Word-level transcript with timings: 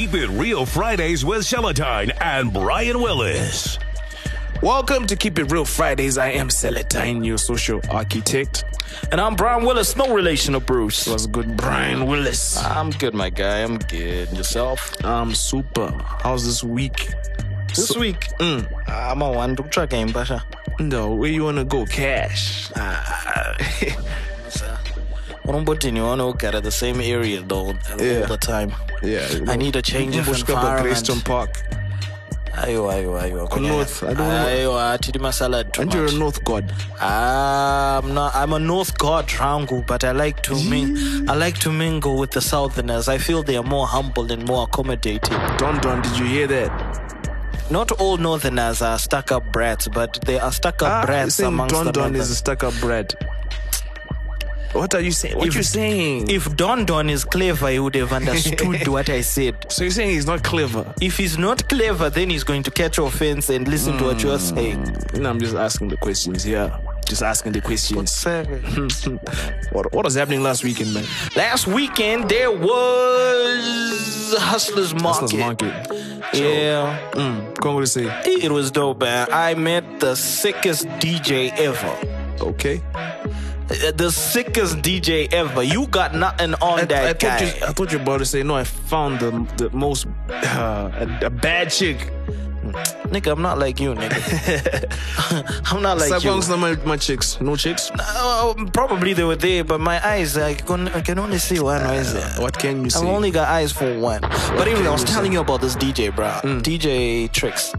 Keep 0.00 0.14
It 0.14 0.28
Real 0.30 0.64
Fridays 0.64 1.26
with 1.26 1.42
Celatine 1.42 2.10
and 2.22 2.50
Brian 2.54 3.02
Willis. 3.02 3.78
Welcome 4.62 5.06
to 5.06 5.14
Keep 5.14 5.38
It 5.38 5.52
Real 5.52 5.66
Fridays. 5.66 6.16
I 6.16 6.28
am 6.30 6.48
Celatine, 6.48 7.22
your 7.22 7.36
social 7.36 7.82
architect. 7.90 8.64
And 9.12 9.20
I'm 9.20 9.36
Brian 9.36 9.62
Willis, 9.66 9.96
no 9.96 10.14
relation 10.14 10.54
to 10.54 10.60
Bruce. 10.60 11.06
What's 11.06 11.26
good, 11.26 11.54
Brian 11.54 12.06
Willis? 12.06 12.56
I'm 12.56 12.88
good, 12.92 13.12
my 13.12 13.28
guy. 13.28 13.58
I'm 13.62 13.76
good. 13.76 14.32
Yourself? 14.32 14.90
I'm 15.04 15.34
super. 15.34 15.90
How's 16.22 16.46
this 16.46 16.64
week? 16.64 17.12
This 17.68 17.88
So- 17.88 18.00
week, 18.00 18.26
Mm. 18.38 18.66
I'm 18.88 19.20
a 19.20 19.30
one 19.30 19.54
to 19.56 19.62
track 19.64 19.90
game, 19.90 20.12
Basha. 20.12 20.42
No, 20.78 21.10
where 21.10 21.28
you 21.30 21.44
wanna 21.44 21.64
go? 21.66 21.84
Cash. 21.84 22.70
Unombotini 22.70 24.02
to 25.52 26.34
get 26.38 26.54
at 26.54 26.62
the 26.62 26.70
same 26.70 27.00
area 27.00 27.42
though 27.42 27.66
all 27.66 27.74
Yeah. 27.98 28.26
the 28.26 28.36
time. 28.36 28.72
Yeah. 29.02 29.26
I 29.48 29.56
need 29.56 29.76
a 29.76 29.82
change 29.82 30.16
of 30.16 30.28
environment. 30.28 31.24
Park. 31.24 31.50
Ayo, 32.52 32.90
ayo, 32.92 33.14
ayo. 33.22 33.48
Ku 33.48 33.60
North, 33.60 34.02
I 34.02 34.12
don't. 34.12 34.26
Ayo, 34.26 34.72
atidi 34.76 35.18
masalad 35.18 35.72
too 35.72 35.82
And 35.82 35.94
you're 35.94 36.06
a. 36.06 36.12
North 36.12 36.42
God. 36.44 36.70
I'm 37.00 38.12
not. 38.12 38.34
I'm 38.34 38.52
a 38.52 38.58
North 38.58 38.98
God 38.98 39.28
Rangu, 39.28 39.86
but 39.86 40.04
I 40.04 40.12
like 40.12 40.42
to 40.42 40.54
ming. 40.68 40.96
I 41.28 41.34
like 41.36 41.58
to 41.60 41.70
mingle 41.72 42.18
with 42.18 42.32
the 42.32 42.40
Southerners. 42.40 43.08
I 43.08 43.18
feel 43.18 43.42
they 43.42 43.56
are 43.56 43.62
more 43.62 43.86
humble 43.86 44.30
and 44.32 44.44
more 44.46 44.64
accommodating. 44.64 45.38
Don 45.58 45.80
Don, 45.80 46.02
did 46.02 46.18
you 46.18 46.26
hear 46.26 46.46
that? 46.48 46.70
Not 47.70 47.92
all 47.92 48.16
Northerners 48.16 48.82
are 48.82 48.98
stuck-up 48.98 49.52
brats, 49.52 49.86
but 49.86 50.18
they 50.26 50.38
are 50.40 50.50
stuck-up 50.52 50.90
Ah, 50.90 51.02
you're 51.02 51.06
brats 51.06 51.38
amongst 51.38 51.74
Don 51.74 51.86
the 51.86 51.92
Don 51.92 52.16
is 52.16 52.30
a 52.30 52.34
stuck 52.34 52.64
up 52.64 52.74
brat. 52.80 53.14
What 54.72 54.94
are 54.94 55.00
you 55.00 55.10
saying? 55.10 55.36
What 55.36 55.48
If- 55.48 55.56
you 55.56 55.62
saying? 55.64 56.30
If 56.30 56.54
Don 56.56 56.84
Don 56.84 57.10
is 57.10 57.24
clever, 57.24 57.68
he 57.70 57.78
would 57.80 57.94
have 57.96 58.12
understood 58.12 58.86
what 58.96 59.08
I 59.10 59.20
said. 59.20 59.66
so 59.68 59.82
you're 59.84 59.90
saying 59.90 60.10
he's 60.10 60.26
not 60.26 60.44
clever? 60.44 60.94
If 61.00 61.16
he's 61.16 61.36
not 61.38 61.68
clever, 61.68 62.08
then 62.08 62.30
he's 62.30 62.44
going 62.44 62.62
to 62.62 62.70
catch 62.70 62.98
offense 62.98 63.50
and 63.50 63.66
listen 63.66 63.98
to 63.98 64.04
what 64.04 64.22
you're 64.22 64.38
saying. 64.38 64.96
You 65.14 65.20
know, 65.20 65.30
I'm 65.30 65.40
just 65.40 65.56
asking 65.56 65.88
the 65.88 65.96
questions 65.96 66.44
here. 66.44 66.72
Just 67.04 67.22
asking 67.22 67.52
the 67.52 67.60
questions. 67.60 68.24
what, 69.72 69.92
what 69.92 70.04
was 70.04 70.14
happening 70.14 70.42
last 70.44 70.62
weekend, 70.62 70.94
man? 70.94 71.04
Last 71.34 71.66
weekend 71.66 72.28
there 72.28 72.52
was 72.52 74.34
Hustlers 74.38 74.94
Market. 74.94 75.20
Hustlers 75.22 75.34
Market. 75.34 75.86
Yeah, 76.32 76.96
Mm, 77.12 77.58
Congo 77.58 77.80
to 77.80 77.86
say. 77.88 78.04
it 78.24 78.52
was 78.52 78.70
dope, 78.70 79.00
man. 79.00 79.26
I 79.32 79.54
met 79.54 79.98
the 79.98 80.14
sickest 80.14 80.86
DJ 81.00 81.50
ever. 81.58 81.96
Okay. 82.40 82.80
Uh, 83.70 83.92
The 83.92 84.10
sickest 84.10 84.78
DJ 84.78 85.32
ever. 85.32 85.62
You 85.62 85.86
got 85.86 86.14
nothing 86.14 86.54
on 86.54 86.80
I, 86.80 86.84
that 86.86 87.04
I 87.04 87.12
guy. 87.12 87.38
thought 87.38 87.40
you, 87.60 87.66
I 87.66 87.72
thought 87.72 87.92
you 87.92 87.98
were 87.98 88.02
about 88.04 88.18
to 88.18 88.24
say 88.26 88.42
no. 88.42 88.56
I 88.56 88.64
found 88.64 89.20
the 89.20 89.30
the 89.56 89.70
most 89.70 90.06
uh, 90.28 90.90
a, 91.22 91.26
a 91.26 91.30
bad 91.30 91.70
chick. 91.70 91.98
nigga, 93.10 93.32
I'm 93.32 93.42
not 93.42 93.58
like 93.58 93.80
you, 93.80 93.94
nigga. 93.94 94.20
I'm 95.72 95.82
not 95.82 95.98
like 95.98 96.10
you. 96.10 96.30
Sabong's 96.30 96.48
not 96.48 96.58
my, 96.58 96.74
my 96.84 96.96
chicks. 96.96 97.40
No 97.40 97.56
chicks. 97.56 97.90
Uh, 97.98 98.54
probably 98.72 99.12
they 99.14 99.24
were 99.24 99.36
there, 99.36 99.64
but 99.64 99.80
my 99.80 99.98
eyes, 100.06 100.36
I 100.36 100.54
can, 100.54 100.86
I 100.88 101.00
can 101.00 101.18
only 101.18 101.38
see 101.38 101.58
one. 101.58 101.82
It? 101.82 102.38
What 102.38 102.58
can 102.58 102.84
you 102.84 102.90
see? 102.90 103.00
I've 103.00 103.06
only 103.08 103.30
got 103.32 103.48
eyes 103.48 103.72
for 103.72 103.98
one. 103.98 104.20
But 104.20 104.68
anyway, 104.68 104.86
I 104.86 104.92
was 104.92 105.04
telling 105.04 105.32
you 105.32 105.40
about 105.40 105.60
this 105.62 105.74
DJ, 105.74 106.14
bro. 106.14 106.28
Mm. 106.44 106.60
DJ 106.62 107.30
Tricks 107.32 107.72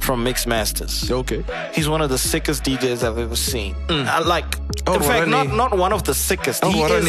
from 0.00 0.22
Mix 0.24 0.46
Masters. 0.46 1.10
okay. 1.10 1.44
He's 1.72 1.88
one 1.88 2.00
of 2.02 2.08
the 2.10 2.18
sickest 2.18 2.64
DJs 2.64 3.02
I've 3.06 3.18
ever 3.18 3.36
seen. 3.36 3.74
I 3.88 4.18
like, 4.20 4.56
Oh, 4.86 4.94
in 4.94 5.02
fact, 5.02 5.28
not 5.28 5.48
not 5.48 5.76
one 5.76 5.92
of 5.92 6.02
the 6.04 6.14
sickest. 6.14 6.64
Oh, 6.64 6.70
he 6.70 6.80
is 6.82 7.04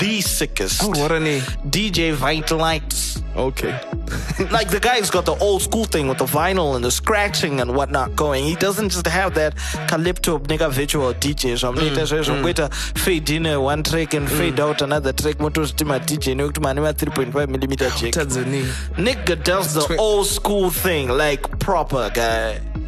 the 0.00 0.20
sickest. 0.20 0.82
Oh, 0.82 0.88
what 1.00 1.12
a 1.12 1.20
name. 1.20 1.42
DJ 1.68 2.14
Vitalites. 2.16 3.22
Okay. 3.36 3.72
like 4.50 4.68
the 4.68 4.78
guy's 4.80 5.10
got 5.10 5.24
the 5.24 5.34
old 5.36 5.60
school 5.62 5.84
thing 5.84 6.06
with 6.08 6.18
the 6.18 6.24
vinyl 6.24 6.76
and 6.76 6.84
the 6.84 6.90
scratching 6.90 7.60
and 7.60 7.74
whatnot 7.76 8.14
going. 8.16 8.44
He 8.44 8.54
doesn't 8.56 8.90
just 8.90 9.06
have 9.06 9.34
that 9.34 9.54
calypto 9.90 10.38
nigga 10.46 10.70
virtual 10.70 11.12
DJ. 11.14 11.58
So 11.58 11.68
I'm 11.68 11.74
Mm, 11.76 11.96
later 11.96 12.42
wait 12.44 12.58
a 12.58 12.68
fade 13.04 13.30
in 13.30 13.46
uh, 13.46 13.60
one 13.60 13.82
track 13.82 14.14
and 14.14 14.28
fade 14.28 14.60
out 14.60 14.82
another 14.82 15.12
track. 15.12 15.40
Motor 15.40 15.62
stima 15.62 15.98
DJ 16.00 16.36
no 16.36 16.50
to 16.50 16.60
man 16.60 16.76
3.5 16.76 17.48
millimeter. 17.48 17.86
Tanzania. 18.18 18.64
Nigga 19.06 19.42
does 19.42 19.74
the 19.74 19.96
old 19.96 20.26
school 20.26 20.70
thing 20.70 21.08
like 21.08 21.42
proper 21.58 22.10
guy. 22.14 22.23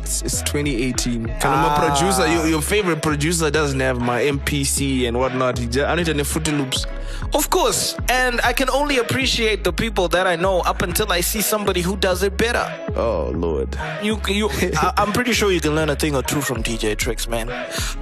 It's, 0.03 0.23
it's 0.23 0.41
2018. 0.43 1.27
Can 1.27 1.35
I'm 1.43 1.65
Ah. 1.65 1.75
a 1.77 1.89
producer. 1.89 2.27
Your, 2.29 2.47
your 2.47 2.63
favorite 2.63 3.03
producer 3.03 3.51
doesn't 3.51 3.81
have 3.81 4.01
my 4.01 4.23
MPC 4.23 5.07
and 5.09 5.19
whatnot. 5.19 5.59
I 5.61 5.95
need 5.97 6.09
any 6.09 6.23
Fruity 6.25 6.53
Loops. 6.53 6.87
Of 7.35 7.51
course, 7.51 7.97
and 8.09 8.41
I 8.43 8.53
can 8.53 8.71
only 8.71 8.99
appreciate 8.99 9.65
the 9.65 9.73
people 9.73 10.07
that 10.09 10.27
I 10.29 10.37
know 10.37 10.61
up 10.61 10.83
until 10.83 11.11
I 11.11 11.23
see 11.23 11.41
somebody 11.41 11.81
who 11.81 11.97
does 11.97 12.23
it 12.23 12.37
better. 12.37 12.65
Oh 12.95 13.33
Lord. 13.35 13.77
You, 14.03 14.21
you, 14.29 14.49
I, 14.77 14.93
I'm 14.99 15.13
pretty 15.13 15.33
sure 15.33 15.51
you 15.51 15.61
can 15.61 15.75
learn 15.75 15.91
a 15.91 15.97
thing 15.97 16.15
or 16.15 16.23
two 16.23 16.41
from 16.41 16.63
DJ 16.63 16.97
Tricks, 16.97 17.27
man. 17.27 17.49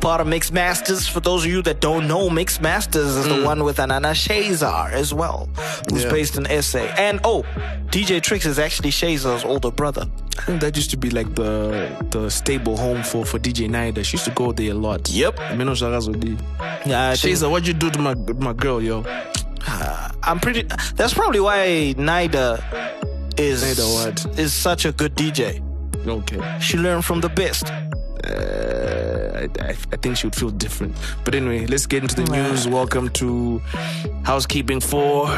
Part 0.00 0.20
of 0.20 0.26
Mix 0.26 0.52
Masters, 0.52 1.08
for 1.08 1.20
those 1.20 1.44
of 1.44 1.50
you 1.50 1.62
that 1.62 1.80
don't 1.80 2.06
know, 2.06 2.28
Mix 2.28 2.60
Masters 2.60 3.16
is 3.16 3.26
the 3.26 3.42
one 3.44 3.64
with 3.64 3.78
Anana 3.78 4.12
Shazar 4.14 4.92
as 4.92 5.14
well, 5.14 5.48
who's 5.90 6.04
Yeah. 6.04 6.10
based 6.10 6.36
in 6.36 6.44
SA. 6.62 6.80
And 6.98 7.20
oh, 7.24 7.44
DJ 7.90 8.20
Tricks 8.22 8.44
is 8.46 8.58
actually 8.58 8.90
Shazar's 8.90 9.44
older 9.44 9.70
brother. 9.70 10.06
I 10.38 10.42
think 10.42 10.60
that 10.60 10.76
used 10.76 10.90
to 10.90 10.96
be 10.96 11.10
like 11.10 11.34
the 11.34 11.88
the 12.10 12.30
stable 12.30 12.76
home 12.76 13.02
for 13.02 13.24
for 13.24 13.38
DJ 13.38 13.68
Nida. 13.68 14.04
She 14.04 14.16
used 14.16 14.24
to 14.24 14.32
go 14.32 14.52
there 14.52 14.72
a 14.72 14.74
lot. 14.74 15.10
Yep. 15.10 15.38
I 15.40 15.54
mean, 15.56 15.66
no 15.66 15.72
Shagazo 15.72 16.18
did. 16.18 16.40
Yeah, 16.86 17.14
Shaza, 17.14 17.50
what'd 17.50 17.66
you 17.68 17.74
do 17.74 17.90
to 17.90 17.98
my 17.98 18.14
my 18.14 18.52
girl, 18.52 18.82
yo? 18.82 19.04
I'm 20.22 20.40
pretty. 20.40 20.62
That's 20.96 21.14
probably 21.14 21.40
why 21.40 21.94
Nida 21.96 22.58
is 23.38 23.62
Nida 23.62 23.86
what? 23.94 24.38
is 24.38 24.52
such 24.52 24.84
a 24.84 24.92
good 24.92 25.14
DJ. 25.14 25.62
Okay. 26.06 26.58
She 26.60 26.76
learned 26.76 27.04
from 27.04 27.20
the 27.20 27.28
best. 27.28 27.70
Uh, 28.24 29.32
I, 29.34 29.48
I, 29.62 29.70
I 29.92 29.96
think 29.96 30.16
she 30.16 30.26
would 30.26 30.34
feel 30.34 30.50
different. 30.50 30.96
But 31.24 31.34
anyway, 31.34 31.66
let's 31.66 31.86
get 31.86 32.02
into 32.02 32.16
the 32.16 32.30
news. 32.30 32.66
Welcome 32.66 33.10
to 33.10 33.60
housekeeping 34.24 34.80
for. 34.80 35.28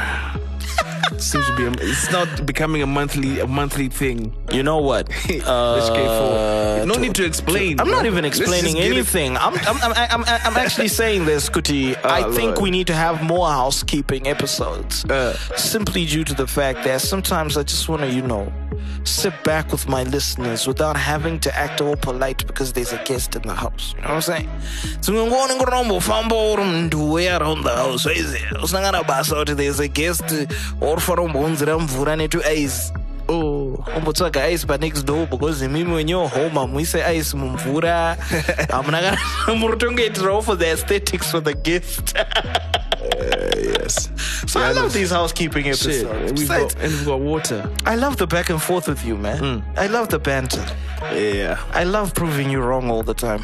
Seems 1.19 1.47
to 1.47 1.56
be 1.56 1.65
a, 1.65 1.71
it's 1.88 2.10
not 2.10 2.44
becoming 2.44 2.82
a 2.82 2.87
monthly 2.87 3.41
a 3.41 3.47
monthly 3.47 3.88
thing. 3.88 4.34
You 4.53 4.62
know 4.62 4.78
what? 4.78 5.09
Uh. 5.47 6.84
No 6.87 6.94
to- 6.94 7.00
need 7.00 7.15
to 7.15 7.25
explain. 7.25 7.81
I'm 7.81 7.91
not 7.91 8.06
even 8.06 8.25
explaining 8.25 8.78
anything. 8.78 9.37
I'm, 9.37 9.54
I'm, 9.54 9.77
I'm, 9.82 9.93
I'm, 9.94 10.25
I'm 10.25 10.56
actually 10.56 10.88
saying 10.88 11.27
this, 11.27 11.49
Kuti. 11.49 11.97
I 12.04 12.22
think 12.32 12.53
Lord. 12.53 12.62
we 12.62 12.71
need 12.71 12.87
to 12.88 12.94
have 12.94 13.22
more 13.22 13.49
housekeeping 13.49 14.27
episodes. 14.27 15.04
Uh. 15.04 15.34
simply 15.56 16.06
due 16.06 16.25
to 16.25 16.34
the 16.34 16.47
fact 16.47 16.84
that 16.84 17.00
sometimes 17.00 17.56
I 17.56 17.62
just 17.62 17.88
want 17.88 18.03
to, 18.03 18.10
you 18.10 18.22
know, 18.22 18.53
sit 19.04 19.33
back 19.44 19.71
with 19.72 19.88
my 19.88 20.03
listeners 20.04 20.66
without 20.66 20.97
having 20.97 21.38
to 21.41 21.56
act 21.56 21.81
all 21.81 21.97
polite 21.97 22.47
because 22.47 22.72
there's 22.72 22.93
a 22.93 23.03
guest 23.04 23.37
in 23.37 23.43
the 23.43 23.54
house. 23.54 23.94
You 23.97 24.03
know 24.03 24.09
what 24.09 24.15
I'm 24.16 24.21
saying? 24.22 24.50
So 25.00 25.12
we're 25.12 25.31
going 25.31 25.59
to 25.59 25.65
go 25.65 26.00
famba 26.00 26.33
or 26.33 27.12
way 27.12 27.28
around 27.28 27.62
the 27.62 27.75
house. 27.75 28.04
Usangana 28.06 29.03
basa 29.03 29.34
kuti 29.44 29.56
there's 29.56 29.81
a 29.81 29.88
guest 29.88 30.27
or 30.80 31.00
for 31.00 31.20
umbonzira 31.20 31.78
mvura 31.78 32.16
netu 32.20 32.40
ice. 32.52 32.92
Oh, 33.28 33.74
I'm 33.88 34.02
about 34.02 34.14
to 34.16 34.24
umbotsvaga 34.24 34.44
ice 34.52 34.64
panext 34.64 35.04
door 35.04 35.26
because 35.26 35.64
imimi 35.64 35.92
wenyewe 35.94 36.28
home 36.28 36.46
i'm 36.46 36.54
hamuise 36.58 37.02
ice 37.04 37.36
mumvura 37.36 38.16
hamuna 38.70 39.00
kana 39.02 39.18
muri 39.58 39.72
kutongoitirawo 39.72 40.42
for 40.42 40.58
the 40.58 40.66
aesthetics 40.72 41.30
for 41.30 41.40
the 41.42 41.54
gift 41.54 42.14
yes. 43.56 44.10
so 44.46 44.60
i 44.60 44.72
love 44.72 44.92
these 44.92 45.10
housekeeping 45.10 45.64
Shit, 45.64 45.74
episodes 45.86 46.02
and 46.04 46.38
we've 46.38 46.48
Besides, 46.48 46.74
got, 46.74 46.84
and 46.84 46.92
we've 46.92 47.06
got 47.06 47.20
water. 47.20 47.70
i 47.84 47.96
love 47.96 48.16
the 48.16 48.26
back 48.26 48.50
and 48.50 48.62
forth 48.62 48.86
with 48.88 49.04
you 49.04 49.16
man 49.16 49.62
i 49.76 49.86
love 49.88 50.08
the 50.08 50.18
banter 50.18 50.64
Yeah, 51.14 51.58
i 51.72 51.84
love 51.84 52.14
proving 52.14 52.48
you 52.50 52.60
wrong 52.62 52.90
all 52.90 53.02
the 53.02 53.14
time 53.14 53.42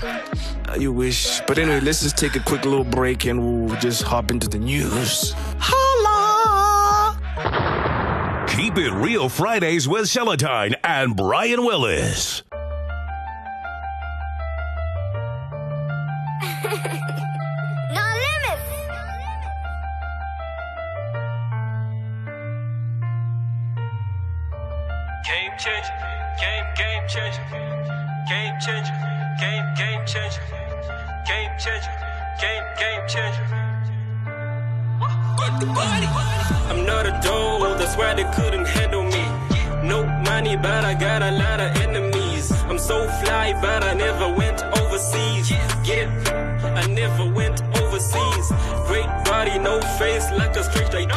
Uh, 0.73 0.77
you 0.79 0.91
wish. 0.93 1.41
But 1.47 1.59
anyway, 1.59 1.81
let's 1.81 2.01
just 2.03 2.17
take 2.17 2.35
a 2.37 2.41
quick 2.41 2.65
little 2.65 2.85
break 2.85 3.27
and 3.27 3.39
we'll 3.43 3.77
just 3.81 4.03
hop 4.05 4.31
into 4.31 4.49
the 4.49 4.59
news. 4.59 5.35
Holla 8.53 8.63
Keep 8.63 8.79
It 8.79 8.93
Real 8.93 9.29
Fridays 9.29 9.89
with 9.89 10.05
Celatine 10.05 10.75
and 10.85 11.17
Brian 11.17 11.65
Willis. 11.65 12.43
No 17.93 18.01
limits. 18.01 18.63
Game 25.27 25.53
changer, 25.59 25.97
game, 26.41 26.67
game 26.75 27.05
changer, 27.09 27.45
game 28.29 28.57
changer, 28.65 28.97
game, 29.41 29.67
game 29.77 30.03
changer, 30.07 30.43
game 31.27 31.53
changer, 31.59 31.95
game, 32.41 32.67
game 32.79 33.05
changer. 33.09 33.47
I'm 36.71 36.81
not 36.87 37.07
a 37.07 37.11
dog, 37.23 37.42
they 38.17 38.25
couldn't 38.37 38.67
handle 38.67 39.05
me. 39.05 39.25
No 39.83 40.07
money, 40.31 40.57
but 40.57 40.85
I 40.85 40.95
got 40.95 41.23
a 41.23 41.31
lot 41.33 41.59
of 41.61 41.71
enemies. 41.85 42.51
I'm 42.71 42.79
so 42.79 43.09
fly, 43.21 43.53
but 43.61 43.83
I 43.83 43.95
never 43.95 44.29
went 44.33 44.63
overseas. 44.81 45.51
It? 45.85 46.09
I 46.83 46.87
never 46.87 47.25
went 47.31 47.63
overseas. 47.81 48.47
Great 48.87 49.11
body. 49.25 49.59
no 49.59 49.81
face, 49.99 50.31
like 50.33 50.55
a 50.57 50.65
straight 50.65 50.95
ID. 50.95 51.13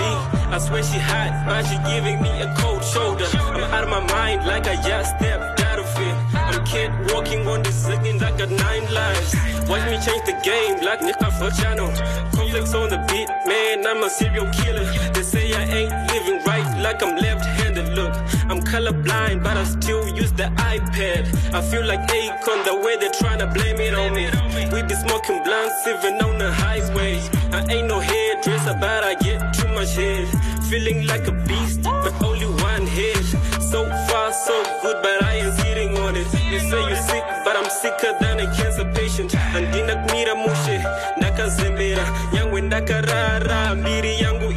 I 0.55 0.57
swear 0.57 0.83
she 0.83 0.99
hot, 0.99 1.31
but 1.45 1.63
she 1.67 1.77
giving 1.91 2.21
me 2.21 2.31
a 2.41 2.53
cold 2.57 2.83
shoulder. 2.83 3.27
I'm 3.55 3.63
out 3.75 3.83
of 3.83 3.89
my 3.89 4.03
mind, 4.17 4.45
like 4.45 4.67
I 4.67 4.75
just 4.81 5.17
stepped 5.17 5.61
out 5.61 5.79
of 5.79 5.87
it. 6.07 6.15
I'm 6.33 6.65
kid 6.65 6.91
walking 7.11 7.47
on 7.47 7.63
this 7.63 7.75
second, 7.75 8.23
I 8.23 8.31
got 8.37 8.49
nine 8.49 8.85
lives. 8.93 9.35
Watch 9.69 9.85
me 9.89 9.97
change 10.05 10.25
the 10.25 10.37
game, 10.43 10.85
like 10.85 11.01
Nika 11.01 11.29
for 11.37 11.49
channel. 11.61 11.89
Conflicts 12.35 12.73
on 12.73 12.89
the 12.89 12.99
beat, 13.09 13.29
man, 13.47 13.85
I'm 13.85 14.03
a 14.03 14.09
serial 14.09 14.47
killer. 14.51 14.85
They 15.13 15.23
say 15.23 15.53
I 15.53 15.63
ain't 15.63 15.93
living 16.11 16.44
like 16.81 17.01
I'm 17.03 17.15
left-handed. 17.17 17.89
Look, 17.95 18.13
I'm 18.49 18.61
colorblind, 18.61 19.43
but 19.43 19.57
I 19.57 19.63
still 19.63 20.07
use 20.15 20.31
the 20.31 20.43
iPad. 20.57 21.53
I 21.53 21.61
feel 21.61 21.85
like 21.85 22.01
Akon, 22.07 22.63
the 22.65 22.75
way 22.83 22.95
they're 22.97 23.11
trying 23.11 23.39
to 23.39 23.47
blame 23.47 23.79
it 23.79 23.93
on 23.93 24.13
me. 24.13 24.25
We 24.73 24.81
be 24.83 24.95
smoking 24.95 25.43
blunts, 25.43 25.87
even 25.87 26.21
on 26.21 26.37
the 26.37 26.51
highway. 26.51 27.21
I 27.51 27.65
ain't 27.73 27.87
no 27.87 27.99
hairdresser, 27.99 28.77
but 28.79 29.03
I 29.03 29.15
get 29.15 29.53
too 29.53 29.67
much 29.69 29.95
head. 29.95 30.27
Feeling 30.69 31.05
like 31.07 31.27
a 31.27 31.31
beast, 31.31 31.83
but 31.83 32.13
only 32.23 32.47
one 32.47 32.87
head. 32.87 33.23
So 33.61 33.85
far, 34.07 34.31
so 34.33 34.63
good, 34.81 34.97
but 35.01 35.23
I 35.23 35.35
ain't 35.35 35.53
sitting 35.59 35.97
on 35.97 36.15
it. 36.15 36.27
You 36.51 36.59
say 36.59 36.81
you're 36.87 36.95
sick, 36.95 37.23
but 37.43 37.55
I'm 37.55 37.69
sicker 37.69 38.13
than 38.21 38.39
a 38.39 38.47
cancer 38.55 38.85
patient. 38.93 39.31
Andinakumira 39.31 40.35
mushe, 40.35 40.77
nakazembera. 41.17 42.05
Yangu 42.33 42.59
ndakarara, 42.59 43.75
mbiri 43.75 44.21
yangu 44.21 44.51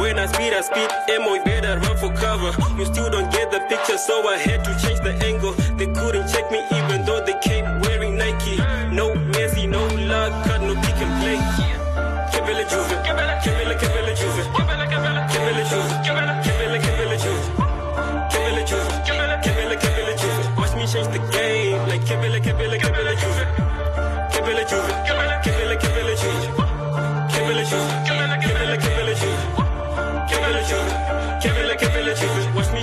When 0.00 0.18
I 0.18 0.26
speed, 0.26 0.52
I 0.52 0.60
speed, 0.62 0.90
emo, 1.14 1.34
you 1.34 1.44
better 1.44 1.78
run 1.78 1.96
for 1.96 2.12
cover. 2.14 2.50
You 2.78 2.86
still 2.86 3.10
don't 3.10 3.30
get 3.30 3.50
the 3.50 3.60
picture, 3.68 3.98
so 3.98 4.26
I 4.26 4.38
had 4.38 4.64
to 4.64 4.72
change 4.82 5.00
the 5.00 5.12
angle. 5.24 5.52
They 5.76 5.86
couldn't 5.86 6.28
check 6.28 6.50
me 6.50 6.64
even 6.72 7.04
though 7.04 7.24
they 7.24 7.38
came 7.40 7.64
wearing 7.80 7.89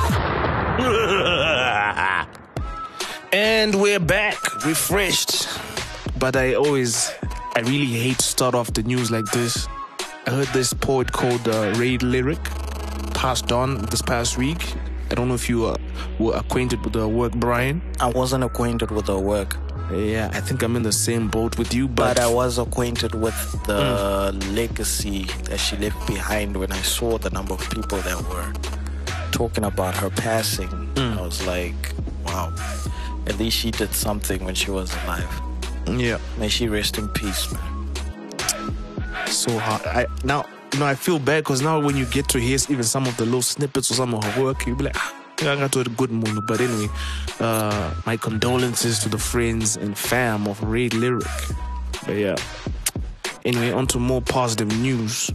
And 3.33 3.81
we're 3.81 3.99
back, 3.99 4.37
refreshed. 4.63 5.47
But 6.19 6.35
I 6.35 6.53
always, 6.53 7.11
I 7.55 7.61
really 7.61 7.87
hate 7.87 8.19
to 8.19 8.25
start 8.25 8.53
off 8.53 8.71
the 8.73 8.83
news 8.83 9.09
like 9.09 9.25
this. 9.31 9.67
I 10.27 10.31
heard 10.31 10.49
this 10.49 10.71
poet 10.71 11.11
called 11.11 11.47
uh, 11.47 11.73
Ray 11.77 11.97
Lyric 11.97 12.43
passed 13.15 13.51
on 13.51 13.85
this 13.85 14.03
past 14.03 14.37
week. 14.37 14.75
I 15.09 15.15
don't 15.15 15.27
know 15.27 15.33
if 15.33 15.49
you 15.49 15.65
uh, 15.65 15.77
were 16.19 16.35
acquainted 16.35 16.83
with 16.83 16.93
the 16.93 17.07
work, 17.07 17.33
Brian. 17.33 17.81
I 17.99 18.09
wasn't 18.09 18.43
acquainted 18.43 18.91
with 18.91 19.07
her 19.07 19.17
work, 19.17 19.57
Yeah, 19.93 20.29
I 20.33 20.39
think 20.39 20.63
I'm 20.63 20.75
in 20.75 20.83
the 20.83 20.91
same 20.91 21.27
boat 21.27 21.57
with 21.57 21.73
you, 21.73 21.87
but 21.87 22.15
but, 22.15 22.19
I 22.19 22.27
was 22.31 22.57
acquainted 22.57 23.13
with 23.13 23.35
the 23.65 24.31
legacy 24.53 25.23
that 25.49 25.57
she 25.59 25.75
left 25.77 26.07
behind 26.07 26.55
when 26.55 26.71
I 26.71 26.81
saw 26.81 27.17
the 27.17 27.29
number 27.29 27.53
of 27.53 27.69
people 27.69 27.97
that 27.99 28.17
were 28.29 28.53
talking 29.31 29.65
about 29.65 29.95
her 29.95 30.09
passing. 30.09 30.69
I 30.97 31.21
was 31.21 31.45
like, 31.45 31.75
wow, 32.25 32.53
at 33.27 33.37
least 33.37 33.57
she 33.57 33.71
did 33.71 33.93
something 33.93 34.43
when 34.45 34.55
she 34.55 34.71
was 34.71 34.93
alive. 35.03 35.41
yeah, 35.87 36.19
May 36.37 36.47
she 36.47 36.67
rest 36.67 36.97
in 36.97 37.07
peace, 37.09 37.51
man. 37.51 37.61
so 39.27 39.57
hard. 39.59 39.85
I 39.85 40.05
now, 40.23 40.45
you 40.73 40.79
know, 40.79 40.85
I 40.85 40.95
feel 40.95 41.19
bad 41.19 41.43
because 41.43 41.61
now 41.61 41.79
when 41.81 41.97
you 41.97 42.05
get 42.05 42.29
to 42.29 42.39
hear 42.39 42.57
even 42.69 42.83
some 42.83 43.05
of 43.07 43.17
the 43.17 43.25
little 43.25 43.41
snippets 43.41 43.91
or 43.91 43.95
some 43.95 44.13
of 44.13 44.23
her 44.23 44.43
work, 44.43 44.65
you'll 44.65 44.77
be 44.77 44.85
like, 44.85 44.95
ah, 44.97 45.13
got 45.41 45.97
good 45.97 46.11
mood. 46.11 46.45
But 46.47 46.61
anyway, 46.61 46.89
uh, 47.39 47.93
my 48.05 48.17
condolences 48.17 48.99
to 48.99 49.09
the 49.09 49.17
friends 49.17 49.75
and 49.75 49.97
fam 49.97 50.47
of 50.47 50.61
Ray 50.63 50.89
Lyric. 50.89 51.27
But 52.05 52.15
yeah. 52.15 52.35
Anyway, 53.45 53.71
on 53.71 53.87
to 53.87 53.99
more 53.99 54.21
positive 54.21 54.67
news. 54.79 55.31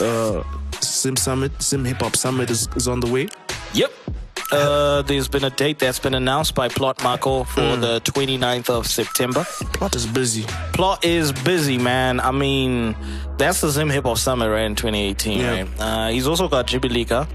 Uh, 0.00 0.42
Zim 0.82 1.16
Summit, 1.16 1.52
Zim 1.62 1.84
Hip 1.84 2.00
Hop 2.00 2.16
Summit 2.16 2.50
is, 2.50 2.68
is 2.76 2.88
on 2.88 3.00
the 3.00 3.10
way. 3.10 3.28
Yep. 3.74 3.92
Uh, 4.54 5.02
there's 5.02 5.28
been 5.28 5.44
a 5.44 5.50
date 5.50 5.78
that's 5.78 5.98
been 5.98 6.14
announced 6.14 6.54
by 6.54 6.68
Plot 6.68 6.98
Mhako 6.98 7.46
for 7.46 7.76
the 7.76 8.00
29th 8.02 8.70
of 8.70 8.86
September. 8.86 9.44
Plot 9.74 9.94
is 9.96 10.06
busy. 10.06 10.44
Plot 10.72 11.04
is 11.04 11.32
busy, 11.32 11.78
man. 11.78 12.20
I 12.20 12.30
mean, 12.30 12.94
that's 13.36 13.60
the 13.60 13.70
Zim 13.70 13.90
Hip 13.90 14.04
Hop 14.04 14.18
Summit, 14.18 14.48
right, 14.48 14.64
in 14.64 14.74
2018, 14.76 15.38
Yeah. 15.40 15.50
right? 15.50 15.68
Uh, 15.78 16.08
he's 16.10 16.26
also 16.28 16.48
got 16.48 16.66
Jibilika, 16.68 17.26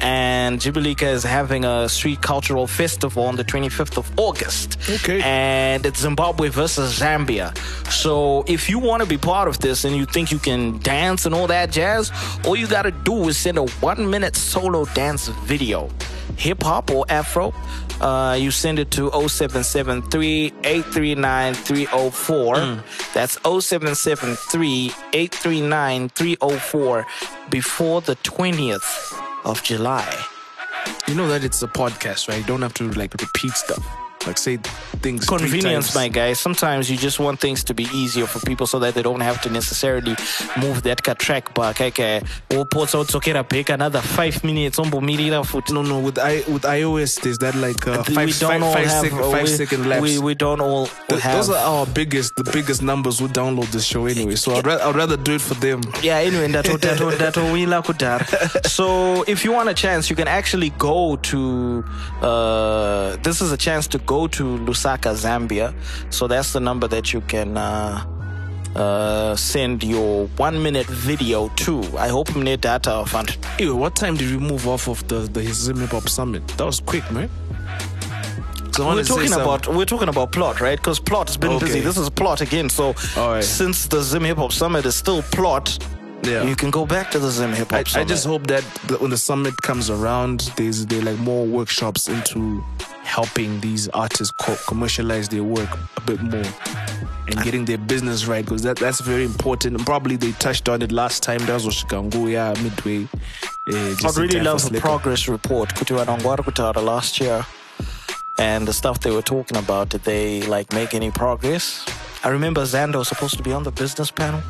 and 0.00 0.60
Jibilika 0.60 1.04
is 1.04 1.22
having 1.22 1.64
a 1.64 1.88
street 1.88 2.20
cultural 2.20 2.66
festival 2.66 3.24
on 3.24 3.36
the 3.36 3.44
25th 3.44 3.96
of 3.96 4.10
August. 4.18 4.76
Okay. 4.88 5.22
And 5.22 5.86
it's 5.86 6.00
Zimbabwe 6.00 6.48
versus 6.48 6.98
Zambia. 7.00 7.56
So 7.90 8.44
if 8.46 8.68
you 8.68 8.78
want 8.78 9.02
to 9.02 9.08
be 9.08 9.16
part 9.18 9.48
of 9.48 9.58
this 9.60 9.84
and 9.84 9.96
you 9.96 10.04
think 10.04 10.30
you 10.30 10.38
can 10.38 10.78
dance 10.80 11.24
and 11.26 11.34
all 11.34 11.46
that 11.46 11.70
jazz, 11.72 12.12
all 12.44 12.54
you 12.56 12.66
got 12.66 12.82
to 12.82 12.90
do 12.90 13.28
is 13.28 13.38
send 13.38 13.56
a 13.58 13.66
one 13.80 14.08
minute 14.10 14.36
solo 14.36 14.84
dance 14.94 15.28
video. 15.46 15.88
Hip 16.36 16.62
hop 16.62 16.90
or 16.90 17.04
Afro, 17.08 17.52
uh, 18.00 18.36
you 18.38 18.50
send 18.50 18.78
it 18.78 18.90
to 18.92 19.10
0773 19.10 20.52
839 20.64 21.54
304. 21.54 22.56
That's 23.14 23.38
0773 23.42 24.92
839 25.12 26.08
304 26.10 27.06
before 27.50 28.00
the 28.02 28.16
20th 28.16 29.20
of 29.44 29.62
July. 29.62 30.26
You 31.08 31.14
know 31.14 31.28
that 31.28 31.44
it's 31.44 31.62
a 31.62 31.68
podcast, 31.68 32.28
right? 32.28 32.38
You 32.38 32.44
don't 32.44 32.62
have 32.62 32.74
to 32.74 32.90
like 32.92 33.14
repeat 33.14 33.52
stuff. 33.52 33.84
Like 34.26 34.38
say 34.38 34.56
things. 35.02 35.26
convenience, 35.26 35.94
my 35.94 36.08
guy. 36.08 36.32
Sometimes 36.32 36.90
you 36.90 36.96
just 36.96 37.20
want 37.20 37.40
things 37.40 37.62
to 37.64 37.74
be 37.74 37.84
easier 37.94 38.26
for 38.26 38.40
people 38.40 38.66
so 38.66 38.78
that 38.80 38.94
they 38.94 39.02
don't 39.02 39.20
have 39.20 39.40
to 39.42 39.50
necessarily 39.50 40.16
move 40.60 40.82
that 40.82 41.04
track 41.18 41.54
back. 41.54 41.80
Okay, 41.80 42.22
or 42.54 42.64
put 42.64 42.94
out 42.94 43.08
to 43.08 43.20
get 43.20 43.36
a 43.36 43.44
pick 43.44 43.68
another 43.68 44.00
five 44.00 44.42
minutes 44.44 44.78
on 44.78 44.86
Bomirira 44.86 45.44
foot. 45.46 45.70
No, 45.70 45.82
no. 45.82 46.00
With 46.00 46.18
i 46.18 46.36
with 46.48 46.62
iOS, 46.62 47.20
there's 47.22 47.38
that 47.38 47.54
like 47.54 47.86
uh, 47.86 48.02
we 48.08 48.14
don't 48.14 48.50
five, 48.50 48.62
all 48.62 48.72
five 48.74 48.86
have 48.86 49.02
second, 49.02 49.18
five 49.18 49.42
we, 49.42 49.48
second 49.48 49.88
lapse. 49.88 50.02
We, 50.02 50.18
we 50.18 50.34
don't 50.34 50.60
all 50.60 50.86
Th- 51.08 51.20
have. 51.20 51.36
Those 51.36 51.50
are 51.50 51.64
our 51.64 51.86
biggest, 51.86 52.34
the 52.36 52.44
biggest 52.44 52.82
numbers 52.82 53.18
who 53.20 53.28
download 53.28 53.70
this 53.70 53.84
show 53.84 54.06
anyway. 54.06 54.34
So 54.36 54.54
I'd, 54.54 54.66
ra- 54.66 54.80
I'd 54.82 54.94
rather 54.96 55.16
do 55.16 55.34
it 55.34 55.40
for 55.40 55.54
them. 55.54 55.82
yeah, 56.02 56.16
anyway, 56.18 56.48
ndato 56.48 56.76
ndato 56.78 57.10
ndato 57.12 57.52
wila 57.52 57.82
kudara. 57.82 58.66
So 58.66 59.22
if 59.28 59.44
you 59.44 59.52
want 59.52 59.68
a 59.68 59.74
chance, 59.74 60.10
you 60.10 60.16
can 60.16 60.28
actually 60.28 60.70
go 60.70 61.16
to. 61.16 61.84
Uh, 62.22 63.16
this 63.22 63.40
is 63.40 63.52
a 63.52 63.56
chance 63.56 63.86
to 63.86 63.98
go 63.98 64.15
to 64.26 64.44
Lusaka, 64.66 65.12
Zambia. 65.14 65.74
So 66.10 66.26
that's 66.26 66.52
the 66.54 66.60
number 66.60 66.88
that 66.88 67.12
you 67.12 67.20
can. 67.32 67.56
Uh, 67.58 68.04
uh, 68.74 69.34
send 69.36 69.82
your 69.82 70.26
one 70.36 70.62
minute 70.62 70.86
video 70.86 71.48
to. 71.64 71.80
I 71.96 72.08
hope 72.08 72.28
mne 72.34 72.60
data 72.60 73.04
fund. 73.06 73.34
Ew, 73.58 73.74
what 73.74 73.96
time 73.96 74.16
did 74.18 74.30
we 74.30 74.36
move 74.36 74.68
off 74.68 74.86
of 74.86 75.00
the 75.08 75.20
the 75.36 75.42
Zim 75.62 75.78
Hip 75.80 75.92
Hop 75.92 76.06
Summit? 76.10 76.46
That 76.58 76.66
was 76.66 76.80
quick, 76.80 77.10
man. 77.10 77.30
I 78.78 78.82
wanna 78.82 78.96
We're 78.96 79.04
talking 79.04 79.28
some- 79.28 79.40
about 79.40 79.66
we're 79.74 79.86
talking 79.86 80.08
about 80.10 80.30
plot, 80.32 80.60
right? 80.60 80.76
Because 80.78 81.00
plot 81.00 81.28
has 81.28 81.38
been 81.38 81.52
Okay. 81.52 81.64
busy. 81.66 81.80
This 81.80 81.96
is 81.96 82.10
plot 82.10 82.42
again. 82.42 82.68
So 82.68 82.94
right. 83.16 83.42
since 83.42 83.86
the 83.86 84.02
Zim 84.02 84.24
Hip 84.24 84.36
Hop 84.36 84.52
Summit 84.52 84.84
is 84.84 84.94
still 84.94 85.22
plot, 85.22 85.78
Yeah. 86.22 86.42
you 86.42 86.54
can 86.54 86.70
go 86.70 86.84
back 86.84 87.10
to 87.12 87.18
the 87.18 87.30
Zim 87.30 87.54
Hip 87.54 87.72
I, 87.72 87.76
Hop 87.78 87.86
I 87.86 87.90
Summit. 87.90 88.08
just 88.08 88.26
hope 88.26 88.46
that 88.48 88.64
the, 88.88 88.98
when 88.98 89.10
the 89.10 89.16
summit 89.16 89.54
comes 89.62 89.88
around, 89.88 90.50
there's 90.56 90.84
there 90.84 91.00
like 91.00 91.18
more 91.18 91.46
workshops 91.46 92.08
into 92.08 92.62
helping 93.06 93.60
these 93.60 93.88
artists 93.90 94.32
co- 94.32 94.58
commercialize 94.66 95.28
their 95.28 95.44
work 95.44 95.70
a 95.96 96.00
bit 96.02 96.20
more 96.20 96.44
and 97.28 97.42
getting 97.42 97.64
their 97.64 97.78
business 97.78 98.26
right 98.26 98.44
because 98.44 98.62
that 98.62 98.76
that's 98.76 99.00
very 99.00 99.24
important. 99.24 99.76
And 99.76 99.86
probably 99.86 100.16
they 100.16 100.32
touched 100.32 100.68
on 100.68 100.82
it 100.82 100.92
last 100.92 101.22
time. 101.22 101.38
That 101.46 101.62
was 101.62 101.84
yeah, 101.90 102.54
midway. 102.62 103.08
Uh, 103.68 103.94
I'd 104.04 104.16
really 104.16 104.40
love 104.40 104.72
a 104.72 104.80
progress 104.80 105.28
report. 105.28 105.70
Kutaura 105.74 106.82
last 106.84 107.20
year, 107.20 107.44
and 108.38 108.66
the 108.66 108.72
stuff 108.72 109.00
they 109.00 109.10
were 109.10 109.22
talking 109.22 109.56
about. 109.56 109.88
Did 109.90 110.02
they 110.02 110.42
like 110.42 110.72
make 110.72 110.94
any 110.94 111.10
progress? 111.10 111.84
I 112.24 112.28
remember 112.28 112.62
Zando 112.62 112.96
was 112.96 113.08
supposed 113.08 113.36
to 113.36 113.42
be 113.42 113.52
on 113.52 113.62
the 113.62 113.72
business 113.72 114.10
panel, 114.10 114.42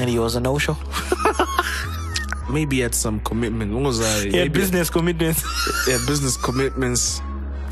and 0.00 0.08
he 0.08 0.18
was 0.18 0.36
a 0.36 0.40
no-show. 0.40 0.76
Maybe 2.50 2.80
had 2.80 2.94
some 2.94 3.20
commitment. 3.20 3.74
What 3.74 3.82
was 3.84 4.00
I? 4.00 4.20
He 4.20 4.24
had 4.24 4.32
maybe- 4.32 4.60
business 4.60 4.88
commitments. 4.88 5.42
yeah, 5.88 5.98
business 6.06 6.36
commitments 6.38 7.20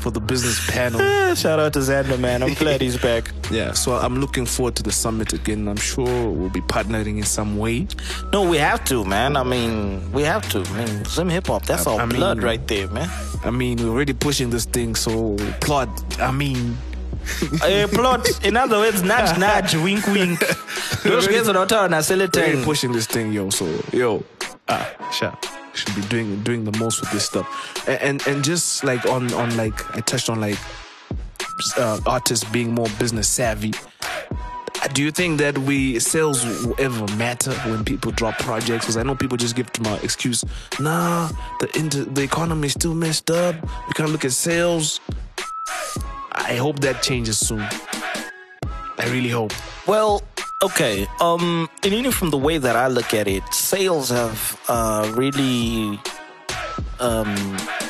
for 0.07 0.11
the 0.11 0.21
business 0.21 0.65
panel. 0.71 0.99
Shout 1.35 1.59
out 1.59 1.73
to 1.73 1.79
Xander, 1.79 2.17
man. 2.17 2.41
I'm 2.41 2.53
glad 2.63 2.79
he's 2.81 2.97
back. 2.97 3.29
Yeah, 3.51 3.73
so 3.73 3.91
I'm 3.93 4.21
looking 4.21 4.45
forward 4.45 4.75
to 4.77 4.83
the 4.83 4.91
summit 4.91 5.33
again. 5.33 5.67
I'm 5.67 5.75
sure 5.75 6.29
we'll 6.29 6.49
be 6.49 6.61
partnering 6.61 7.17
in 7.17 7.23
some 7.23 7.57
way. 7.57 7.87
No, 8.31 8.49
we 8.49 8.57
have 8.57 8.85
to, 8.85 9.03
man. 9.03 9.35
I 9.35 9.43
mean, 9.43 10.09
we 10.13 10.23
have 10.23 10.47
to. 10.51 10.59
I 10.59 10.85
mean, 10.85 11.03
Zim 11.05 11.27
hip 11.29 11.47
hop, 11.47 11.65
that's 11.65 11.85
I- 11.87 11.93
our 11.93 11.99
I 12.01 12.05
mean- 12.05 12.15
blood 12.17 12.41
right 12.41 12.65
there, 12.67 12.87
man. 12.87 13.09
I 13.43 13.51
mean, 13.51 13.77
we're 13.79 13.89
already 13.89 14.13
pushing 14.13 14.49
this 14.49 14.63
thing, 14.65 14.95
so 14.95 15.35
plot. 15.59 15.89
I 16.21 16.31
mean, 16.31 16.77
a 17.63 17.87
plot 17.91 18.23
in 18.45 18.55
other 18.55 18.77
words 18.77 19.03
nudge 19.03 19.37
nudge 19.37 19.75
wink 19.75 20.07
wink 20.07 20.39
those 21.03 21.27
guys 21.27 21.49
are 21.49 21.53
not 21.53 21.69
on 21.73 21.93
a 21.93 22.01
pushing 22.63 22.93
this 22.93 23.05
thing, 23.05 23.33
yo. 23.33 23.49
So, 23.49 23.65
yo, 23.91 24.23
ah, 24.69 24.87
sure. 25.11 25.37
Should 25.77 25.95
be 25.95 26.01
doing 26.09 26.41
doing 26.43 26.63
the 26.63 26.77
most 26.79 27.01
with 27.01 27.11
this 27.11 27.25
stuff, 27.25 27.47
and 27.87 28.01
and, 28.01 28.27
and 28.27 28.43
just 28.43 28.83
like 28.83 29.05
on 29.05 29.31
on 29.33 29.55
like 29.55 29.95
I 29.95 30.01
touched 30.01 30.27
on 30.27 30.41
like 30.41 30.57
uh, 31.77 31.99
artists 32.05 32.43
being 32.49 32.73
more 32.73 32.87
business 32.97 33.27
savvy. 33.27 33.73
Do 34.93 35.03
you 35.03 35.11
think 35.11 35.39
that 35.39 35.57
we 35.57 35.99
sales 35.99 36.45
will 36.45 36.75
ever 36.79 37.15
matter 37.15 37.51
when 37.69 37.83
people 37.83 38.11
drop 38.11 38.37
projects? 38.39 38.85
Because 38.85 38.97
I 38.97 39.03
know 39.03 39.15
people 39.15 39.37
just 39.37 39.55
give 39.55 39.69
an 39.85 39.99
excuse. 40.03 40.43
Nah, 40.79 41.29
the 41.59 41.69
inter- 41.77 42.05
the 42.05 42.23
economy 42.23 42.67
is 42.67 42.73
still 42.73 42.95
messed 42.95 43.29
up. 43.29 43.55
We 43.87 43.93
can't 43.93 44.11
look 44.11 44.25
at 44.25 44.31
sales. 44.31 44.99
I 46.31 46.55
hope 46.55 46.79
that 46.79 47.03
changes 47.03 47.37
soon. 47.37 47.67
I 48.97 49.05
really 49.11 49.29
hope. 49.29 49.53
Well, 49.87 50.21
okay. 50.63 51.07
Um, 51.21 51.69
and 51.83 51.93
even 51.93 52.11
from 52.11 52.29
the 52.29 52.37
way 52.37 52.57
that 52.57 52.75
I 52.75 52.87
look 52.87 53.13
at 53.13 53.27
it, 53.27 53.43
sales 53.53 54.09
have 54.09 54.59
uh, 54.67 55.11
really 55.15 55.99
um, 56.99 57.35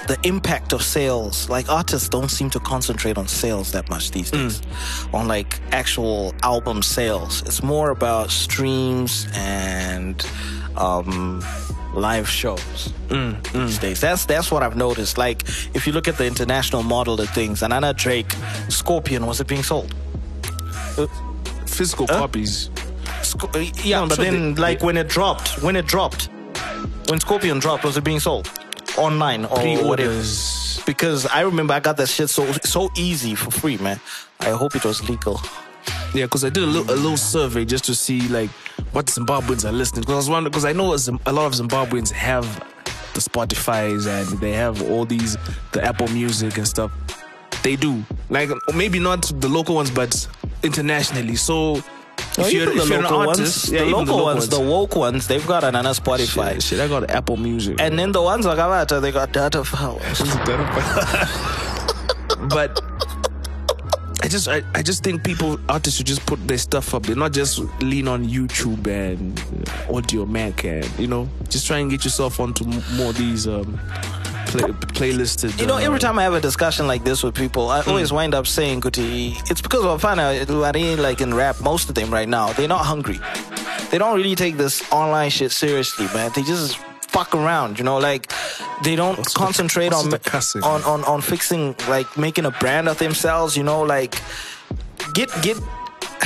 the 0.08 0.18
impact 0.24 0.74
of 0.74 0.84
sales. 0.84 1.50
Like 1.50 1.70
artists 1.70 2.08
don't 2.10 2.30
seem 2.30 2.50
to 2.52 2.60
concentrate 2.60 3.18
on 3.18 3.28
sales 3.28 3.72
that 3.72 3.90
much 3.90 4.12
these 4.12 4.32
days, 4.32 4.62
on 5.14 5.28
like 5.28 5.60
actual 5.72 6.36
album 6.44 6.84
sales. 6.84 7.42
It's 7.42 7.64
more 7.64 7.90
about 7.90 8.30
streams 8.30 9.28
and 9.34 10.24
um, 10.76 11.44
live 11.94 12.30
shows 12.30 12.94
these 13.54 13.80
days. 13.80 14.02
That's 14.02 14.26
that's 14.26 14.52
what 14.52 14.62
I've 14.62 14.78
noticed. 14.78 15.18
Like 15.18 15.44
if 15.74 15.88
you 15.88 15.94
look 15.94 16.08
at 16.08 16.18
the 16.18 16.26
international 16.26 16.84
model 16.84 17.20
of 17.20 17.30
things, 17.30 17.62
Anana 17.62 17.96
Drake, 17.96 18.32
Scorpion, 18.70 19.26
was 19.26 19.40
it 19.42 19.48
being 19.48 19.64
sold? 19.64 19.94
Physical 21.78 22.08
copies. 22.08 22.70
Sc- 23.22 23.44
uh, 23.56 23.60
yeah, 23.84 24.02
I'm 24.02 24.08
but 24.10 24.16
sure 24.16 24.26
then 24.26 24.54
they- 24.56 24.62
like 24.62 24.82
when 24.84 24.98
it 24.98 25.08
dropped, 25.08 25.62
when 25.62 25.76
it 25.76 25.86
dropped, 25.86 26.30
when 27.10 27.20
Scorpion 27.20 27.60
dropped, 27.60 27.84
was 27.84 27.98
it 27.98 28.04
being 28.04 28.20
sold 28.20 28.50
online 28.98 29.46
or 29.46 29.60
whatever? 29.88 30.22
Because 30.86 31.26
I 31.28 31.42
remember 31.42 31.74
I 31.74 31.80
got 31.80 31.98
that 31.98 32.08
shit 32.10 32.30
so 32.30 32.52
so 32.64 32.90
easy 32.96 33.36
for 33.36 33.52
free, 33.52 33.78
man. 33.78 34.00
I 34.40 34.50
hope 34.52 34.76
it 34.76 34.84
was 34.86 35.08
legal. 35.10 35.40
Yeah, 36.14 36.26
because 36.26 36.44
I 36.46 36.50
did 36.50 36.64
a 36.64 36.68
little, 36.68 36.90
a 36.94 36.96
little 36.96 37.18
survey 37.18 37.66
just 37.66 37.84
to 37.86 37.96
see 37.96 38.22
like 38.30 38.50
what 38.94 39.06
Zimbabweans 39.08 39.68
are 39.68 39.72
listening. 39.72 40.02
Because 40.02 40.14
I 40.14 40.18
was 40.18 40.30
wondering, 40.30 40.52
because 40.52 40.66
I 40.66 40.74
know 40.74 40.94
a 41.26 41.34
lot 41.34 41.46
of 41.46 41.54
Zimbabweans 41.54 42.12
have 42.12 42.46
the 43.14 43.20
Spotify's 43.20 44.06
and 44.06 44.28
they 44.40 44.54
have 44.54 44.82
all 44.90 45.06
these 45.06 45.38
the 45.74 45.84
Apple 45.84 46.08
Music 46.10 46.58
and 46.58 46.68
stuff. 46.68 46.92
They 47.64 47.76
do 47.76 48.04
like 48.30 48.50
maybe 48.74 49.00
not 49.00 49.24
the 49.42 49.50
local 49.50 49.76
ones, 49.76 49.92
but 49.92 50.28
internationally. 50.64 51.36
So 51.36 51.82
if 52.38 52.54
you're, 52.54 52.72
if 52.72 52.90
you're 52.90 53.02
local 53.02 53.30
artist, 53.30 53.38
ones, 53.38 53.72
yeah, 53.72 53.80
the 53.80 53.86
even 53.88 54.06
local 54.06 54.26
ones, 54.26 54.50
the 54.50 54.60
woke 54.60 54.96
ones, 54.96 55.28
they've 55.28 55.46
got 55.46 55.64
another 55.64 55.90
Spotify. 55.90 56.54
Shit, 56.54 56.64
shit, 56.64 56.80
I 56.80 56.88
got 56.88 57.10
Apple 57.10 57.38
Music. 57.38 57.80
And 57.80 57.98
then 57.98 58.12
the 58.12 58.22
ones 58.22 58.46
like 58.46 58.58
Avata, 58.58 59.02
they 59.02 59.12
got 59.12 59.32
data 59.34 59.64
files. 59.64 60.02
but 62.50 62.82
I 64.28 64.28
just 64.30 64.48
I, 64.50 64.62
I 64.76 64.82
just 64.82 65.04
think 65.04 65.24
people 65.24 65.58
artists 65.70 65.98
should 65.98 66.08
just 66.08 66.26
put 66.26 66.46
their 66.48 66.58
stuff 66.58 66.94
up. 66.94 67.04
They're 67.04 67.16
not 67.16 67.32
just 67.34 67.60
lean 67.82 68.08
on 68.08 68.26
YouTube 68.26 68.86
and 68.88 69.36
Audiomack 69.88 70.66
and 70.66 71.00
you 71.00 71.08
know 71.08 71.30
just 71.50 71.66
try 71.66 71.78
and 71.78 71.90
get 71.90 72.04
yourself 72.04 72.40
onto 72.40 72.66
m- 72.66 72.84
more 72.98 73.12
of 73.12 73.18
these 73.18 73.48
um 73.48 73.80
play, 74.48 74.70
playlisted. 74.98 75.60
You 75.60 75.68
know, 75.68 75.76
uh, 75.76 75.80
every 75.80 76.00
time 76.00 76.18
I 76.20 76.24
have 76.24 76.34
a 76.34 76.42
discussion 76.42 76.88
like 76.88 77.04
this 77.04 77.24
with 77.24 77.36
people, 77.36 77.70
I 77.70 77.82
always 77.84 78.12
wind 78.12 78.34
up 78.34 78.48
saying, 78.48 78.82
Kuti, 78.82 79.38
it's 79.52 79.62
because 79.62 80.02
find 80.02 80.20
out 80.20 80.50
like 81.00 81.22
in 81.22 81.34
rap, 81.34 81.62
most 81.62 81.90
of 81.90 81.96
them 81.96 82.12
right 82.12 82.28
now, 82.28 82.54
they're 82.54 82.68
not 82.68 82.86
hungry. 82.86 83.20
They 83.92 83.98
don't 83.98 84.18
really 84.18 84.36
take 84.36 84.58
this 84.58 84.84
online 84.92 85.30
shit 85.30 85.52
seriously, 85.52 86.06
man. 86.14 86.32
They 86.36 86.44
just 86.44 86.78
fuck 87.08 87.34
around, 87.34 87.80
you 87.80 87.86
know, 87.86 87.98
like 87.98 88.32
they 88.84 88.96
don't 88.96 89.18
What's 89.18 89.34
concentrate 89.34 89.92
what's 89.92 90.04
on, 90.04 90.10
the 90.10 90.62
on 90.64 90.84
on 90.84 91.04
on 91.06 91.22
fixing 91.22 91.76
like 91.88 92.18
making 92.18 92.46
a 92.46 92.52
brand 92.52 92.88
of 92.90 92.98
themselves, 92.98 93.56
you 93.58 93.64
know, 93.64 93.82
like 93.82 94.22
get 95.14 95.30
get 95.42 95.58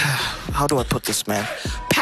how 0.53 0.67
do 0.67 0.79
I 0.79 0.83
put 0.83 1.03
this, 1.03 1.27
man? 1.27 1.47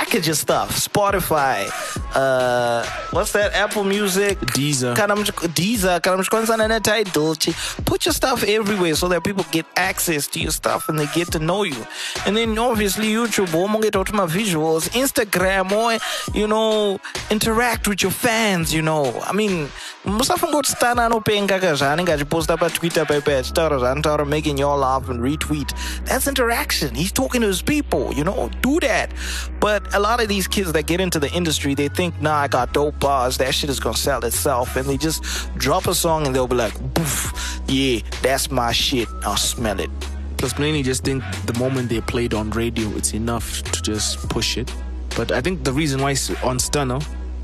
Package 0.09 0.25
your 0.25 0.35
stuff. 0.35 0.71
Spotify, 0.91 1.69
uh, 2.15 2.83
what's 3.11 3.31
that? 3.33 3.53
Apple 3.53 3.83
Music, 3.83 4.39
Deezer. 4.39 4.95
Kana 4.95 5.13
Deezer, 5.13 6.01
kana 6.01 6.17
mchikwanisa 6.17 6.57
na 6.57 6.79
Tidal. 6.79 7.35
chi- 7.35 7.53
Put 7.85 8.05
your 8.07 8.13
stuff 8.13 8.43
everywhere 8.43 8.95
so 8.95 9.07
that 9.09 9.23
people 9.23 9.45
get 9.51 9.67
access 9.75 10.25
to 10.29 10.39
your 10.39 10.49
stuff 10.51 10.89
and 10.89 10.97
they 10.97 11.05
get 11.13 11.31
to 11.33 11.37
know 11.37 11.61
you. 11.61 11.85
And 12.25 12.35
then 12.35 12.57
obviously 12.57 13.09
YouTube, 13.11 13.49
omo 13.49 13.79
get 13.83 13.95
out 13.95 14.11
my 14.11 14.25
visuals, 14.25 14.89
Instagram, 14.97 15.71
or 15.71 15.99
you 16.35 16.47
know, 16.47 16.99
interact 17.29 17.87
with 17.87 18.01
your 18.01 18.11
fans. 18.11 18.73
You 18.73 18.81
know, 18.81 19.13
I 19.23 19.31
mean, 19.33 19.69
musafunga 20.05 20.53
kuti 20.53 20.73
stana 20.75 21.05
anopenga 21.07 21.59
ka 21.61 21.75
zvaanenge 21.75 22.17
achiposta 22.17 22.57
patwitter 22.57 23.05
pepe 23.05 23.31
achitaura 23.31 23.77
zvaanotaura 23.79 24.25
making 24.27 24.57
you 24.57 24.65
all 24.67 24.77
laugh 24.79 25.07
and 25.09 25.19
retweet 25.21 25.73
that's 26.05 26.25
interaction 26.25 26.95
he's 26.95 27.11
talking 27.11 27.41
to 27.41 27.47
his 27.47 27.61
people 27.61 28.13
you 28.13 28.23
know 28.23 28.49
do 28.61 28.79
that 28.79 29.11
but 29.59 29.83
a 29.99 30.01
lot 30.01 30.21
of 30.21 30.29
these 30.29 30.47
kids 30.47 30.71
that 30.71 30.85
get 30.85 31.01
into 31.01 31.19
the 31.19 31.29
industry 31.33 31.75
they 31.75 31.89
think 31.89 32.21
nah 32.21 32.35
i 32.35 32.47
got 32.47 32.71
dope 32.71 32.97
bars. 32.99 33.37
That 33.37 33.53
shit 33.53 33.69
is 33.69 33.81
gonna 33.81 33.97
sell 33.97 34.23
itself. 34.23 34.77
And 34.77 34.87
they 34.87 34.97
just 34.97 35.23
drop 35.57 35.87
a 35.87 35.93
song 35.93 36.25
and 36.25 36.33
they'll 36.33 36.47
be 36.47 36.55
like 36.55 36.75
boof 36.93 37.19
yeah 37.67 37.99
that's 38.21 38.49
my 38.49 38.71
shit. 38.71 39.09
I'll 39.23 39.35
smell 39.35 39.79
it. 39.79 39.89
Plus, 40.37 40.57
many 40.57 40.81
just 40.83 41.03
think 41.03 41.21
the 41.47 41.53
moment 41.59 41.89
they 41.89 41.99
played 41.99 42.33
on 42.33 42.49
radio, 42.51 42.87
it's 42.95 43.13
enough 43.13 43.61
to 43.73 43.81
just 43.81 44.29
push 44.29 44.57
it. 44.57 44.73
But 45.17 45.33
I 45.33 45.41
think 45.41 45.65
the 45.65 45.73
reason 45.73 46.01
why 46.01 46.11
it's 46.11 46.29
on 46.43 46.59
Stunner, 46.59 46.99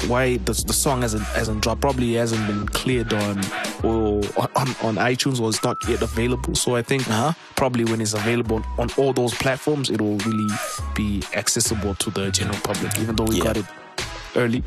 why 0.07 0.37
the, 0.37 0.53
the 0.67 0.73
song 0.73 1.01
hasn't 1.01 1.23
hasn't 1.23 1.61
dropped, 1.61 1.81
probably 1.81 2.13
hasn't 2.13 2.45
been 2.47 2.67
cleared 2.67 3.13
on 3.13 3.39
or 3.83 4.21
on, 4.37 4.67
on 4.83 4.95
iTunes 4.95 5.39
or 5.41 5.49
it's 5.49 5.63
not 5.63 5.77
yet 5.87 6.01
available. 6.01 6.55
So 6.55 6.75
I 6.75 6.81
think 6.81 7.07
Uh-huh. 7.09 7.33
probably 7.55 7.85
when 7.85 8.01
it's 8.01 8.13
available 8.13 8.61
on 8.77 8.89
all 8.97 9.13
those 9.13 9.33
platforms, 9.33 9.89
it 9.89 9.99
will 10.01 10.17
really 10.19 10.53
be 10.95 11.23
accessible 11.33 11.95
to 11.95 12.09
the 12.11 12.31
general 12.31 12.59
public. 12.63 12.97
Even 12.99 13.15
though 13.15 13.25
we 13.25 13.37
Yeah. 13.37 13.43
got 13.43 13.57
it 13.57 13.65
early, 14.35 14.63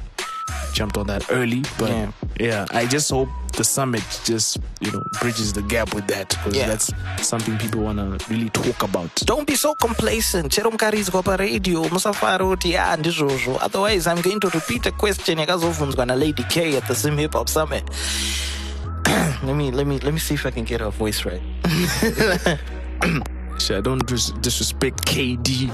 jumped 0.72 0.96
on 0.98 1.06
that 1.06 1.24
early. 1.30 1.62
But 1.78 1.90
Yeah. 1.90 2.10
yeah, 2.40 2.66
I 2.70 2.86
just 2.86 3.10
hope 3.10 3.28
the 3.56 3.64
summit 3.64 4.02
just 4.24 4.58
you 4.80 4.92
know 4.92 5.02
bridges 5.20 5.52
the 5.52 5.62
gap 5.62 5.94
with 5.94 6.06
that 6.06 6.28
because 6.28 6.54
Yeah. 6.56 6.66
that's 6.68 6.92
something 7.22 7.56
people 7.58 7.80
want 7.82 7.98
to 7.98 8.18
really 8.32 8.50
talk 8.50 8.82
about. 8.82 9.10
don't 9.26 9.46
be 9.46 9.56
so 9.56 9.74
complacent 9.74 10.52
chero 10.52 10.70
mukaridzwa 10.70 11.22
paradio 11.22 11.84
musafara 11.92 12.44
kuti 12.44 12.72
ya 12.72 12.96
ndizvozvo 12.96 13.60
otherwise 13.66 14.10
i'm 14.10 14.22
going 14.22 14.40
to 14.40 14.48
repeat 14.48 14.86
a 14.86 14.90
question 14.92 15.38
yakazobvunzwa 15.38 16.06
nalady 16.06 16.44
k 16.44 16.76
at 16.78 16.86
the 16.86 16.94
zim 16.94 17.16
hip 17.18 17.32
hop 17.32 17.48
summit 17.48 17.84
let 19.46 19.56
me 19.56 19.70
let 19.70 19.86
me 19.86 19.98
let 19.98 20.12
me 20.14 20.20
see 20.20 20.34
if 20.34 20.46
i 20.46 20.50
can 20.52 20.64
get 20.64 20.80
her 20.80 20.90
voice 20.90 21.24
right 21.24 21.42
Shit, 23.58 23.76
I 23.78 23.80
don't 23.80 24.06
dis- 24.06 24.32
disrespect 24.40 25.04
KD. 25.04 25.70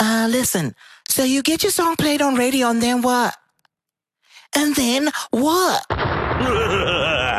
uh 0.00 0.26
listen 0.28 0.74
so 1.08 1.22
you 1.24 1.42
get 1.42 1.62
your 1.62 1.72
song 1.72 1.94
played 1.96 2.22
on 2.22 2.34
radio 2.34 2.68
and 2.68 2.82
then 2.82 3.02
what 3.02 3.34
and 4.54 4.74
then 4.74 5.10
what? 5.30 5.86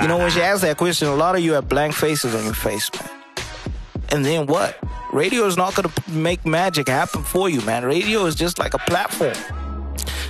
You 0.02 0.08
know 0.08 0.18
when 0.18 0.32
she 0.32 0.42
asked 0.42 0.62
that 0.62 0.78
question 0.78 1.08
a 1.08 1.16
lot 1.16 1.36
of 1.36 1.42
you 1.42 1.54
have 1.54 1.68
blank 1.68 1.94
faces 1.94 2.36
on 2.36 2.44
your 2.46 2.54
face 2.54 2.90
man. 2.94 3.10
And 4.10 4.26
then 4.26 4.46
what? 4.46 4.78
Radio 5.14 5.46
is 5.46 5.58
not 5.58 5.76
going 5.76 5.90
to 5.90 6.12
make 6.12 6.46
magic 6.46 6.88
happen 6.88 7.24
for 7.24 7.50
you 7.50 7.62
man. 7.62 7.84
Radio 7.86 8.26
is 8.26 8.36
just 8.36 8.60
like 8.60 8.74
a 8.74 8.80
platform. 8.80 9.36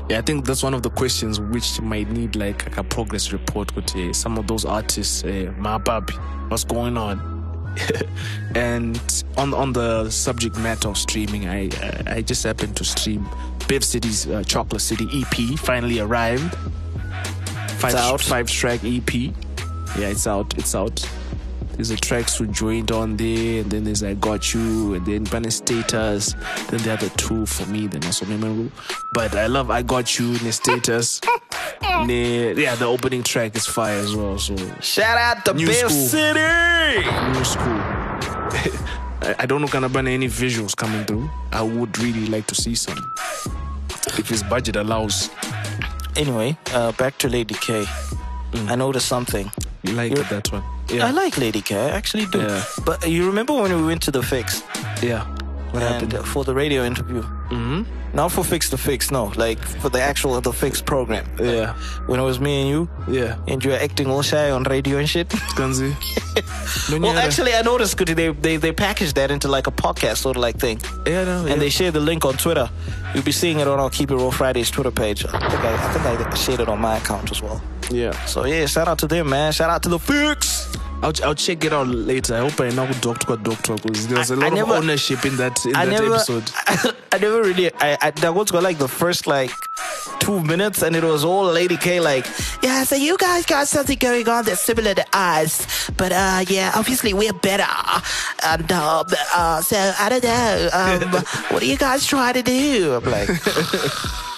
Yeah, 0.09 0.17
I 0.17 0.21
think 0.21 0.45
that's 0.45 0.63
one 0.63 0.73
of 0.73 0.83
the 0.83 0.89
questions 0.89 1.39
which 1.39 1.79
might 1.79 2.09
need 2.09 2.35
like, 2.35 2.75
a 2.77 2.83
progress 2.83 3.31
report 3.31 3.73
with 3.75 3.95
uh, 3.95 4.11
some 4.13 4.37
of 4.37 4.47
those 4.47 4.65
artists. 4.65 5.23
Uh, 5.23 5.53
Mababi, 5.57 6.11
what's 6.49 6.63
going 6.65 6.97
on? 6.97 7.40
and 8.55 9.23
on 9.37 9.53
on 9.53 9.73
the 9.73 10.09
subject 10.09 10.57
matter 10.57 10.89
of 10.89 10.97
streaming, 10.97 11.47
I 11.47 11.69
I, 12.07 12.21
just 12.21 12.43
happened 12.43 12.75
to 12.77 12.83
stream 12.83 13.27
Bev 13.67 13.83
City's 13.83 14.27
uh, 14.27 14.43
Chocolate 14.43 14.81
City 14.81 15.07
EP. 15.13 15.57
Finally 15.59 15.99
arrived. 15.99 16.55
Five 17.79 17.93
It's 17.93 18.01
out. 18.01 18.21
five 18.21 18.47
track 18.47 18.83
EP. 18.83 19.13
Yeah, 19.13 20.09
it's 20.09 20.27
out. 20.27 20.57
It's 20.57 20.75
out. 20.75 21.03
There's 21.73 21.89
a 21.89 21.97
track 21.97 22.27
to 22.27 22.45
joined 22.47 22.91
on 22.91 23.17
there, 23.17 23.61
and 23.61 23.71
then 23.71 23.83
there's 23.85 24.03
I 24.03 24.13
Got 24.13 24.53
You, 24.53 24.93
and 24.93 25.05
then 25.05 25.23
Banner 25.23 25.49
Status. 25.49 26.33
Then 26.69 26.81
the 26.81 26.93
other 26.93 27.09
two 27.17 27.45
for 27.45 27.65
me, 27.67 27.87
they're 27.87 28.01
not 28.01 28.13
so 28.13 28.25
memorable. 28.27 28.69
But 29.13 29.35
I 29.35 29.47
love 29.47 29.71
I 29.71 29.81
Got 29.81 30.19
You, 30.19 30.33
Ne 30.43 30.51
Status. 30.51 31.21
yeah, 31.83 32.75
the 32.75 32.85
opening 32.85 33.23
track 33.23 33.55
is 33.55 33.65
fire 33.67 33.97
as 33.99 34.15
well. 34.15 34.37
So 34.37 34.55
Shout 34.81 35.17
out 35.17 35.45
to 35.45 35.53
New 35.53 35.67
Bev 35.67 35.75
school. 35.91 36.07
City. 36.07 37.07
new 37.33 37.43
school. 37.43 37.79
I, 39.23 39.35
I 39.39 39.45
don't 39.45 39.61
know 39.61 39.67
kind 39.67 39.85
of 39.85 39.95
any 39.95 40.27
visuals 40.27 40.75
coming 40.75 41.05
through. 41.05 41.29
I 41.51 41.61
would 41.61 41.97
really 41.99 42.27
like 42.27 42.47
to 42.47 42.55
see 42.55 42.75
some. 42.75 42.97
If 44.17 44.27
his 44.29 44.43
budget 44.43 44.75
allows, 44.75 45.29
Anyway, 46.17 46.57
uh, 46.73 46.91
back 46.93 47.17
to 47.19 47.29
Lady 47.29 47.53
K. 47.55 47.85
I 48.67 48.75
noticed 48.75 49.07
something. 49.07 49.49
you 49.83 49.93
like 49.93 50.11
You're- 50.11 50.27
that 50.29 50.51
one. 50.51 50.63
Yeah. 50.89 51.07
I 51.07 51.11
like 51.11 51.37
Lady 51.37 51.61
K. 51.61 51.75
I 51.77 51.89
actually 51.91 52.25
do. 52.25 52.39
Yeah. 52.41 52.63
But 52.85 53.07
you 53.09 53.25
remember 53.25 53.53
when 53.53 53.73
we 53.73 53.83
went 53.87 54.01
to 54.03 54.11
the 54.11 54.21
fix 54.21 54.61
Yeah. 55.01 55.23
What 55.71 55.83
and 55.83 55.93
happened? 55.93 56.13
uh, 56.15 56.23
for 56.23 56.43
the 56.43 56.53
radio 56.53 56.83
interview. 56.83 57.21
Mm-hmm. 57.21 57.83
Not 58.13 58.31
for 58.33 58.43
Fix 58.43 58.69
the 58.69 58.77
Fix, 58.77 59.09
no. 59.09 59.31
Like 59.37 59.57
for 59.59 59.87
the 59.89 60.01
actual 60.01 60.39
The 60.41 60.51
Fix 60.51 60.81
program. 60.81 61.25
Yeah. 61.39 61.73
When 62.07 62.19
it 62.19 62.23
was 62.23 62.39
me 62.41 62.61
and 62.61 62.69
you, 62.69 62.89
Yeah. 63.07 63.37
and 63.47 63.63
you 63.63 63.71
were 63.71 63.77
acting 63.77 64.07
all 64.07 64.21
shy 64.21 64.51
on 64.51 64.63
radio 64.63 64.97
and 64.97 65.09
shit. 65.09 65.29
Kanzi. 65.55 65.95
well, 67.01 67.17
actually, 67.17 67.53
I 67.53 67.61
noticed 67.61 67.97
because 67.97 68.15
they, 68.15 68.29
they 68.29 68.57
they 68.57 68.71
packaged 68.73 69.15
that 69.15 69.31
into 69.31 69.47
like 69.47 69.67
a 69.67 69.71
podcast 69.71 70.17
sort 70.17 70.35
of 70.35 70.41
like 70.41 70.57
thing. 70.59 70.79
yeah, 71.07 71.23
no, 71.23 71.45
yeah. 71.45 71.53
And 71.53 71.61
they 71.61 71.69
shared 71.69 71.93
the 71.93 71.99
link 72.01 72.25
on 72.25 72.33
Twitter. 72.35 72.69
You'll 73.13 73.23
be 73.23 73.31
seeing 73.31 73.59
it 73.59 73.67
on 73.67 73.79
our 73.79 73.89
Keep 73.89 74.11
It 74.11 74.15
Real 74.15 74.31
Fridays 74.31 74.69
Twitter 74.69 74.91
page. 74.91 75.25
I 75.25 75.31
think 75.49 75.63
I, 75.63 75.73
I 75.73 76.15
think 76.15 76.27
I 76.27 76.35
shared 76.35 76.59
it 76.59 76.67
on 76.69 76.79
my 76.79 76.97
account 76.97 77.31
as 77.31 77.41
well. 77.41 77.61
yeah. 77.91 78.11
So 78.25 78.45
yeah, 78.45 78.65
shout 78.65 78.87
out 78.89 78.99
to 78.99 79.07
them, 79.07 79.29
man. 79.29 79.51
Shout 79.53 79.69
out 79.69 79.83
to 79.83 79.89
the 79.89 79.99
Fix. 79.99 80.67
I'll, 81.03 81.13
I'll 81.23 81.35
check 81.35 81.65
it 81.65 81.73
out 81.73 81.87
later. 81.87 82.35
I 82.35 82.39
hope 82.47 82.59
I 82.61 82.69
know 82.69 82.85
who 82.85 82.93
doctor 83.01 83.25
got 83.27 83.43
doctor 83.43 83.75
because 83.75 84.07
there's 84.07 84.29
a 84.29 84.35
lot 84.35 84.45
I 84.45 84.47
of 84.49 84.53
never- 84.53 84.73
ownership 84.75 85.25
in 85.25 85.35
that 85.37 85.65
in 85.65 85.75
I 85.75 85.85
that 85.85 85.91
never, 85.91 86.15
episode. 86.15 86.51
I, 87.11 87.17
never 87.17 87.41
really. 87.41 87.73
I, 87.75 87.97
I 88.01 88.11
that 88.11 88.35
was 88.35 88.51
like 88.53 88.77
the 88.77 88.87
first 88.87 89.25
like 89.25 89.51
two 90.19 90.41
minutes, 90.43 90.83
and 90.83 90.95
it 90.95 91.03
was 91.03 91.23
all 91.25 91.45
Lady 91.45 91.77
K 91.77 91.99
like, 91.99 92.25
yeah. 92.61 92.83
So 92.83 92.95
you 92.95 93.17
guys 93.17 93.45
got 93.45 93.67
something 93.67 93.97
going 93.97 94.27
on 94.29 94.45
that's 94.45 94.61
similar 94.61 94.93
to 94.93 95.05
us, 95.13 95.89
but 95.97 96.11
uh, 96.11 96.45
yeah, 96.47 96.71
obviously 96.75 97.13
we're 97.13 97.33
better. 97.33 97.63
And 98.43 98.71
um, 98.71 99.05
uh, 99.33 99.61
so 99.61 99.93
I 99.99 100.09
don't 100.09 100.23
know. 100.23 100.69
Um, 100.71 101.11
what 101.49 101.63
are 101.63 101.65
you 101.65 101.77
guys 101.77 102.05
trying 102.05 102.35
to 102.35 102.43
do? 102.43 102.93
I'm 102.93 103.03
like. 103.05 103.29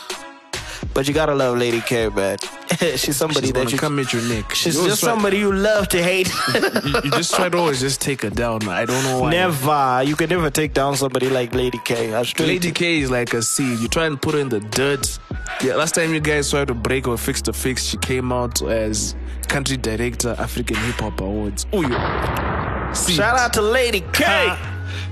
But 0.93 1.07
you 1.07 1.13
gotta 1.13 1.33
love 1.33 1.57
Lady 1.57 1.81
K, 1.81 2.09
man. 2.09 2.37
she's 2.97 3.15
somebody 3.17 3.47
She's 3.47 3.53
that 3.53 3.71
you 3.71 3.77
come 3.77 3.99
at 3.99 4.13
your 4.13 4.21
neck. 4.23 4.53
She's 4.53 4.75
You 4.75 4.87
just 4.87 5.01
try- 5.01 5.09
somebody 5.09 5.37
you 5.37 5.51
love 5.51 5.87
to 5.89 6.01
hate. 6.03 6.31
You, 6.83 7.01
you 7.05 7.11
just 7.11 7.33
try 7.33 7.49
to 7.49 7.57
always 7.57 7.79
just 7.79 8.01
take 8.01 8.21
her 8.21 8.29
down. 8.29 8.67
I 8.67 8.85
don't 8.85 9.03
know 9.03 9.21
why. 9.21 9.31
never. 9.31 10.03
You 10.03 10.15
can 10.15 10.29
never 10.29 10.49
take 10.49 10.73
down 10.73 10.95
somebody 10.95 11.29
like 11.29 11.53
Lady 11.55 11.79
K. 11.83 12.13
Lady 12.39 12.71
K 12.71 12.99
is 12.99 13.09
like 13.09 13.33
a 13.33 13.41
seed. 13.41 13.79
You 13.79 13.87
try 13.87 14.05
and 14.05 14.21
put 14.21 14.33
her 14.35 14.39
in 14.39 14.49
the 14.49 14.59
dirt. 14.59 15.17
Yeah, 15.63 15.75
last 15.75 15.95
time 15.95 16.13
you 16.13 16.19
guys 16.19 16.49
tried 16.49 16.67
to 16.67 16.73
break 16.73 17.07
or 17.07 17.17
fix 17.17 17.41
the 17.41 17.53
fix, 17.53 17.83
she 17.85 17.97
came 17.97 18.31
out 18.31 18.61
as 18.61 19.15
country 19.47 19.77
director, 19.77 20.35
African 20.37 20.75
Hip 20.77 20.95
Hop 20.95 21.21
Awards. 21.21 21.65
Oh, 21.71 21.81
yo. 21.81 22.93
Seed. 22.93 23.15
Shout 23.15 23.37
out 23.39 23.53
to 23.53 23.61
Lady 23.61 24.01
K. 24.13 24.25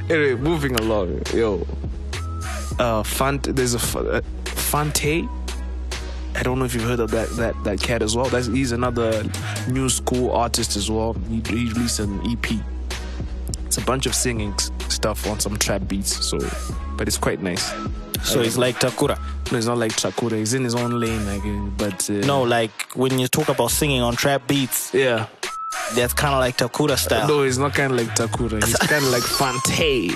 Anyway, 0.09 0.35
moving 0.35 0.75
along. 0.75 1.21
Yo. 1.33 1.65
Uh, 2.79 3.03
Fant, 3.03 3.43
there's 3.55 3.73
a 3.75 3.99
uh, 3.99 4.21
Fante. 4.45 5.27
I 6.35 6.43
don't 6.43 6.59
know 6.59 6.65
if 6.65 6.73
you've 6.73 6.83
heard 6.83 6.99
of 6.99 7.11
that 7.11 7.29
that 7.37 7.63
that 7.63 7.81
cat 7.81 8.01
as 8.01 8.15
well. 8.15 8.25
That's 8.25 8.47
he's 8.47 8.71
another 8.71 9.23
new 9.67 9.89
school 9.89 10.31
artist 10.31 10.75
as 10.75 10.89
well. 10.89 11.13
He, 11.29 11.41
he 11.47 11.69
released 11.69 11.99
an 11.99 12.19
EP. 12.29 12.51
It's 13.65 13.77
a 13.77 13.81
bunch 13.81 14.05
of 14.05 14.15
singing 14.15 14.57
stuff 14.89 15.25
on 15.27 15.39
some 15.39 15.57
trap 15.57 15.87
beats. 15.87 16.25
So, 16.25 16.37
but 16.97 17.07
it's 17.07 17.17
quite 17.17 17.41
nice. 17.41 17.71
So 18.23 18.41
it's 18.41 18.57
like 18.57 18.79
Takura. 18.79 19.17
No, 19.51 19.57
it's 19.57 19.67
not 19.67 19.77
like 19.77 19.93
Takura. 19.93 20.37
He's 20.37 20.53
in 20.53 20.63
his 20.63 20.75
own 20.75 20.99
lane, 20.99 21.25
like. 21.25 21.77
But 21.77 22.09
uh, 22.09 22.25
No, 22.25 22.43
like 22.43 22.71
when 22.93 23.17
you 23.17 23.27
talk 23.27 23.49
about 23.49 23.71
singing 23.71 24.01
on 24.01 24.15
trap 24.15 24.47
beats, 24.47 24.93
yeah. 24.93 25.27
that's 25.95 26.13
kind 26.13 26.33
of 26.33 26.39
like 26.39 26.57
Takura 26.57 26.97
style. 26.97 27.27
No, 27.27 27.43
he's 27.43 27.57
not 27.57 27.73
kind 27.73 27.91
of 27.93 27.97
like 27.97 28.15
Takura. 28.15 28.63
He's 28.63 28.75
kind 28.77 29.03
of 29.03 29.11
like 29.11 29.23
Fante. 29.23 30.13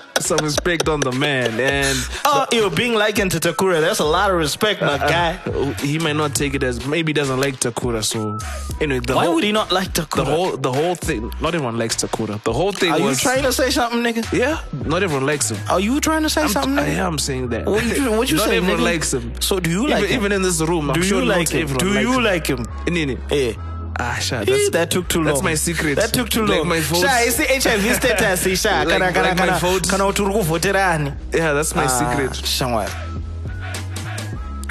Some 0.31 0.45
respect 0.45 0.87
on 0.87 1.01
the 1.01 1.11
man, 1.11 1.59
and 1.59 1.97
Oh, 2.23 2.45
you're 2.53 2.71
being 2.71 2.93
likened 2.93 3.31
to 3.31 3.39
Takura. 3.41 3.81
That's 3.81 3.99
a 3.99 4.05
lot 4.05 4.31
of 4.31 4.37
respect, 4.37 4.79
my 4.79 4.97
guy. 4.97 5.37
Uh, 5.45 5.73
he 5.73 5.99
might 5.99 6.15
not 6.15 6.33
take 6.33 6.53
it 6.53 6.63
as 6.63 6.85
maybe 6.87 7.09
he 7.09 7.13
doesn't 7.13 7.41
like 7.41 7.55
Takura. 7.59 8.01
So 8.01 8.37
anyway, 8.79 9.01
the 9.01 9.13
Why 9.13 9.25
whole, 9.25 9.35
would 9.35 9.43
he 9.43 9.51
not 9.51 9.73
like 9.73 9.89
Takura? 9.91 10.15
the 10.15 10.23
whole 10.23 10.55
the 10.55 10.71
whole 10.71 10.95
thing? 10.95 11.23
Not 11.41 11.53
everyone 11.53 11.77
likes 11.77 11.97
Takura. 11.97 12.41
The 12.43 12.53
whole 12.53 12.71
thing 12.71 12.93
Are 12.93 12.99
you 12.99 13.13
trying 13.15 13.43
to 13.43 13.51
say 13.51 13.71
something, 13.71 13.99
nigga? 14.01 14.23
yeah. 14.31 14.61
Not 14.85 15.03
everyone 15.03 15.25
likes 15.25 15.51
him. 15.51 15.57
Are 15.69 15.81
you 15.81 15.99
trying 15.99 16.23
to 16.23 16.29
say 16.29 16.43
I'm, 16.43 16.47
something, 16.49 16.79
I 16.79 16.91
am 16.93 17.17
saying 17.19 17.49
that. 17.49 17.65
What 17.65 17.83
you, 17.83 18.09
what 18.11 18.31
you 18.31 18.37
not 18.41 18.47
say, 18.47 18.55
everyone 18.55 18.79
nigga? 18.79 18.83
likes 18.93 19.13
him. 19.13 19.33
So 19.41 19.59
do 19.59 19.69
you 19.69 19.79
even, 19.83 19.89
like 19.91 20.05
him? 20.05 20.17
even 20.19 20.31
in 20.31 20.41
this 20.43 20.61
room, 20.61 20.91
I'm 20.91 20.95
do 20.95 21.03
sure 21.03 21.19
you 21.19 21.25
like 21.27 21.49
him? 21.49 21.67
Do 21.75 21.99
you 21.99 22.13
him. 22.13 22.23
like 22.23 22.47
him? 22.47 22.65
Yeah. 22.87 23.51
Ah, 23.99 24.17
Sha, 24.19 24.37
Eh, 24.41 24.45
that's, 24.45 24.69
that 24.71 24.91
took 24.91 25.07
too 25.09 25.19
long. 25.19 25.27
That's 25.27 25.43
my 25.43 25.53
secret. 25.55 25.95
That 25.95 26.13
took 26.13 26.29
too 26.29 26.45
Like 26.45 26.59
long. 26.59 26.67
my 26.69 26.79
votes. 26.79 27.01
Sha, 27.01 27.07
HIV 27.09 27.95
status, 27.95 28.59
Sha. 28.61 28.79
Like- 28.79 28.87
Kana, 28.89 29.11
kana, 29.13 29.27
like 29.29 29.37
my 29.37 29.45
kana, 29.59 29.79
kana 29.81 30.03
kuti 30.05 30.19
uri 30.23 30.33
kuvoterani. 30.33 31.15
Yeah, 31.33 31.53
that's 31.53 31.75
my 31.75 31.83
Ah, 31.85 31.87
secret. 31.87 32.31
Shamwari. 32.31 32.89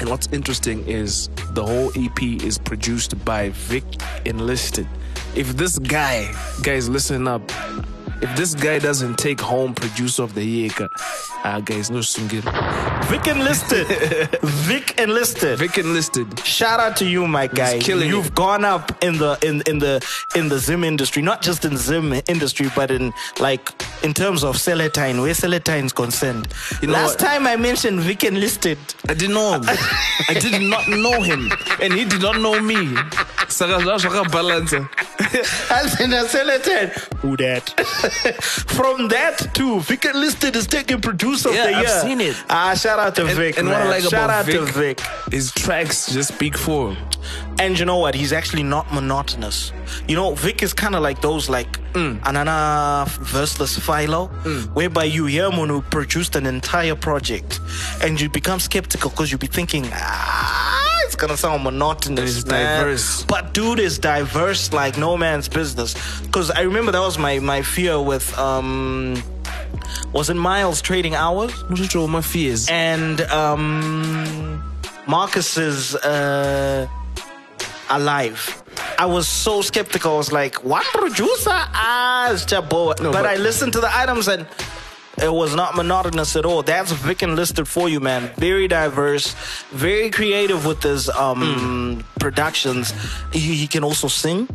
And 0.01 0.09
what's 0.09 0.27
interesting 0.31 0.83
is 0.87 1.29
the 1.53 1.63
whole 1.63 1.91
EP 1.95 2.21
is 2.43 2.57
produced 2.57 3.23
by 3.23 3.49
Vic 3.49 3.83
Enlisted. 4.25 4.87
If 5.35 5.55
this 5.55 5.77
guy, 5.79 6.33
guys, 6.63 6.89
listen 6.89 7.27
up. 7.27 7.43
If 8.21 8.35
this 8.35 8.53
guy 8.53 8.77
doesn't 8.79 9.17
take 9.17 9.41
home 9.41 9.73
producer 9.73 10.23
of 10.23 10.35
the 10.35 10.43
year, 10.43 10.69
ah, 11.43 11.59
guys, 11.63 11.89
no 11.89 11.99
sungir. 11.99 12.43
Vic 13.09 13.27
enlisted. 13.27 13.87
Vic 14.43 14.97
enlisted. 14.99 15.57
Vic 15.59 15.77
Enlisted. 15.77 16.39
Shout 16.45 16.79
out 16.79 16.95
to 16.97 17.05
you, 17.05 17.27
my 17.27 17.47
guy. 17.47 17.79
killing 17.79 18.07
You've 18.09 18.27
it. 18.27 18.35
gone 18.35 18.63
up 18.63 18.91
in 19.03 19.17
the 19.17 19.37
in 19.41 19.61
in 19.67 19.79
the 19.79 20.01
in 20.35 20.49
the 20.49 20.59
Zim 20.59 20.83
industry, 20.83 21.21
not 21.21 21.41
just 21.41 21.65
in 21.65 21.75
Zim 21.77 22.13
industry, 22.27 22.69
but 22.75 22.91
in 22.91 23.11
like 23.39 23.71
in 24.03 24.13
terms 24.13 24.43
of 24.43 24.55
Celatine, 24.55 25.21
where 25.21 25.33
Celatine 25.33 25.85
is 25.85 25.93
concerned. 25.93 26.47
You 26.81 26.87
know 26.87 26.93
Last 26.93 27.19
what? 27.21 27.27
time 27.27 27.47
I 27.47 27.55
mentioned 27.55 27.99
Vic 28.01 28.23
enlisted. 28.23 28.77
I 29.07 29.13
didn't 29.13 29.35
know 29.35 29.53
him. 29.53 29.63
I 30.29 30.33
did 30.39 30.61
not 30.61 30.87
know 30.87 31.21
him, 31.21 31.51
and 31.81 31.93
he 31.93 32.05
did 32.05 32.21
not 32.21 32.39
know 32.41 32.59
me. 32.59 32.95
Zvakabalance. 33.51 34.73
As 35.71 35.99
in 35.99 36.13
a 36.13 36.23
Celatine. 36.23 36.89
Who 37.19 37.37
that? 37.37 37.69
From 38.41 39.07
that 39.09 39.53
to 39.55 39.79
Vic 39.81 40.05
listed 40.13 40.55
is 40.55 40.67
taking 40.67 41.01
producer 41.01 41.49
of 41.49 41.55
Yeah, 41.55 41.67
the 41.67 41.75
I've 41.77 41.87
year. 41.87 41.99
seen 42.01 42.21
it. 42.21 42.35
Ah, 42.49 42.73
shout 42.73 42.99
out 42.99 43.15
to 43.15 43.25
And, 43.25 43.37
Vic. 43.37 43.57
and 43.57 43.67
what 43.67 43.77
I 43.77 43.79
man. 43.81 43.89
like 43.89 44.01
shout 44.03 44.13
about 44.13 44.29
out 44.29 44.45
Vic, 44.45 44.55
to 44.55 44.65
Vic. 44.65 44.99
his 45.31 45.51
tracks 45.51 46.11
just 46.11 46.33
speak 46.33 46.57
for 46.57 46.93
him. 46.93 46.97
And 47.59 47.77
you 47.77 47.85
know 47.85 47.97
what? 47.97 48.15
He's 48.15 48.33
actually 48.33 48.63
not 48.63 48.91
monotonous. 48.91 49.71
You 50.07 50.15
know, 50.15 50.33
Vic 50.33 50.63
is 50.63 50.73
kind 50.73 50.95
of 50.95 51.03
like 51.03 51.21
those 51.21 51.47
like 51.49 51.79
Anana 51.93 53.05
verseless 53.19 53.77
Philo, 53.79 54.27
whereby 54.73 55.03
you 55.03 55.25
hear 55.27 55.49
someone 55.49 55.69
who 55.69 55.81
produced 55.81 56.35
an 56.35 56.45
entire 56.47 56.95
project, 56.95 57.59
and 58.01 58.19
you 58.19 58.29
become 58.29 58.59
skeptical 58.59 59.09
because 59.11 59.31
you 59.31 59.37
be 59.37 59.47
thinking, 59.47 59.85
ah, 59.93 61.01
it's 61.05 61.15
gonna 61.15 61.37
sound 61.37 61.63
monotonous. 61.63 62.37
It's 62.37 62.45
man." 62.47 62.79
diverse. 62.79 63.23
but 63.25 63.53
dude 63.53 63.79
is 63.79 63.99
diverse 63.99 64.73
like 64.73 64.97
no 64.97 65.15
man's 65.15 65.47
business. 65.47 65.93
Because 66.21 66.49
I 66.49 66.61
remember 66.61 66.91
that 66.93 67.01
was 67.01 67.17
my 67.19 67.37
my 67.39 67.61
fear 67.61 68.01
with 68.01 68.35
um, 68.39 69.21
was 70.13 70.29
it 70.31 70.35
Miles 70.35 70.81
Trading 70.81 71.13
Hours? 71.13 71.53
Sure 71.89 72.07
my 72.07 72.21
fears. 72.21 72.67
and 72.69 73.21
um, 73.29 74.63
Marcus's 75.05 75.95
uh, 75.95 76.87
alive. 77.91 78.63
I 78.97 79.05
was 79.05 79.27
so 79.27 79.61
skeptical. 79.61 80.13
I 80.13 80.17
was 80.17 80.31
like, 80.31 80.63
what 80.63 80.85
producer? 80.93 81.49
Ah, 81.51 82.31
it's 82.31 82.45
Jabo." 82.45 82.95
but, 82.97 83.11
but- 83.11 83.25
I 83.25 83.35
listened 83.35 83.73
to 83.73 83.79
the 83.81 83.95
items 83.95 84.27
and 84.27 84.47
it 85.21 85.31
was 85.31 85.55
not 85.55 85.75
monotonous 85.75 86.35
at 86.35 86.45
all. 86.45 86.63
That's 86.63 86.91
Vic 86.91 87.21
listed 87.21 87.67
for 87.67 87.89
you, 87.89 87.99
man. 87.99 88.31
Very 88.37 88.67
diverse, 88.67 89.33
very 89.71 90.09
creative 90.09 90.65
with 90.65 90.81
his 90.81 91.09
um, 91.09 92.03
productions. 92.19 92.93
He, 93.31 93.39
he 93.55 93.67
can 93.67 93.83
also 93.83 94.07
sing. 94.07 94.47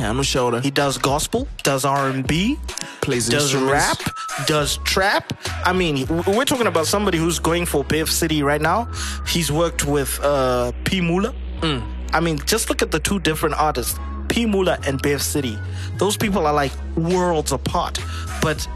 Yeah, 0.00 0.10
I'm 0.10 0.16
not 0.16 0.26
sure. 0.26 0.60
He 0.60 0.70
does 0.70 0.98
gospel, 0.98 1.48
does 1.62 1.84
R 1.84 2.08
and 2.08 2.26
B, 2.26 2.56
Plays 3.00 3.28
does 3.28 3.54
rap, 3.54 3.98
does 4.46 4.78
trap. 4.84 5.32
I 5.64 5.72
mean, 5.72 6.06
we're 6.26 6.44
talking 6.44 6.66
about 6.66 6.86
somebody 6.86 7.18
who's 7.18 7.38
going 7.38 7.66
for 7.66 7.82
Bev 7.84 8.10
City 8.10 8.42
right 8.42 8.60
now. 8.60 8.88
He's 9.26 9.50
worked 9.50 9.84
with 9.84 10.18
uh, 10.22 10.72
P 10.84 11.00
Mula. 11.00 11.34
Mm. 11.60 11.82
I 12.12 12.20
mean, 12.20 12.38
just 12.46 12.68
look 12.68 12.82
at 12.82 12.90
the 12.90 12.98
two 13.00 13.18
different 13.20 13.54
artists, 13.56 13.98
P 14.28 14.46
Mula 14.46 14.78
and 14.86 15.00
Bev 15.02 15.22
City. 15.22 15.58
Those 15.98 16.16
people 16.16 16.46
are 16.46 16.54
like 16.54 16.72
worlds 16.96 17.52
apart. 17.52 17.98
But 18.42 18.66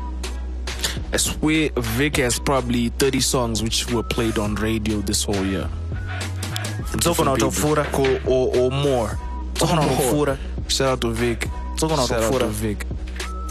I 1.13 1.17
swear 1.17 1.71
Vic 1.77 2.17
has 2.17 2.39
probably 2.39 2.89
30 2.91 3.21
songs 3.21 3.63
which 3.63 3.91
were 3.93 4.03
played 4.03 4.39
on 4.39 4.55
radio 4.57 5.01
this 5.01 5.25
whole 5.25 5.45
year. 5.45 5.69
Zokono 6.93 7.37
Different 7.39 7.55
Tofura, 7.55 7.85
people. 7.85 8.19
Co- 8.21 8.31
or, 8.33 8.57
or 8.57 8.71
more. 8.71 9.19
Zokono 9.55 9.87
More. 9.87 10.27
Tofura. 10.37 10.39
Shout 10.69 10.89
out 10.89 11.01
to 11.03 11.11
Vic. 11.11 11.41
Zokono 11.77 12.09
Shout 12.09 12.43
out. 12.43 12.49
Vic. 12.51 12.85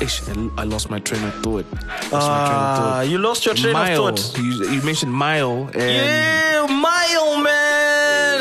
Ish, 0.02 0.22
I 0.58 0.63
lost 0.63 0.89
my 0.89 1.00
train 1.00 1.24
of 1.26 1.34
thought. 1.44 1.65
Lost 1.74 2.13
Ah, 2.13 3.02
you 3.02 3.18
lost 3.18 3.46
your 3.46 3.54
train 3.56 3.74
Mile. 3.74 4.08
of 4.08 4.18
thought. 4.20 4.38
You, 4.42 4.72
you 4.72 4.82
mentioned 4.84 5.12
Mile 5.13 5.70
and, 5.74 5.76
Yeah, 5.76 6.68
Mile, 6.70 7.42
man. 7.44 7.59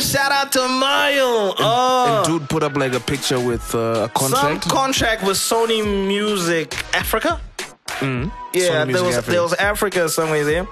Shout 0.00 0.30
out 0.32 0.52
to 0.52 0.60
Mile. 0.60 1.54
Oh. 1.58 2.22
and 2.24 2.26
dude 2.26 2.48
put 2.48 2.62
up 2.62 2.76
like 2.76 2.94
a 2.94 3.00
picture 3.00 3.40
with 3.40 3.74
uh, 3.74 4.04
a 4.04 4.08
contract. 4.10 4.64
Some 4.64 4.70
contract 4.70 5.22
with 5.24 5.36
Sony 5.36 5.82
Music 6.06 6.74
Africa. 6.94 7.40
Yeah, 8.00 8.30
Sony 8.54 8.92
there 8.92 9.02
was 9.04 9.16
Africa. 9.16 9.30
there 9.30 9.42
was 9.42 9.54
Africa 9.54 10.08
somewhere 10.08 10.44
there. 10.44 10.66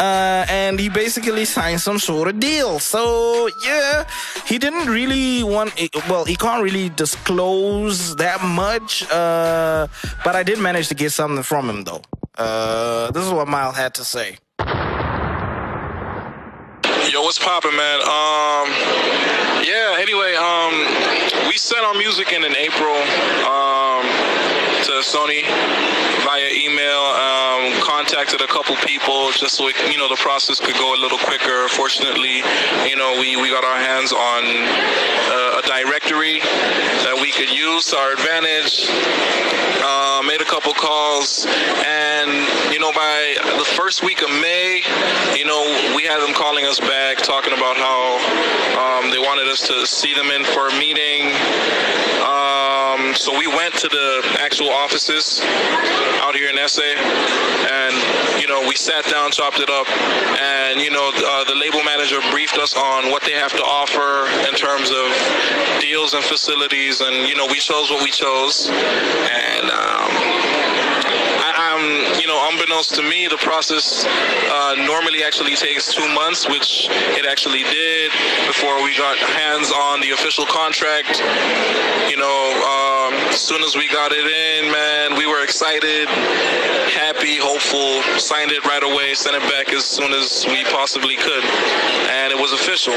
uh, 0.00 0.44
and 0.48 0.80
he 0.80 0.88
basically 0.88 1.44
signed 1.44 1.80
some 1.80 1.98
sort 2.00 2.26
of 2.28 2.40
deal. 2.40 2.80
So 2.80 3.48
yeah, 3.64 4.04
he 4.44 4.58
didn't 4.58 4.88
really 4.88 5.44
want. 5.44 5.72
Well, 6.08 6.24
he 6.24 6.34
can't 6.36 6.62
really 6.64 6.88
disclose 6.88 8.16
that 8.16 8.42
much. 8.42 9.08
Uh, 9.10 9.86
but 10.24 10.34
I 10.34 10.42
did 10.42 10.58
manage 10.58 10.88
to 10.88 10.94
get 10.94 11.12
something 11.12 11.44
from 11.44 11.70
him 11.70 11.84
though. 11.84 12.02
Uh, 12.36 13.10
this 13.12 13.24
is 13.24 13.30
what 13.32 13.46
Mile 13.46 13.70
had 13.72 13.94
to 13.94 14.04
say. 14.04 14.38
Yo, 17.14 17.22
what's 17.22 17.38
poppin', 17.38 17.76
man? 17.76 18.00
Um, 18.02 18.66
yeah. 19.62 20.02
Anyway, 20.02 20.34
um, 20.34 20.74
we 21.46 21.56
sent 21.56 21.86
our 21.86 21.94
music 21.94 22.32
in 22.32 22.42
in 22.42 22.56
April 22.56 22.90
um, 23.46 24.02
to 24.82 24.98
Sony 24.98 25.46
via 26.26 26.50
email. 26.50 27.02
Um, 27.14 27.53
contacted 27.82 28.40
a 28.40 28.46
couple 28.46 28.76
people 28.76 29.30
just 29.32 29.54
so 29.54 29.66
we, 29.66 29.74
you 29.90 29.98
know 29.98 30.08
the 30.08 30.20
process 30.20 30.60
could 30.60 30.74
go 30.76 30.94
a 30.94 31.00
little 31.00 31.18
quicker. 31.18 31.68
Fortunately, 31.68 32.42
you 32.88 32.96
know 32.96 33.16
we 33.20 33.36
we 33.36 33.50
got 33.50 33.64
our 33.64 33.78
hands 33.78 34.12
on 34.12 34.42
uh, 34.44 35.60
a 35.60 35.62
directory 35.66 36.40
that 37.04 37.16
we 37.20 37.30
could 37.32 37.50
use 37.50 37.86
to 37.86 37.96
our 37.96 38.12
advantage. 38.12 38.88
Uh, 39.86 40.22
made 40.24 40.40
a 40.40 40.44
couple 40.44 40.72
calls, 40.72 41.46
and 41.84 42.30
you 42.72 42.80
know 42.80 42.92
by 42.92 43.36
the 43.58 43.68
first 43.76 44.02
week 44.02 44.22
of 44.22 44.30
May, 44.40 44.80
you 45.36 45.44
know 45.44 45.62
we 45.96 46.04
had 46.04 46.20
them 46.20 46.34
calling 46.34 46.64
us 46.64 46.80
back, 46.80 47.18
talking 47.18 47.52
about 47.52 47.76
how 47.76 48.16
um, 48.80 49.10
they 49.10 49.18
wanted 49.18 49.46
us 49.48 49.66
to 49.66 49.86
see 49.86 50.14
them 50.14 50.30
in 50.30 50.44
for 50.44 50.68
a 50.68 50.74
meeting. 50.78 51.32
Um, 52.24 53.14
so 53.14 53.36
we 53.36 53.46
went 53.46 53.74
to 53.74 53.88
the 53.88 54.38
actual 54.40 54.70
offices 54.70 55.40
out 56.22 56.34
here 56.34 56.48
in 56.48 56.56
SA, 56.68 56.82
and 57.70 57.94
you 58.40 58.46
know 58.46 58.66
we 58.66 58.76
sat 58.76 59.04
down, 59.06 59.30
chopped 59.30 59.60
it 59.60 59.70
up, 59.70 59.88
and 60.40 60.80
you 60.80 60.90
know 60.90 61.10
uh, 61.14 61.44
the 61.44 61.54
label 61.54 61.82
manager 61.84 62.20
briefed 62.30 62.58
us 62.58 62.76
on 62.76 63.10
what 63.10 63.22
they 63.22 63.32
have 63.32 63.52
to 63.52 63.62
offer 63.62 64.26
in 64.48 64.54
terms 64.54 64.90
of 64.90 65.06
deals 65.80 66.14
and 66.14 66.24
facilities, 66.24 67.00
and 67.00 67.28
you 67.28 67.34
know 67.34 67.46
we 67.46 67.58
chose 67.58 67.90
what 67.90 68.02
we 68.02 68.10
chose, 68.10 68.68
and. 68.70 69.70
Um, 69.70 70.83
I'm, 71.84 72.20
you 72.20 72.26
know, 72.26 72.40
unbeknownst 72.50 72.94
to 72.94 73.02
me, 73.02 73.28
the 73.28 73.36
process 73.36 74.06
uh, 74.08 74.74
normally 74.86 75.22
actually 75.22 75.54
takes 75.54 75.92
two 75.92 76.06
months, 76.14 76.48
which 76.48 76.88
it 76.88 77.26
actually 77.26 77.62
did 77.62 78.10
before 78.46 78.82
we 78.82 78.96
got 78.96 79.18
hands 79.18 79.70
on 79.70 80.00
the 80.00 80.10
official 80.10 80.46
contract. 80.46 81.20
You 82.08 82.16
know, 82.16 82.40
um, 82.64 83.12
as 83.28 83.40
soon 83.40 83.62
as 83.62 83.76
we 83.76 83.88
got 83.88 84.12
it 84.12 84.24
in, 84.24 84.72
man, 84.72 85.18
we 85.18 85.26
were 85.26 85.44
excited, 85.44 86.08
happy, 86.88 87.36
hopeful, 87.36 88.00
signed 88.18 88.50
it 88.50 88.64
right 88.64 88.82
away, 88.82 89.12
sent 89.14 89.36
it 89.36 89.44
back 89.50 89.72
as 89.74 89.84
soon 89.84 90.12
as 90.12 90.46
we 90.46 90.64
possibly 90.64 91.16
could, 91.16 91.44
and 91.44 92.32
it 92.32 92.40
was 92.40 92.52
official. 92.52 92.96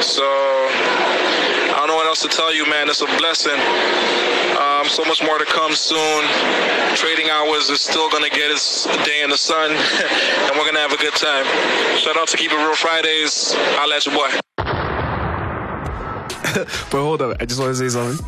So 0.00 0.24
I 0.24 1.74
don't 1.76 1.88
know 1.88 1.96
what 1.96 2.06
else 2.06 2.22
to 2.22 2.28
tell 2.28 2.54
you, 2.54 2.64
man. 2.70 2.88
It's 2.88 3.02
a 3.02 3.06
blessing. 3.18 3.58
Um, 4.56 4.67
so 4.88 5.04
much 5.04 5.22
more 5.22 5.38
to 5.38 5.44
come 5.44 5.72
soon. 5.72 6.24
Trading 6.96 7.30
hours 7.30 7.68
is 7.70 7.80
still 7.80 8.10
gonna 8.10 8.30
get 8.30 8.50
its 8.50 8.86
day 9.04 9.22
in 9.22 9.30
the 9.30 9.36
sun, 9.36 9.70
and 9.70 10.50
we're 10.56 10.64
gonna 10.64 10.80
have 10.80 10.92
a 10.92 10.96
good 10.96 11.14
time. 11.14 11.44
Shout 11.98 12.16
out 12.16 12.28
to 12.28 12.36
Keep 12.36 12.52
It 12.52 12.56
Real 12.56 12.74
Fridays. 12.74 13.54
I'll 13.78 13.88
let 13.88 14.06
you 14.06 14.12
boy. 14.12 14.28
But 16.90 17.02
hold 17.02 17.22
up, 17.22 17.36
I 17.40 17.44
just 17.44 17.60
want 17.60 17.76
to 17.76 17.76
say 17.76 17.88
something. 17.88 18.24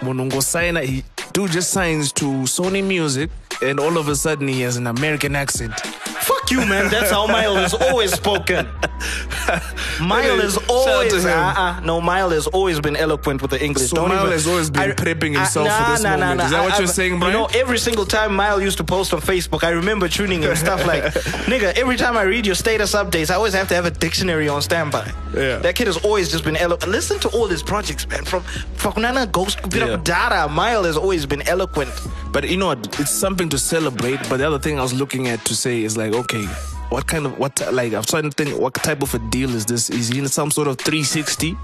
Monongo 0.00 0.42
sign, 0.42 0.76
he 0.76 1.02
dude 1.32 1.50
just 1.50 1.70
signs 1.70 2.12
to 2.12 2.24
Sony 2.44 2.84
Music, 2.84 3.30
and 3.60 3.78
all 3.80 3.98
of 3.98 4.08
a 4.08 4.16
sudden 4.16 4.48
he 4.48 4.60
has 4.62 4.76
an 4.76 4.86
American 4.86 5.34
accent. 5.36 5.74
Fuck 5.80 6.50
you, 6.50 6.64
man. 6.66 6.88
That's 6.90 7.10
how 7.10 7.26
Mile 7.26 7.56
is 7.58 7.74
always 7.74 8.12
spoken. 8.12 8.68
Mile 10.00 10.40
is 10.40 10.56
always 10.68 11.24
uh-uh. 11.24 11.80
no. 11.80 12.00
Mile 12.00 12.30
has 12.30 12.46
always 12.46 12.80
been 12.80 12.96
eloquent 12.96 13.42
with 13.42 13.50
the 13.50 13.62
English. 13.62 13.88
So 13.90 13.96
Don't 13.96 14.08
Mile 14.08 14.20
even- 14.20 14.32
has 14.32 14.46
always 14.46 14.70
been 14.70 14.90
prepping 14.92 15.34
himself 15.36 15.68
for 15.68 15.90
this 15.92 16.02
moment. 16.04 16.40
Is 16.40 16.50
that 16.50 16.62
what 16.62 16.78
you're 16.78 16.86
saying, 16.86 17.18
Brian? 17.18 17.32
You 17.34 17.40
know, 17.40 17.48
every 17.54 17.78
single 17.78 18.06
time 18.06 18.34
Mile 18.34 18.60
used 18.60 18.76
to 18.78 18.84
post 18.84 19.12
on 19.12 19.20
Facebook, 19.20 19.64
I 19.64 19.70
remember 19.70 20.08
tuning 20.08 20.42
in 20.44 20.54
stuff 20.56 20.86
like, 20.86 21.02
"Nigga." 21.50 21.76
Every 21.76 21.96
time 21.96 22.16
I 22.16 22.22
read 22.22 22.46
your 22.46 22.54
status 22.54 22.94
updates, 22.94 23.30
I 23.30 23.34
always 23.34 23.54
have 23.54 23.68
to 23.68 23.74
have 23.74 23.84
a 23.86 23.90
dictionary 23.90 24.48
on 24.48 24.62
standby. 24.62 25.10
Yeah. 25.34 25.58
that 25.58 25.74
kid 25.74 25.86
has 25.86 25.96
always 26.04 26.30
just 26.30 26.44
been 26.44 26.56
eloquent. 26.56 26.92
Listen 26.92 27.18
to 27.20 27.28
all 27.30 27.46
his 27.48 27.62
projects, 27.62 28.06
man. 28.08 28.24
From 28.24 28.42
Fakunana 28.76 29.30
Ghost, 29.32 29.60
bit 29.70 29.76
Yeah. 29.86 29.94
of 29.94 30.04
Data. 30.04 30.48
Mile 30.48 30.84
has 30.84 30.96
always 30.96 31.26
been 31.26 31.42
eloquent. 31.48 31.90
But 32.32 32.48
you 32.48 32.56
know 32.56 32.66
what? 32.68 33.00
It's 33.00 33.10
something 33.10 33.41
to 33.50 33.58
celebrate. 33.58 34.20
But 34.28 34.38
the 34.38 34.46
other 34.46 34.58
thing 34.58 34.78
I 34.78 34.82
was 34.82 34.94
looking 34.94 35.28
at 35.28 35.44
to 35.46 35.54
say 35.54 35.82
is 35.82 35.96
like, 35.96 36.12
okay, 36.12 36.44
what 36.90 37.06
kind 37.06 37.26
of 37.26 37.38
what 37.38 37.60
like 37.72 37.94
I'm 37.94 38.02
trying 38.02 38.24
to 38.24 38.30
think 38.30 38.60
what 38.60 38.74
type 38.74 39.02
of 39.02 39.14
a 39.14 39.18
deal 39.30 39.50
is 39.54 39.66
this? 39.66 39.90
Is 39.90 40.08
he 40.08 40.18
in 40.18 40.28
some 40.28 40.50
sort 40.50 40.68
of 40.68 40.78
360? 40.78 41.56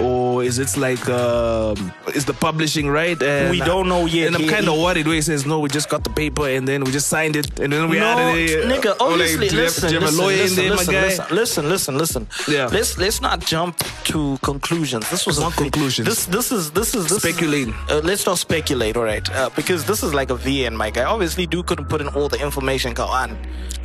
Or 0.00 0.42
is 0.42 0.58
it 0.58 0.76
like 0.76 1.08
um, 1.08 1.92
is 2.14 2.24
the 2.24 2.32
publishing 2.34 2.88
right? 2.88 3.20
And 3.22 3.50
We 3.50 3.60
don't 3.60 3.88
know 3.88 4.06
yet. 4.06 4.26
And 4.28 4.36
I'm 4.36 4.48
kind 4.48 4.68
of 4.68 4.78
worried 4.78 5.06
where 5.06 5.14
he 5.14 5.22
says 5.22 5.46
no, 5.46 5.60
we 5.60 5.68
just 5.68 5.88
got 5.88 6.02
the 6.02 6.10
paper 6.10 6.48
and 6.48 6.66
then 6.66 6.82
we 6.84 6.90
just 6.90 7.08
signed 7.08 7.36
it 7.36 7.60
and 7.60 7.72
then 7.72 7.88
we 7.88 7.98
no, 8.00 8.06
added 8.06 8.50
it. 8.50 8.64
nigga. 8.66 8.90
Like, 8.90 9.00
Obviously, 9.00 9.46
have- 9.46 9.56
listen, 9.56 9.92
have 9.92 10.02
listen, 10.02 10.26
listen, 10.26 10.56
there, 10.56 10.70
listen, 10.70 11.34
listen, 11.34 11.68
listen, 11.68 11.98
listen. 11.98 12.26
Yeah. 12.48 12.66
Let's 12.66 12.98
let's 12.98 13.20
not 13.20 13.40
jump 13.40 13.78
to 14.04 14.36
conclusions. 14.42 15.08
This 15.10 15.26
was 15.26 15.38
not 15.38 15.52
conclusions. 15.54 16.08
This 16.08 16.26
this 16.26 16.50
is 16.50 16.70
this 16.72 16.94
is 16.94 17.08
this 17.08 17.22
Speculate. 17.22 17.68
Is, 17.68 17.74
uh, 17.88 18.00
let's 18.02 18.26
not 18.26 18.38
speculate, 18.38 18.96
all 18.96 19.04
right? 19.04 19.28
Uh, 19.30 19.50
because 19.54 19.84
this 19.84 20.02
is 20.02 20.12
like 20.12 20.30
a 20.30 20.34
VN, 20.36 20.74
my 20.74 20.90
guy. 20.90 21.04
Obviously, 21.04 21.46
dude 21.46 21.66
couldn't 21.66 21.88
put 21.88 22.00
in 22.00 22.08
all 22.08 22.28
the 22.28 22.40
information. 22.42 22.94
Go 22.94 23.06
on. 23.06 23.38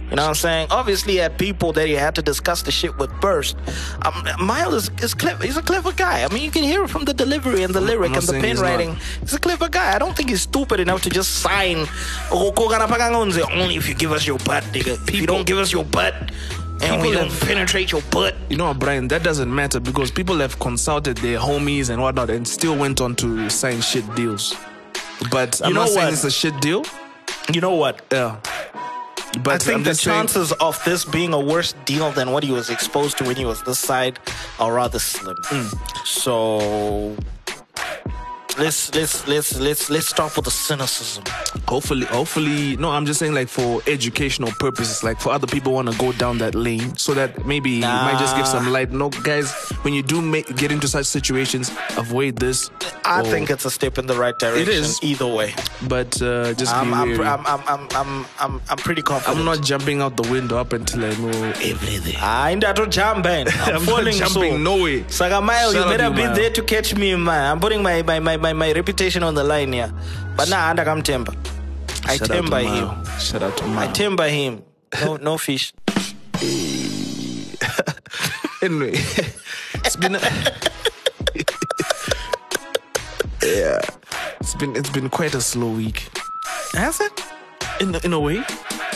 You 0.10 0.16
know 0.16 0.24
what 0.24 0.30
I'm 0.30 0.36
saying? 0.36 0.68
Obviously, 0.72 1.14
he 1.14 1.20
had 1.20 1.38
people 1.38 1.72
that 1.74 1.86
he 1.88 1.94
had 1.94 2.16
to 2.16 2.24
discuss 2.24 2.64
the 2.64 2.72
shit 2.72 2.98
with 2.98 3.12
first. 3.22 3.56
Um, 4.04 4.28
Mile 4.44 4.74
is, 4.74 4.90
is 5.04 5.14
clever. 5.14 5.44
He's 5.46 5.56
a 5.58 5.62
clever 5.62 5.92
guy. 5.92 6.24
I 6.24 6.34
mean, 6.34 6.42
you 6.44 6.50
can 6.50 6.64
hear 6.64 6.84
it 6.84 6.90
from 6.90 7.06
the 7.06 7.14
delivery 7.14 7.62
and 7.62 7.74
the 7.76 7.82
lyric 7.82 8.14
and 8.14 8.24
the 8.24 8.34
pen 8.34 8.44
he's 8.44 8.60
not. 8.62 8.68
writing. 8.68 8.98
He's 9.22 9.36
a 9.36 9.40
clever 9.40 9.70
guy. 9.70 9.94
I 9.94 10.00
don't 10.00 10.16
think 10.18 10.30
he's 10.30 10.42
stupid 10.42 10.80
enough 10.80 11.04
to 11.04 11.10
just 11.12 11.42
sign. 11.44 11.86
Only 12.32 13.76
if 13.76 13.88
you 13.88 13.94
give 13.94 14.12
us 14.12 14.26
your 14.26 14.40
butt, 14.40 14.64
nigga. 14.74 15.08
If 15.08 15.16
you 15.16 15.28
don't 15.28 15.46
give 15.46 15.60
us 15.60 15.72
your 15.72 15.86
butt, 15.86 16.16
and 16.82 17.02
we 17.02 17.10
People 17.10 17.22
don't 17.22 17.32
have- 17.32 17.48
penetrate 17.48 17.92
your 17.92 18.02
butt. 18.10 18.36
You 18.50 18.58
know, 18.58 18.70
what, 18.70 18.80
Brian, 18.80 19.08
that 19.10 19.22
doesn't 19.22 19.54
matter 19.54 19.80
because 19.80 20.10
people 20.12 20.38
have 20.40 20.58
consulted 20.60 21.18
their 21.18 21.38
homies 21.38 21.90
and 21.92 22.02
whatnot 22.02 22.30
and 22.32 22.48
still 22.48 22.76
went 22.76 23.00
on 23.02 23.16
to 23.18 23.48
sign 23.50 23.82
shit 23.82 24.06
deals. 24.16 24.56
But 25.30 25.62
I'm 25.62 25.70
You 25.70 25.74
know 25.76 25.82
not 25.82 25.90
saying 25.90 26.14
it's 26.14 26.24
a 26.24 26.32
shit 26.32 26.60
deal. 26.62 26.84
You 27.54 27.62
know 27.62 27.74
what? 27.76 28.02
Yeah. 28.12 28.38
But 29.44 29.54
I 29.54 29.58
think 29.60 29.84
the 29.84 29.92
just 29.92 30.02
saying- 30.04 30.18
chances 30.18 30.52
of 30.54 30.84
this 30.86 31.06
being 31.06 31.34
a 31.34 31.40
worse 31.40 31.74
deal 31.86 32.12
than 32.12 32.32
what 32.32 32.44
he 32.44 32.52
was 32.52 32.70
exposed 32.70 33.18
to 33.20 33.24
when 33.24 33.36
he 33.36 33.46
was 33.46 33.62
this 33.64 33.80
side 33.80 34.20
are 34.60 34.74
rather 34.74 35.00
slim. 35.00 35.38
Hmm. 35.46 35.68
So 36.06 37.16
let's 38.60 38.94
let's 38.94 39.28
let's 39.28 39.60
let's 39.60 39.90
let's 39.90 40.08
start 40.08 40.36
with 40.36 40.46
the 40.46 40.52
cynicism. 40.52 41.24
hopefully, 41.68 42.06
hopefully, 42.06 42.76
no, 42.78 42.92
I'm 42.92 43.06
just 43.06 43.20
saying 43.20 43.34
like 43.34 43.48
for 43.48 43.82
educational 43.88 44.52
purposes, 44.60 45.04
like 45.04 45.20
for 45.20 45.32
other 45.32 45.48
people 45.48 45.74
want 45.74 45.92
to 45.92 45.98
go 45.98 46.12
down 46.12 46.38
that 46.40 46.56
lane, 46.56 46.96
so 46.98 47.14
that 47.14 47.46
maybe 47.46 47.80
it 47.80 47.82
might 47.82 48.18
just 48.20 48.36
give 48.36 48.48
some 48.48 48.72
light. 48.72 48.92
No, 48.92 49.10
guys, 49.10 49.52
when 49.84 49.94
you 49.94 50.04
do 50.04 50.22
make, 50.22 50.56
get 50.58 50.72
into 50.72 50.88
such 50.88 51.06
situations, 51.06 51.72
avoid 51.98 52.36
this. 52.36 52.70
I 53.06 53.22
or- 53.22 53.24
think 53.24 53.50
it's 53.50 53.66
a 53.66 53.72
step 53.72 53.98
in 53.98 54.08
the 54.08 54.16
right 54.16 54.38
direction. 54.38 54.62
It 54.62 54.70
is 54.70 55.00
either 55.02 55.28
way. 55.28 55.54
but 55.88 56.22
uh, 56.22 56.54
just 56.54 56.74
I'm 56.74 56.90
be 56.90 57.24
I'm. 57.24 57.46
I'm, 57.46 57.46
I'm, 57.46 57.64
I'm, 57.68 57.88
I'm, 57.92 58.26
I'm, 58.40 58.62
I'm 58.70 58.78
pretty 58.78 59.02
confident. 59.02 59.40
I'm 59.40 59.46
not 59.46 59.64
jumping 59.64 60.02
out 60.02 60.18
the 60.18 60.30
window 60.30 60.58
up 60.58 60.74
until 60.74 61.06
I 61.06 61.16
know 61.16 61.54
everything. 61.62 62.16
I 62.18 62.52
ain't 62.52 62.62
that 62.62 62.76
jumping. 62.90 63.48
I'm, 63.48 63.48
I'm 63.48 63.74
not 63.74 63.82
falling 63.84 64.14
jumping, 64.18 64.52
so. 64.52 64.58
no 64.58 64.84
way. 64.84 65.08
Saka 65.08 65.42
Mile, 65.42 65.74
you 65.74 65.84
better 65.84 66.10
be 66.10 66.24
there 66.24 66.50
to 66.52 66.62
catch 66.64 66.96
me, 66.96 67.16
man. 67.16 67.52
I'm 67.52 67.60
putting 67.60 67.82
my 67.82 68.02
my, 68.02 68.20
my, 68.20 68.38
my, 68.38 68.49
my 68.54 68.72
reputation 68.72 69.24
on 69.24 69.36
the 69.36 69.44
line 69.44 69.74
here. 69.74 69.92
But 70.36 70.50
now 70.50 70.72
nah, 70.74 70.84
I'm 70.84 71.02
timber. 71.02 71.34
I 72.06 72.18
Shout 72.18 72.30
timber 72.30 72.60
him. 72.60 72.90
Shout 73.20 73.44
out 73.44 73.58
to 73.58 73.66
I 73.78 73.88
timber 73.92 74.28
him. 74.30 74.64
No 75.02 75.18
no 75.18 75.38
fish. 75.38 75.74
Anyway, 78.62 78.92
it's 79.86 79.96
been 79.96 80.16
a, 80.16 80.20
yeah, 83.42 83.80
it's 84.42 84.54
been 84.56 84.76
it's 84.76 84.90
been 84.90 85.10
quite 85.10 85.34
a 85.34 85.40
slow 85.40 85.72
week. 85.72 86.10
Has 86.74 87.00
it? 87.00 87.24
In 87.80 87.96
in 88.04 88.12
a 88.12 88.20
way, 88.20 88.44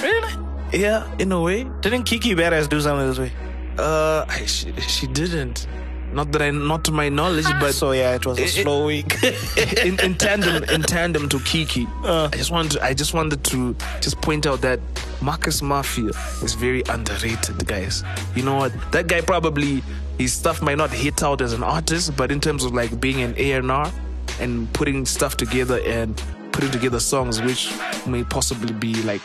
Really? 0.02 0.34
yeah, 0.74 1.08
in 1.18 1.32
a 1.32 1.40
way. 1.40 1.64
Didn't 1.80 2.04
Kikky 2.04 2.36
Badass 2.36 2.68
do 2.68 2.82
something 2.82 3.08
this 3.08 3.20
way? 3.20 3.32
Uh, 3.78 4.26
she 4.46 4.74
she 4.82 5.08
didn't. 5.08 5.66
Not 6.14 6.32
that 6.32 6.42
I, 6.42 6.52
not 6.52 6.84
to 6.86 6.92
my 6.92 7.10
knowledge, 7.10 7.46
but 7.60 7.74
so 7.74 7.92
yeah, 7.92 8.16
it 8.16 8.26
was 8.26 8.40
a 8.40 8.44
it- 8.44 8.50
slow 8.50 8.86
week. 8.86 9.22
in, 9.84 10.00
in 10.00 10.16
tandem 10.16 10.64
in 10.66 10.82
tandem 10.84 11.28
to 11.30 11.40
Kiki, 11.40 11.88
I 12.04 12.30
just 12.34 12.52
wanted 12.52 12.74
to, 12.74 12.84
I 12.84 12.94
just 12.94 13.14
wanted 13.14 13.44
to 13.46 13.76
just 14.02 14.22
point 14.22 14.46
out 14.46 14.62
that 14.62 14.80
Marcus 15.22 15.62
Mafia 15.62 16.12
is 16.42 16.54
very 16.54 16.84
underrated, 16.90 17.66
guys. 17.66 18.04
You 18.36 18.44
know 18.44 18.56
what? 18.56 18.74
That 18.92 19.08
guy 19.08 19.22
probably 19.22 19.82
his 20.18 20.34
stuff 20.34 20.62
might 20.62 20.78
not 20.78 20.92
hit 20.92 21.24
out 21.24 21.42
as 21.42 21.54
an 21.54 21.64
artist, 21.64 22.16
but 22.16 22.32
in 22.32 22.40
terms 22.40 22.64
of 22.64 22.74
like 22.74 23.00
being 23.00 23.22
an 23.22 23.34
A&R 23.38 23.92
and 24.40 24.72
putting 24.74 25.06
stuff 25.06 25.38
together 25.38 25.80
and 25.86 26.22
putting 26.52 26.72
together 26.72 27.00
songs 27.00 27.42
which 27.42 27.72
may 28.06 28.24
possibly 28.24 28.74
be 28.74 28.94
like 29.04 29.22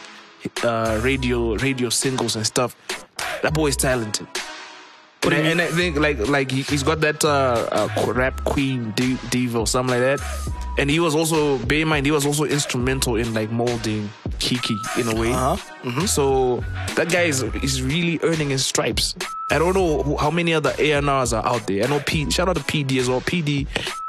uh, 0.64 0.98
radio 1.02 1.54
radio 1.56 1.88
singles 1.90 2.36
and 2.36 2.46
stuff. 2.46 2.74
That 3.42 3.54
boy 3.54 3.68
is 3.68 3.76
talented. 3.76 4.26
And, 5.24 5.34
I, 5.34 5.38
and 5.38 5.60
I 5.60 5.66
think 5.66 5.96
like 5.98 6.18
like 6.28 6.50
he, 6.50 6.62
he's 6.62 6.82
got 6.82 7.00
that 7.00 7.24
uh, 7.24 7.68
uh, 7.72 8.12
rap 8.12 8.44
queen 8.44 8.92
di- 8.96 9.18
diva 9.30 9.58
or 9.60 9.66
something 9.66 10.00
like 10.00 10.18
that. 10.18 10.20
And 10.78 10.88
he 10.88 11.00
was 11.00 11.14
also 11.14 11.58
bear 11.66 11.80
in 11.80 11.88
mind 11.88 12.06
he 12.06 12.12
was 12.12 12.24
also 12.24 12.44
instrumental 12.44 13.16
in 13.16 13.34
like 13.34 13.50
molding 13.50 14.08
Kiki 14.38 14.76
in 14.96 15.08
a 15.08 15.20
way. 15.20 15.32
Uh-huh. 15.32 16.06
So 16.06 16.64
that 16.94 17.10
guy 17.10 17.22
is 17.22 17.42
is 17.42 17.82
really 17.82 18.20
earning 18.22 18.50
his 18.50 18.64
stripes. 18.64 19.16
I 19.50 19.58
don't 19.58 19.74
know 19.74 20.02
who, 20.02 20.16
how 20.16 20.30
many 20.30 20.54
other 20.54 20.72
A&Rs 20.78 21.32
are 21.32 21.44
out 21.44 21.66
there. 21.66 21.82
I 21.84 21.88
know 21.88 22.00
P. 22.00 22.30
Shout 22.30 22.48
out 22.48 22.56
to 22.56 22.62
PD 22.62 22.98
as 23.00 23.08
well. 23.08 23.20
PD 23.22 23.66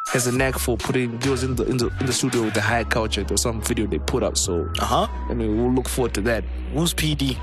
has 0.09 0.27
a 0.27 0.31
knack 0.31 0.59
for 0.59 0.77
putting. 0.77 1.19
He 1.21 1.29
was 1.29 1.43
in 1.43 1.55
the 1.55 1.63
in 1.63 1.77
the 1.77 1.87
in 1.99 2.05
the 2.05 2.13
studio 2.13 2.43
with 2.43 2.53
the 2.53 2.61
high 2.61 2.83
culture. 2.83 3.23
There 3.23 3.33
was 3.33 3.41
some 3.41 3.61
video 3.61 3.87
they 3.87 3.99
put 3.99 4.21
up. 4.21 4.37
So 4.37 4.69
Uh 4.79 4.85
huh. 4.85 5.07
I 5.29 5.33
mean, 5.33 5.57
we'll 5.57 5.71
look 5.73 5.89
forward 5.89 6.13
to 6.15 6.21
that. 6.21 6.43
Who's 6.73 6.93
PD? 6.93 7.35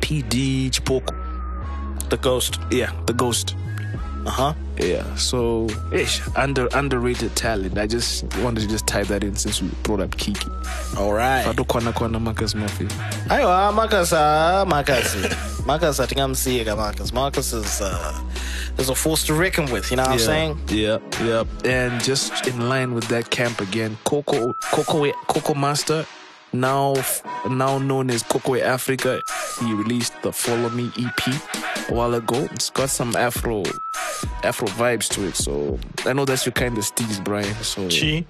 PD 0.00 0.70
Chipoko. 0.70 1.21
The 2.08 2.16
ghost. 2.16 2.58
Yeah, 2.70 2.92
the 3.06 3.12
ghost. 3.12 3.56
Uh 4.24 4.30
huh. 4.30 4.54
Yeah, 4.78 5.14
so 5.16 5.68
ish 5.92 6.20
under 6.36 6.68
underrated 6.74 7.34
talent. 7.34 7.76
I 7.76 7.86
just 7.86 8.24
wanted 8.38 8.60
to 8.62 8.68
just 8.68 8.86
tie 8.86 9.02
that 9.04 9.24
in 9.24 9.34
since 9.36 9.60
we 9.60 9.68
brought 9.82 10.00
up 10.00 10.16
Kiki. 10.16 10.48
All 10.96 11.12
right. 11.12 11.44
Fado 11.44 11.64
kwana 11.66 12.20
Marcus 12.20 12.54
Murphy. 12.54 12.86
Aiwa, 13.28 13.74
Marcus, 13.74 14.12
uh, 14.12 14.64
Marcus. 14.66 15.16
Marcus, 15.66 16.00
I 16.00 16.06
think 16.06 16.20
I'm 16.20 16.34
seeing 16.34 16.66
Marcus. 16.66 17.12
Marcus 17.12 17.52
is, 17.52 17.80
uh, 17.80 18.20
is 18.78 18.88
a 18.88 18.94
force 18.94 19.24
to 19.26 19.34
reckon 19.34 19.70
with, 19.70 19.90
you 19.90 19.96
know 19.96 20.02
what 20.04 20.12
I'm 20.12 20.18
saying? 20.18 20.58
Yeah, 20.68 20.98
yeah. 21.22 21.44
And 21.64 22.02
just 22.02 22.46
in 22.46 22.68
line 22.68 22.94
with 22.94 23.06
that 23.08 23.30
camp 23.30 23.60
again, 23.60 23.96
Coco 24.04 24.54
Coco 24.54 25.10
Coco 25.26 25.54
Master, 25.54 26.06
now 26.52 26.94
now 27.48 27.78
known 27.78 28.10
as 28.10 28.22
Coco 28.22 28.56
Africa, 28.56 29.20
he 29.60 29.72
released 29.74 30.14
the 30.22 30.32
Follow 30.32 30.68
Me 30.70 30.90
EP 30.98 31.88
a 31.90 31.94
while 31.94 32.14
ago. 32.14 32.48
It's 32.52 32.70
got 32.70 32.90
some 32.90 33.14
Afro 33.16 33.62
Afro 34.44 34.68
vibes 34.68 35.08
to 35.14 35.26
it. 35.26 35.36
So 35.36 35.78
I 36.06 36.12
know 36.12 36.24
that's 36.24 36.46
your 36.46 36.52
kind 36.52 36.76
of 36.78 36.84
steez, 36.84 37.22
Brian. 37.22 37.54
So 37.62 37.88
Chi. 37.88 38.24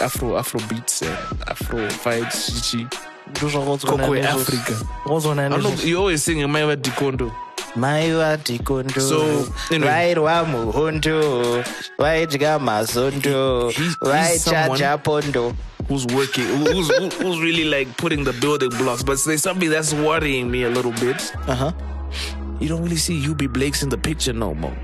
Afro 0.00 0.36
Afro 0.36 0.60
beats 0.68 1.02
and 1.02 1.42
Afro 1.48 1.86
vibes. 2.04 2.70
Chi. 2.70 2.86
Ndizvo 3.30 3.62
ngodzona 3.62 3.96
Coco 4.06 4.14
Africa. 4.22 4.72
ngodzona 5.06 5.46
I 5.46 5.48
know 5.48 5.58
nezvo- 5.58 5.84
you 5.86 5.98
always 5.98 6.22
sing 6.24 6.38
Maiwa 6.48 6.76
Dikondo. 6.76 7.32
maiva 7.76 8.36
dhikondo 8.36 9.00
So, 9.00 9.46
anyway. 9.70 9.88
vairwa 9.90 10.44
muhondo 10.44 11.64
vaidya 11.98 12.58
mazondo 12.58 13.70
He's- 13.70 13.76
he's 13.76 13.96
vaichaja 14.00 14.98
pondo 14.98 15.52
who's 15.88 16.06
working, 16.06 16.44
who's 16.46 16.88
who- 16.98 17.08
who's 17.24 17.40
really 17.40 17.64
like 17.64 17.88
putting 17.96 18.24
the 18.24 18.32
building 18.32 18.70
blocks. 18.70 19.02
But 19.02 19.18
there's 19.24 19.42
something 19.42 19.70
that's 19.70 19.92
worrying 19.94 20.50
me 20.50 20.64
a 20.64 20.70
little 20.70 20.92
bit. 20.92 21.32
uh-huh. 21.48 21.72
You 22.60 22.68
don't 22.68 22.82
really 22.82 22.96
see 22.96 23.30
UB 23.30 23.46
Blakes 23.48 23.82
in 23.82 23.88
the 23.88 23.98
picture 23.98 24.32
no 24.32 24.54
more, 24.54 24.76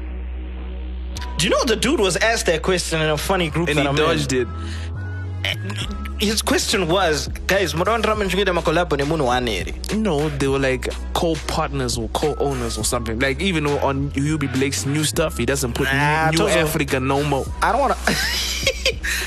do 1.38 1.44
you 1.46 1.50
know 1.50 1.64
the 1.64 1.76
dude 1.76 2.00
was 2.00 2.16
asked 2.16 2.46
that 2.46 2.62
question 2.62 3.00
in 3.02 3.08
a 3.10 3.16
funny 3.18 3.50
group 3.50 3.68
and 3.68 3.78
that 3.78 3.82
he 3.82 3.88
I'm 3.88 3.96
dodged 3.96 4.32
in? 4.32 4.42
it. 4.42 4.48
his 6.20 6.42
question 6.42 6.86
was 6.88 7.28
guys 7.46 7.74
mudaondiramba 7.74 8.24
ndichikuita 8.24 8.52
makolabo 8.52 8.96
nemunhu 8.96 9.26
wani 9.26 9.50
here 9.50 9.74
No, 9.96 10.30
they 10.38 10.48
were 10.48 10.70
like 10.72 10.90
co-partners 11.12 11.98
or 11.98 12.08
co-owners 12.08 12.78
or 12.78 12.84
something. 12.84 13.18
Like 13.20 13.44
even 13.44 13.66
on 13.66 14.10
UB 14.16 14.46
Blake's 14.56 14.86
new 14.86 15.04
stuff, 15.04 15.36
he 15.38 15.46
doesn't 15.46 15.72
put 15.74 15.88
Nah, 15.92 16.30
New 16.30 16.38
Tozo- 16.38 16.62
Africa 16.62 17.00
no 17.00 17.22
more. 17.22 17.46
i 17.62 17.72
don't 17.72 17.80
want 17.80 17.94
to 17.94 18.12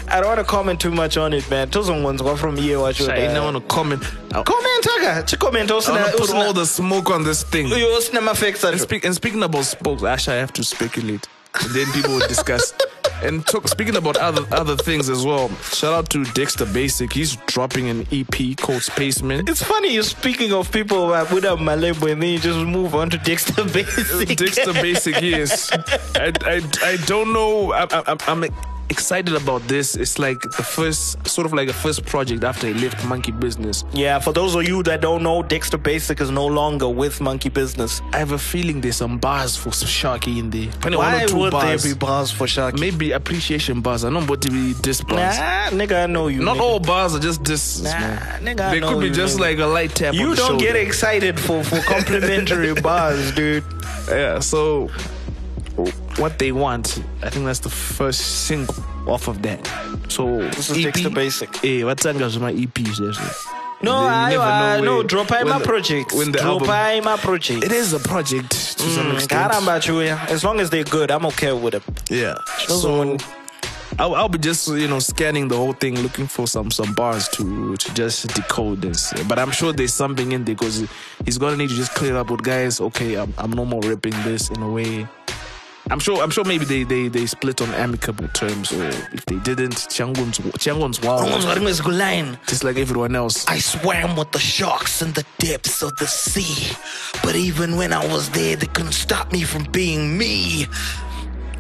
i 0.08 0.20
don't 0.20 0.28
want 0.28 0.40
to 0.40 0.44
comment 0.44 0.80
too 0.80 0.92
much 0.92 1.18
on 1.18 1.34
it 1.34 1.50
man 1.50 1.70
tozongonzwa 1.70 2.38
from 2.38 2.58
here 2.58 2.78
wacho 2.78 3.10
I 3.10 3.34
don't 3.34 3.54
want 3.54 3.58
to 3.68 3.76
comment. 3.76 4.04
I, 4.32 4.44
comment 4.44 4.88
aka 4.98 5.24
chikomenta 5.24 5.72
I 5.72 5.92
want 6.02 6.12
to 6.12 6.18
put 6.18 6.34
all 6.34 6.54
the 6.54 6.66
smoke 6.66 7.10
on 7.12 7.24
this 7.24 7.44
thing. 7.44 7.68
usina 7.68 8.22
mafacts 8.22 8.64
And, 8.64 8.76
acho 8.76 8.82
speak, 8.84 9.06
and 9.06 9.16
speaking 9.16 9.44
about 9.44 9.66
spokes, 9.66 10.04
actually, 10.04 10.38
I 10.38 10.40
have 10.40 10.54
to 10.54 10.64
speculate. 10.64 11.28
And 11.62 11.72
then 11.74 11.86
people 11.94 12.12
will 12.16 12.28
discuss. 12.28 12.74
And 13.24 13.44
talk, 13.48 13.68
speaking 13.68 13.96
about 13.96 14.16
other 14.18 14.46
other 14.52 14.76
things 14.76 15.10
as 15.10 15.26
well, 15.26 15.50
shout 15.74 15.94
out 15.94 16.10
to 16.12 16.24
Dexter 16.36 16.66
Basic. 16.68 17.12
He's 17.12 17.36
dropping 17.48 17.90
an 17.90 18.06
EP 18.12 18.56
called 18.58 18.84
Spaceman. 18.84 19.48
It's 19.50 19.64
funny 19.64 19.92
you're 19.94 20.04
speaking 20.04 20.54
of 20.54 20.72
people 20.72 21.14
uh, 21.14 21.26
with 21.34 21.44
a 21.46 21.56
Malebo 21.58 22.12
and 22.12 22.22
then 22.22 22.30
you 22.34 22.38
just 22.40 22.60
move 22.60 22.94
on 22.94 23.10
to 23.10 23.18
Dexter 23.18 23.64
Basic. 23.74 24.38
Dexter 24.38 24.74
Basic, 24.74 25.20
yes. 25.22 25.72
I, 26.16 26.32
I, 26.46 26.62
I 26.84 26.98
don't 27.08 27.34
know. 27.34 27.72
I, 27.72 27.88
I, 27.90 28.04
I'm- 28.06 28.18
I'm 28.28 28.44
excited 28.90 29.36
about 29.36 29.62
this. 29.68 29.96
It's 29.96 30.18
like 30.20 30.40
the 30.42 30.64
first, 30.64 31.28
sort 31.28 31.46
of 31.46 31.54
like 31.54 31.70
a 31.70 31.74
first 31.74 32.06
project 32.06 32.44
after 32.44 32.68
he 32.68 32.74
left 32.74 33.06
Monkey 33.06 33.32
Business. 33.32 33.84
Yeah, 33.94 34.20
for 34.20 34.32
those 34.34 34.56
of 34.56 34.68
you 34.68 34.84
that 34.84 35.02
don't 35.02 35.24
know, 35.24 35.44
Dexter 35.44 35.78
Basic 35.78 36.22
is 36.22 36.32
no 36.32 36.46
longer 36.46 36.88
with 36.90 37.20
Monkey 37.22 37.50
Business. 37.50 38.02
I 38.14 38.18
have 38.20 38.32
a 38.32 38.38
feeling 38.38 38.82
there's 38.82 38.96
some 38.98 39.18
bars 39.18 39.56
for 39.56 39.70
Sharky 39.70 40.40
in 40.40 40.50
there. 40.50 40.72
Probably 40.80 40.98
one 40.98 41.14
Why 41.14 41.24
or 41.24 41.28
two 41.28 41.38
would 41.38 41.52
bars. 41.52 41.84
there 41.84 41.94
be 41.94 41.98
bars 42.00 42.32
for 42.32 42.46
Sharky? 42.48 42.80
Maybe 42.80 43.12
appreciation 43.12 43.82
bars. 43.82 44.04
I 44.04 44.10
know 44.10 44.22
what 44.22 44.42
to 44.42 44.50
be 44.50 44.74
diss 44.82 45.02
bars. 45.02 45.38
Nah, 45.38 45.70
nigga, 45.70 46.04
I 46.04 46.08
know 46.08 46.28
you. 46.28 46.42
Not 46.44 46.58
nigga. 46.58 46.62
all 46.62 46.80
bars 46.80 47.16
are 47.16 47.20
just 47.20 47.44
this. 47.44 47.82
Nah, 47.82 47.90
man. 47.92 48.42
nigga, 48.46 48.60
I 48.62 48.72
They 48.72 48.80
could 48.82 49.00
be 49.00 49.08
you, 49.08 49.14
just 49.14 49.38
nigga. 49.38 49.42
like 49.42 49.60
a 49.60 49.66
light 49.66 49.96
tap. 49.96 50.14
You 50.14 50.36
don't 50.36 50.48
shoulder. 50.48 50.64
get 50.64 50.76
excited 50.76 51.40
for, 51.40 51.64
for 51.64 51.80
complimentary 51.82 52.74
bars, 52.82 53.32
dude. 53.34 53.64
Yeah, 54.10 54.40
so 54.40 54.90
what 56.18 56.40
they 56.40 56.52
want, 56.52 57.02
I 57.24 57.30
think 57.30 57.46
that's 57.46 57.60
the 57.60 57.70
first 57.70 58.46
single 58.48 58.76
off 59.08 59.28
of 59.28 59.42
that. 59.44 59.66
So 60.10 60.38
This 60.50 60.70
is 60.70 60.84
Dexter 60.84 61.10
Basic. 61.10 61.64
Eh, 61.64 61.84
what 61.84 62.00
time 62.00 62.18
goes 62.18 62.38
my 62.40 62.52
EP? 62.52 62.78
seriously. 62.78 63.28
No, 63.82 63.96
I, 63.96 64.32
know 64.82 64.82
no, 64.82 65.04
drop 65.04 65.28
the- 65.28 65.62
projects. 65.64 66.14
when 66.16 66.32
the 66.32 66.40
drop 66.40 66.66
my 66.66 67.18
project. 67.18 67.64
It 67.64 67.72
is 67.72 67.94
a 67.94 68.00
project 68.00 68.50
to 68.52 68.84
some 68.84 69.12
extent. 69.12 69.52
Chuya. 69.52 70.28
As 70.30 70.44
long 70.44 70.60
as 70.60 70.70
they're 70.72 70.84
good, 70.84 71.12
I'm 71.12 71.26
okay 71.28 71.54
with 71.54 71.74
them. 71.74 71.84
Yeah. 72.10 72.38
So 72.68 73.18
I'll, 74.00 74.16
I'll 74.16 74.30
be 74.30 74.40
just 74.40 74.68
you 74.68 74.88
know 74.88 75.00
scanning 75.00 75.48
the 75.48 75.56
whole 75.56 75.74
thing, 75.74 76.00
looking 76.00 76.28
for 76.28 76.48
some 76.48 76.72
some 76.72 76.94
bars 76.94 77.28
to 77.30 77.76
to 77.78 77.94
just 77.94 78.28
decode 78.34 78.82
this. 78.82 79.14
But 79.28 79.38
I'm 79.38 79.52
sure 79.52 79.74
there's 79.74 79.94
something 79.94 80.32
in 80.32 80.44
there 80.44 80.56
because 80.56 80.88
he's 81.26 81.38
gonna 81.38 81.58
need 81.58 81.70
to 81.70 81.76
just 81.76 81.94
clear 81.94 82.16
up 82.18 82.32
with 82.32 82.44
guys. 82.44 82.82
Okay, 82.82 83.16
I'm 83.16 83.34
I'm 83.38 83.52
no 83.52 83.66
more 83.66 83.82
ripping 83.82 84.14
this 84.24 84.50
in 84.50 84.62
a 84.62 84.70
way. 84.72 85.08
I'm 85.90 86.00
sure. 86.00 86.22
I'm 86.22 86.30
sure. 86.30 86.44
Maybe 86.44 86.66
they, 86.66 86.84
they, 86.84 87.08
they 87.08 87.26
split 87.26 87.62
on 87.62 87.70
amicable 87.76 88.28
terms, 88.30 88.72
or 88.72 88.88
if 88.88 89.26
they 89.26 89.38
didn't, 89.38 89.76
Changun's 89.90 90.40
Changun's 90.58 91.02
wild, 91.02 91.22
line. 91.22 91.32
just 92.48 92.64
like 92.64 92.78
everyone 92.78 93.16
else. 93.16 93.48
I 93.48 93.60
swam 93.60 94.16
with 94.16 94.32
the 94.32 94.40
sharks 94.40 95.02
in 95.02 95.14
the 95.14 95.26
depths 95.38 95.82
of 95.82 95.96
the 95.98 96.08
sea. 96.08 96.76
But 97.24 97.36
even 97.36 97.78
when 97.78 97.94
I 97.94 98.06
was 98.08 98.30
there, 98.30 98.56
they 98.56 98.68
couldn't 98.68 98.94
stop 98.94 99.32
me 99.32 99.44
from 99.44 99.64
being 99.72 100.18
me. 100.18 100.68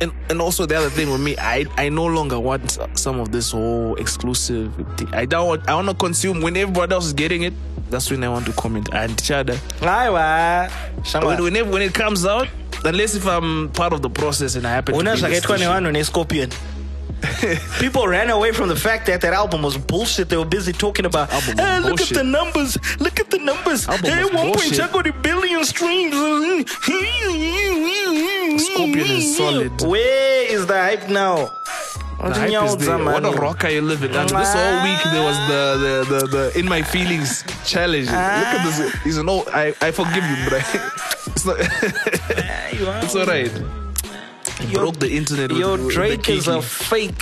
And 0.01 0.11
and 0.29 0.41
also 0.41 0.65
the 0.65 0.75
other 0.75 0.89
thing 0.89 1.09
with 1.11 1.21
me, 1.21 1.35
I 1.37 1.65
I 1.77 1.89
no 1.89 2.05
longer 2.05 2.39
want 2.39 2.77
some 2.93 3.19
of 3.19 3.31
this 3.31 3.51
whole 3.51 3.95
exclusive. 3.95 4.73
Thing. 4.97 5.09
I 5.13 5.25
don't 5.25 5.47
want. 5.47 5.67
I 5.69 5.75
want 5.75 5.87
to 5.89 5.95
consume 5.95 6.41
when 6.41 6.55
everybody 6.57 6.93
else 6.93 7.05
is 7.05 7.13
getting 7.13 7.43
it. 7.43 7.53
That's 7.89 8.11
when 8.11 8.23
I 8.23 8.29
want 8.29 8.45
to 8.47 8.53
comment 8.53 8.89
and 8.93 9.11
other. 9.31 9.53
Aiwa. 9.79 10.69
When, 11.39 11.71
when 11.71 11.81
it 11.81 11.93
comes 11.93 12.25
out, 12.25 12.47
unless 12.83 13.15
if 13.15 13.25
I'm 13.25 13.69
part 13.69 13.93
of 13.93 14.01
the 14.01 14.09
process 14.09 14.55
and 14.55 14.67
I 14.67 14.71
happen 14.71 14.93
to 14.93 14.99
Una 14.99 15.13
be 15.13 15.19
in 15.19 15.21
the 15.23 15.27
zvakaitwa 15.29 15.57
station. 15.57 15.71
nevanhu 15.71 15.91
nescorpion 15.91 16.53
People 17.79 18.07
ran 18.07 18.29
away 18.29 18.51
from 18.51 18.69
the 18.69 18.75
fact 18.75 19.05
that 19.07 19.21
that 19.21 19.33
album 19.33 19.61
was 19.63 19.77
bullshit. 19.77 20.29
They 20.29 20.37
were 20.37 20.45
busy 20.45 20.71
talking 20.73 21.05
about, 21.05 21.31
"Eh, 21.33 21.79
look 21.79 21.97
bullshit. 21.97 22.11
at 22.11 22.17
the 22.17 22.23
numbers, 22.23 22.77
look 22.99 23.19
at 23.19 23.29
the 23.31 23.39
numbers. 23.39 23.87
Album 23.87 24.11
Hey, 24.11 24.23
was 24.23 24.33
one 24.33 24.43
point 24.47 24.53
bullshit. 24.53 24.79
I 24.81 24.91
got 24.91 25.07
a 25.07 25.13
billion 25.13 25.63
streams. 25.65 26.13
Scorpion 28.63 28.99
is 29.17 29.37
solid. 29.37 29.81
Where 29.81 30.43
is 30.51 30.65
the 30.67 30.77
hype 30.77 31.09
now? 31.09 31.49
The 32.19 32.33
hype 32.33 32.63
is 32.65 32.77
there. 32.77 32.97
What 32.97 33.25
a 33.25 33.31
rock 33.31 33.63
are 33.65 33.69
you 33.69 33.81
living 33.81 34.15
under? 34.15 34.33
This 34.35 34.53
whole 34.53 34.83
week 34.83 35.01
there 35.11 35.23
was 35.23 35.37
the 35.51 35.63
the, 35.85 36.15
the, 36.19 36.27
the 36.27 36.59
in 36.59 36.65
my 36.67 36.81
feelings 36.81 37.43
challenge. 37.65 38.07
Look 38.07 38.15
at 38.15 38.63
this. 38.65 38.93
He's 39.03 39.17
an 39.17 39.29
old. 39.29 39.47
I, 39.49 39.73
I 39.81 39.91
forgive 39.91 40.23
you, 40.23 40.37
but 40.49 40.61
it's 41.27 41.45
not. 41.45 41.57
it's 43.03 43.15
alright. 43.15 43.51
He 44.59 44.73
Yo- 44.73 44.79
broke 44.79 44.99
the 44.99 45.09
internet. 45.15 45.51
With, 45.51 45.59
Yo, 45.59 45.71
with 45.73 45.87
the 45.87 45.93
Drake 45.93 46.29
is 46.29 46.47
a 46.47 46.61
fake. 46.61 47.21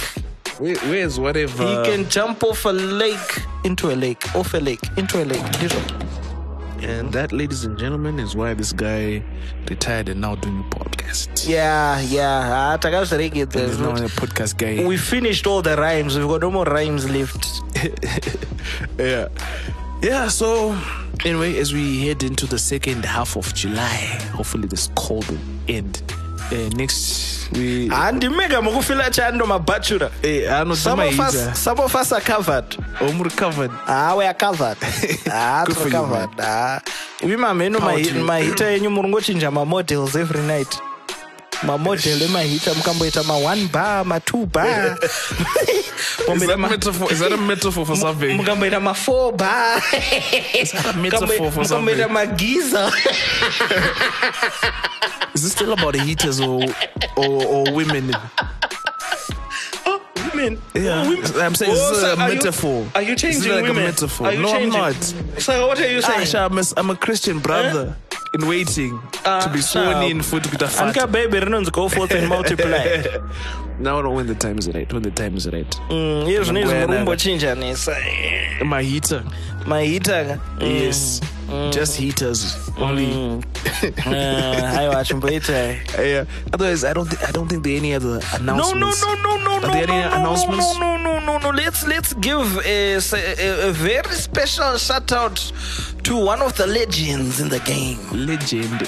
Where, 0.57 0.75
where's 0.87 1.19
whatever? 1.19 1.63
He 1.63 1.89
can 1.91 2.09
jump 2.09 2.43
off 2.43 2.63
a 2.65 2.69
lake 2.71 3.41
into 3.65 3.91
a 3.91 3.95
lake, 3.95 4.33
off 4.35 4.53
a 4.53 4.57
lake, 4.59 4.79
into 4.97 5.21
a 5.21 5.25
lake. 5.25 5.71
And 6.81 7.11
that, 7.13 7.31
ladies 7.31 7.63
and 7.65 7.77
gentlemen, 7.79 8.19
is 8.19 8.35
why 8.35 8.53
this 8.53 8.71
guy 8.71 9.23
retired 9.69 10.07
and 10.09 10.21
now 10.21 10.35
doing 10.35 10.59
a 10.59 10.75
podcast. 10.75 11.47
Yeah, 11.47 11.99
yeah. 12.01 12.73
Ah, 12.73 12.77
takazviregedza 12.77 13.67
He's 13.67 13.79
now 13.79 13.93
izvozvo. 13.93 14.05
a 14.05 14.09
podcast 14.21 14.57
guy. 14.57 14.85
We 14.87 14.97
finished 14.97 15.47
all 15.47 15.61
the 15.61 15.75
rhymes. 15.75 16.17
We've 16.17 16.27
got 16.27 16.41
no 16.41 16.51
more 16.51 16.65
rhymes 16.65 17.09
left. 17.09 17.63
yeah. 18.99 19.27
Yeah, 20.01 20.27
so 20.27 20.77
anyway, 21.25 21.57
as 21.59 21.73
we 21.73 22.05
head 22.07 22.23
into 22.23 22.45
the 22.45 22.59
second 22.59 23.03
half 23.05 23.35
of 23.35 23.53
July, 23.55 24.19
hopefully 24.33 24.67
this 24.67 24.89
cold 24.95 25.27
will 25.29 25.39
end. 25.67 26.01
Uh, 26.51 26.69
next 26.77 27.35
We, 27.53 27.87
handimega 27.89 28.61
mukufila 28.61 29.09
chando 29.11 29.45
mabachura 29.45 30.09
eh, 30.23 30.47
some 30.75 30.99
of 30.99 31.19
us 31.19 31.63
some 31.63 31.79
of 31.79 31.95
us 31.95 32.11
are 32.11 32.21
covered. 32.21 32.65
I'm 32.99 33.21
recovered. 33.21 33.71
ah 33.87 34.15
we 34.17 34.25
are 34.25 34.33
covered. 34.33 34.77
Ah 35.31 35.63
covered. 35.65 36.29
Ah. 36.39 36.81
Ivi 37.21 37.37
mamheno 37.37 37.79
mahita 37.79 38.69
enyu 38.71 38.89
muri 38.89 39.09
ngochinja 39.09 39.51
mamodels 39.51 40.15
every 40.15 40.41
night. 40.41 40.79
Mamodel 41.63 42.21
emahita 42.21 42.73
mukamboita 42.73 43.21
ma1 43.23 43.71
bar 43.71 44.03
ma2 44.05 44.45
bar 44.51 44.97
Is 45.95 46.41
that, 46.47 46.51
a 46.51 46.57
metaphor? 46.57 47.11
Is 47.11 47.19
that 47.19 47.31
a 47.31 47.37
metaphor 47.37 47.85
for 47.85 47.95
something? 47.95 48.37
mukamboita 48.37 48.79
ma4 48.81 49.37
bar 49.37 49.77
a 49.79 50.97
metaphor 50.97 51.51
for 51.51 51.61
mukamboita 51.61 51.67
something? 51.67 52.09
magiza 52.09 52.91
Is 55.33 55.43
this 55.43 55.51
still 55.51 55.73
about 55.73 55.93
the 55.93 56.01
heaters 56.01 56.39
or 56.39 56.63
or, 57.17 57.45
or 57.45 57.63
women? 57.73 58.11
women 60.33 60.61
Yeah, 60.73 61.07
women. 61.09 61.23
I'm 61.41 61.55
saying 61.55 61.71
this 61.73 61.81
is 61.91 62.01
so 62.01 62.13
a 62.13 62.17
are 62.17 62.29
you- 62.29 62.35
metaphor. 62.35 62.87
are 62.95 63.01
you 63.01 63.15
This 63.15 63.23
is 63.23 63.43
changing 63.43 63.51
like 63.53 63.63
women 63.63 63.83
a 63.83 63.85
metaphor. 63.87 64.27
Are 64.27 64.33
you 64.33 64.41
no, 64.41 64.51
changing? 64.51 64.81
I'm 64.81 64.93
not. 64.93 65.41
so 65.41 65.67
what 65.67 65.79
are 65.79 65.87
you 65.91 66.01
saying 66.01 66.21
Asha, 66.21 66.45
I'm 66.49 66.57
a, 66.57 66.63
I'm 66.77 66.89
a 66.89 66.95
Christian 66.95 67.39
brother 67.39 67.95
in 68.33 68.47
waiting 68.47 68.99
to 69.23 69.49
be 69.53 69.61
sworn 69.61 69.87
Ah, 69.87 70.05
in 70.05 70.21
for 70.21 70.39
to 70.41 70.49
the 70.49 70.65
Anka 70.65 70.93
fat. 71.07 71.11
baby 71.11 71.39
go 71.71 71.87
forth 71.89 72.11
and 72.11 72.27
multiply 72.27 72.83
Now, 73.79 74.01
no, 74.01 74.11
when 74.11 74.25
the 74.27 74.35
time 74.35 74.57
is 74.57 74.69
right. 74.69 74.91
When 74.93 75.01
the 75.03 75.11
time 75.11 75.35
is 75.35 75.47
right. 75.47 75.69
Mm, 75.89 76.27
iye 76.27 76.43
zvinezvi 76.43 76.73
muri 76.75 76.97
kumbochinjanisa 76.97 77.95
My 78.65 78.83
heater. 78.83 79.23
mahita 79.65 80.39
mm. 80.59 80.81
Yes. 80.81 81.21
Mm. 81.49 81.71
Just 81.73 81.97
heaters 81.97 82.55
only. 82.77 83.05
Mm. 83.07 83.43
Uh, 83.83 84.71
haiwa 84.75 85.05
chimboita 85.05 85.53
uh, 85.53 86.01
Yeah. 86.05 86.25
Otherwise, 86.53 86.83
I 86.83 86.93
don't. 86.93 87.09
Th- 87.09 87.21
I 87.29 87.31
don't 87.31 87.47
think 87.49 87.63
there 87.63 87.73
are 87.73 87.77
any 87.77 87.93
other 87.93 88.19
no 88.41 88.55
no 88.55 88.71
announcements. 88.71 89.01
no 89.05 89.13
no 89.15 89.37
no 89.37 89.59
no 89.59 89.67
Are 89.67 89.73
there 89.73 89.87
no, 89.87 89.93
any 89.93 90.09
no, 90.09 90.15
announcements? 90.15 90.79
no 90.79 90.97
no 90.97 91.19
no 91.19 91.19
no 91.19 91.37
no 91.37 91.49
let's 91.49 91.85
let's 91.87 92.13
give 92.13 92.57
a, 92.65 92.95
a, 92.95 93.67
a 93.69 93.71
very 93.71 94.13
special 94.15 94.77
shout 94.77 95.11
out 95.11 95.51
to 96.03 96.15
one 96.15 96.41
of 96.41 96.55
the 96.57 96.65
legends 96.67 97.39
in 97.41 97.49
the 97.49 97.59
game 97.59 97.99
Legend. 98.11 98.87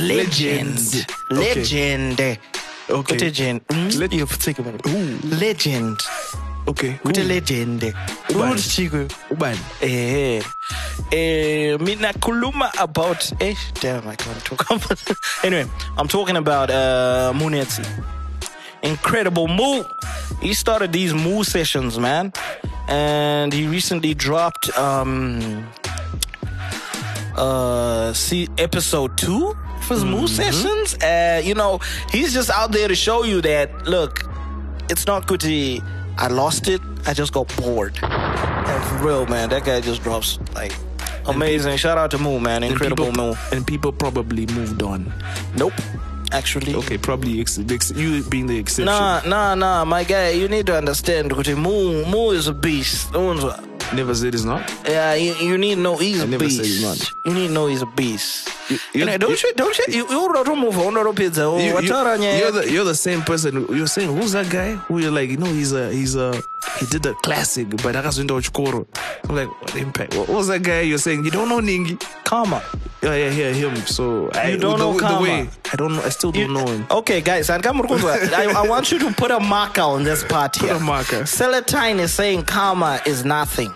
legend 0.00 1.06
Legend. 1.30 2.18
legend 2.18 2.38
Okay. 2.90 3.16
Hmm? 3.16 3.24
Legend. 3.24 3.60
Mm? 3.68 4.12
You've 4.12 4.38
taken. 4.38 4.80
Legend. 5.38 5.98
Okay. 6.66 6.98
Kute 7.02 7.26
legend. 7.26 7.82
Rude 8.34 8.58
chiku. 8.58 9.08
Uban. 9.30 9.56
Eh. 9.80 10.42
Eh 11.12 11.76
mina 11.80 12.12
kuluma 12.20 12.70
about 12.78 13.32
eh 13.40 13.54
damn 13.80 14.06
I 14.06 14.14
can't 14.16 14.44
talk 14.44 14.70
about. 14.70 15.02
anyway, 15.44 15.66
I'm 15.96 16.08
talking 16.08 16.36
about 16.36 16.70
uh 16.70 17.32
Munetsi. 17.34 17.84
Incredible 18.82 19.48
Moo. 19.48 19.84
He 20.40 20.54
started 20.54 20.92
these 20.92 21.14
Moo 21.14 21.44
sessions, 21.44 21.98
man. 21.98 22.32
And 22.88 23.52
he 23.52 23.66
recently 23.66 24.14
dropped 24.14 24.70
um 24.78 25.66
uh 27.36 28.12
see 28.12 28.48
episode 28.58 29.16
2 29.16 29.56
his 29.90 30.04
mm-hmm. 30.04 30.12
move 30.12 30.30
sessions. 30.30 30.94
Uh, 31.02 31.42
you 31.44 31.54
know, 31.54 31.80
he's 32.10 32.32
just 32.32 32.50
out 32.50 32.72
there 32.72 32.88
to 32.88 32.94
show 32.94 33.24
you 33.24 33.40
that 33.42 33.86
look, 33.86 34.24
it's 34.88 35.06
not 35.06 35.26
Gucci. 35.26 35.84
I 36.16 36.28
lost 36.28 36.68
it. 36.68 36.80
I 37.06 37.14
just 37.14 37.32
got 37.32 37.54
bored. 37.56 37.98
And 38.02 38.84
for 38.84 39.06
real, 39.06 39.26
man, 39.26 39.48
that 39.50 39.64
guy 39.64 39.80
just 39.80 40.02
drops 40.02 40.38
like 40.54 40.72
amazing. 41.26 41.70
People, 41.70 41.78
Shout 41.78 41.98
out 41.98 42.10
to 42.12 42.18
Moon, 42.18 42.42
man. 42.42 42.62
Incredible 42.62 43.06
and 43.06 43.16
Moon. 43.16 43.34
And 43.52 43.66
people 43.66 43.92
probably 43.92 44.46
moved 44.46 44.82
on. 44.82 45.12
Nope. 45.56 45.72
Actually, 46.32 46.76
okay, 46.76 46.96
probably 46.96 47.40
ex- 47.40 47.58
ex- 47.58 47.90
you 47.90 48.22
being 48.22 48.46
the 48.46 48.56
exception. 48.56 48.86
Nah, 48.86 49.20
nah, 49.26 49.56
nah, 49.56 49.84
my 49.84 50.04
guy, 50.04 50.30
you 50.30 50.46
need 50.46 50.66
to 50.66 50.76
understand. 50.76 51.34
Moo, 51.34 52.06
Moo 52.06 52.30
is 52.30 52.46
a 52.46 52.54
beast. 52.54 53.12
Never 53.94 54.14
said 54.14 54.34
it's 54.34 54.44
not. 54.44 54.62
Yeah, 54.86 55.14
you, 55.14 55.34
you 55.34 55.58
need 55.58 55.78
no 55.78 55.96
he's 55.96 56.20
I 56.20 56.24
a 56.24 56.26
never 56.28 56.44
beast. 56.44 56.56
said 56.58 56.66
he's 56.66 56.82
not. 56.82 57.10
You 57.26 57.34
need 57.34 57.48
no 57.48 57.62
know 57.62 57.66
he's 57.66 57.82
a 57.82 57.86
beast. 57.86 58.48
You- 58.70 58.78
You 58.94 59.04
don't 59.18 59.42
you, 59.42 59.52
don't 59.56 59.78
you, 59.88 60.06
don't 60.44 60.60
move 60.60 60.78
on, 60.78 60.94
don't 60.94 61.16
pizza. 61.16 61.42
Oh, 61.42 61.58
you, 61.58 61.66
you, 61.66 61.74
Wataura 61.74 62.16
nyaya- 62.18 62.38
you're 62.38 62.52
the 62.52 62.70
you're 62.70 62.84
the 62.84 62.94
same 62.94 63.22
person. 63.22 63.66
You're 63.68 63.88
saying 63.88 64.16
who's 64.16 64.30
that 64.32 64.48
guy? 64.48 64.74
Who 64.86 65.00
you're 65.00 65.10
like, 65.10 65.28
you 65.28 65.38
know, 65.38 65.46
he's 65.46 65.72
a 65.72 65.90
he's 65.92 66.14
a 66.14 66.40
he 66.78 66.86
did 66.86 67.04
a 67.06 67.14
classic, 67.14 67.68
but 67.70 67.96
akazoenda 67.96 68.28
kuchikoro. 68.40 68.86
I'm 69.28 69.34
like, 69.34 69.48
what 69.60 69.74
impact? 69.74 70.14
What 70.16 70.28
was 70.28 70.46
that 70.48 70.62
guy? 70.62 70.82
You're 70.82 70.98
saying 70.98 71.24
you 71.24 71.32
don't 71.32 71.48
know 71.48 71.58
Ningi? 71.60 71.98
Karma. 72.24 72.62
Yeah, 73.02 73.16
yeah, 73.16 73.30
yeah, 73.30 73.52
him. 73.52 73.74
So 73.86 74.30
I, 74.34 74.50
You 74.50 74.58
don't 74.58 74.78
the, 74.78 74.84
know 74.84 74.92
the 74.92 75.00
Karma. 75.00 75.22
way 75.22 75.48
I 75.72 75.76
don't 75.76 75.94
know. 75.96 76.02
I 76.02 76.10
still 76.10 76.30
don't 76.30 76.52
know 76.52 76.66
him. 76.66 76.86
Okay, 76.90 77.20
guys, 77.20 77.50
I, 77.50 77.56
I 77.58 78.68
want 78.68 78.92
you 78.92 78.98
to 79.00 79.10
put 79.14 79.30
a 79.32 79.40
marker 79.40 79.80
on 79.80 80.04
this 80.04 80.22
part 80.22 80.54
here. 80.56 80.74
a 80.74 80.78
marker. 80.80 81.22
Celatine 81.22 81.98
is 81.98 82.12
saying 82.12 82.44
karma 82.44 83.00
is 83.04 83.24
nothing. 83.24 83.74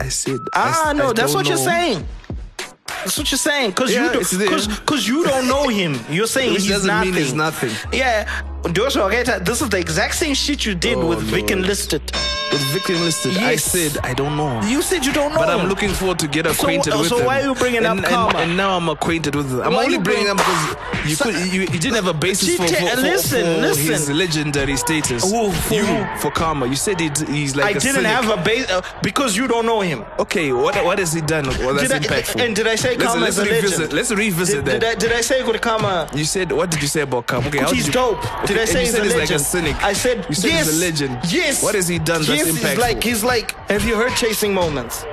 I 0.00 0.08
said. 0.08 0.38
Ah, 0.54 0.90
I, 0.90 0.92
no, 0.92 1.10
I 1.10 1.12
that's 1.12 1.34
what 1.34 1.46
you're 1.48 1.56
saying. 1.56 2.06
That's 2.86 3.18
what 3.18 3.30
you're 3.30 3.38
saying. 3.38 3.70
Because 3.70 3.92
Yeah, 3.94 4.12
you, 4.12 4.20
do, 4.24 4.48
cause, 4.48 4.66
cause 4.80 5.06
you 5.06 5.24
don't 5.24 5.46
know 5.46 5.68
him. 5.68 5.98
You're 6.10 6.26
saying 6.26 6.52
Which 6.52 6.62
he's 6.62 6.70
doesn't 6.70 6.86
nothing. 6.88 7.12
mean 7.12 7.22
he's 7.22 7.34
nothing. 7.34 7.70
Yeah. 7.92 8.26
Okay, 8.64 9.22
this 9.40 9.62
is 9.62 9.68
the 9.68 9.78
exact 9.78 10.14
same 10.14 10.34
shit 10.34 10.64
you 10.66 10.74
did 10.74 10.96
Oh, 10.98 11.06
with 11.08 11.20
Vic 11.20 11.50
Lord. 11.50 11.50
Enlisted. 11.52 12.02
With 12.50 12.62
victim 12.72 12.94
listed, 13.02 13.36
I 13.36 13.56
said 13.56 13.98
I 14.02 14.14
don't 14.14 14.34
know. 14.34 14.62
You 14.62 14.80
said 14.80 15.04
you 15.04 15.12
don't 15.12 15.34
know 15.34 15.38
But 15.40 15.50
I'm 15.50 15.68
looking 15.68 15.90
forward 15.90 16.18
to 16.20 16.26
get 16.28 16.46
So- 16.46 16.52
acquainted 16.52 16.94
with 16.94 17.02
him. 17.12 17.18
so 17.18 17.24
why 17.26 17.42
are 17.42 17.44
you 17.44 17.54
bringing 17.54 17.84
up 17.84 17.98
and, 17.98 18.06
Karma? 18.06 18.38
And, 18.38 18.48
and 18.48 18.56
now 18.56 18.74
I'm 18.74 18.88
acquainted 18.88 19.34
with 19.34 19.50
him. 19.52 19.60
I'm 19.60 19.74
Why 19.74 19.84
only 19.84 19.98
bringing 19.98 20.24
bring- 20.24 20.30
him 20.30 20.36
because 20.38 20.76
you 21.10 21.14
So- 21.14 21.24
could 21.26 21.52
you, 21.52 21.60
you 21.60 21.66
didn't 21.78 21.96
have 21.96 22.06
a 22.06 22.14
basis 22.14 22.56
for, 22.56 22.66
for, 22.66 22.74
for, 22.74 22.96
listen, 23.02 23.42
for 23.56 23.60
listen. 23.60 23.92
his 23.92 24.10
legendary 24.10 24.76
status. 24.78 25.30
Who- 25.30 25.52
for 25.52 25.74
you 25.74 25.84
who? 25.84 26.20
for 26.20 26.30
karma. 26.30 26.66
You 26.66 26.74
said 26.76 26.98
he's 27.00 27.54
like 27.54 27.66
I 27.66 27.70
a 27.70 27.74
didn't 27.74 27.96
cynic. 27.96 28.06
have 28.10 28.30
a 28.30 28.42
base 28.42 28.70
uh, 28.70 28.80
because 29.02 29.36
you 29.36 29.46
don't 29.46 29.66
know 29.66 29.80
him. 29.82 30.06
Okay, 30.18 30.50
what 30.52 30.74
what 30.86 30.98
has 31.00 31.12
he 31.12 31.20
done? 31.20 31.44
Well, 31.48 31.74
that's 31.74 31.88
Did 31.88 32.10
I- 32.10 32.20
impactful. 32.22 32.40
and 32.46 32.56
did 32.56 32.66
I 32.66 32.76
say 32.76 32.96
let's, 32.96 33.04
Karma 33.04 33.20
let's 33.26 33.36
is 33.36 33.46
a 33.46 33.50
revisit. 33.50 33.78
legend? 33.78 33.92
Let's 33.92 34.10
revisit 34.10 34.64
Did, 34.64 34.80
that. 34.80 34.80
did 34.80 34.88
I, 34.88 34.94
did 34.94 35.12
I 35.12 35.20
say 35.20 35.44
good 35.44 35.60
karma? 35.60 36.08
You 36.14 36.24
said 36.24 36.50
what 36.50 36.70
did 36.70 36.80
you 36.80 36.88
say 36.88 37.02
about 37.02 37.26
Karma? 37.26 37.48
Okay, 37.48 37.62
He's 37.74 37.90
dope. 37.90 38.22
Did 38.48 38.58
I 38.58 38.64
say 38.64 38.80
he's 38.80 38.94
a 38.94 39.02
legend? 39.02 39.20
like 39.20 39.30
a 39.30 39.38
cynic? 39.38 39.76
I 39.82 39.92
said 39.92 40.26
you 40.28 40.34
said 40.34 40.48
yes. 40.50 40.66
he's 40.66 40.76
a 40.78 40.80
legend. 40.80 41.18
Yes. 41.32 41.62
What 41.62 41.74
has 41.74 41.86
he 41.86 41.98
done 41.98 42.22
Yes, 42.22 42.28
that's 42.28 42.48
he's 42.48 42.58
impactful? 42.64 42.78
like 42.78 43.02
he's 43.04 43.22
like. 43.22 43.54
Have 43.68 43.84
you 43.84 43.96
heard 43.96 44.14
Chasing 44.16 44.54
Moments? 44.54 45.04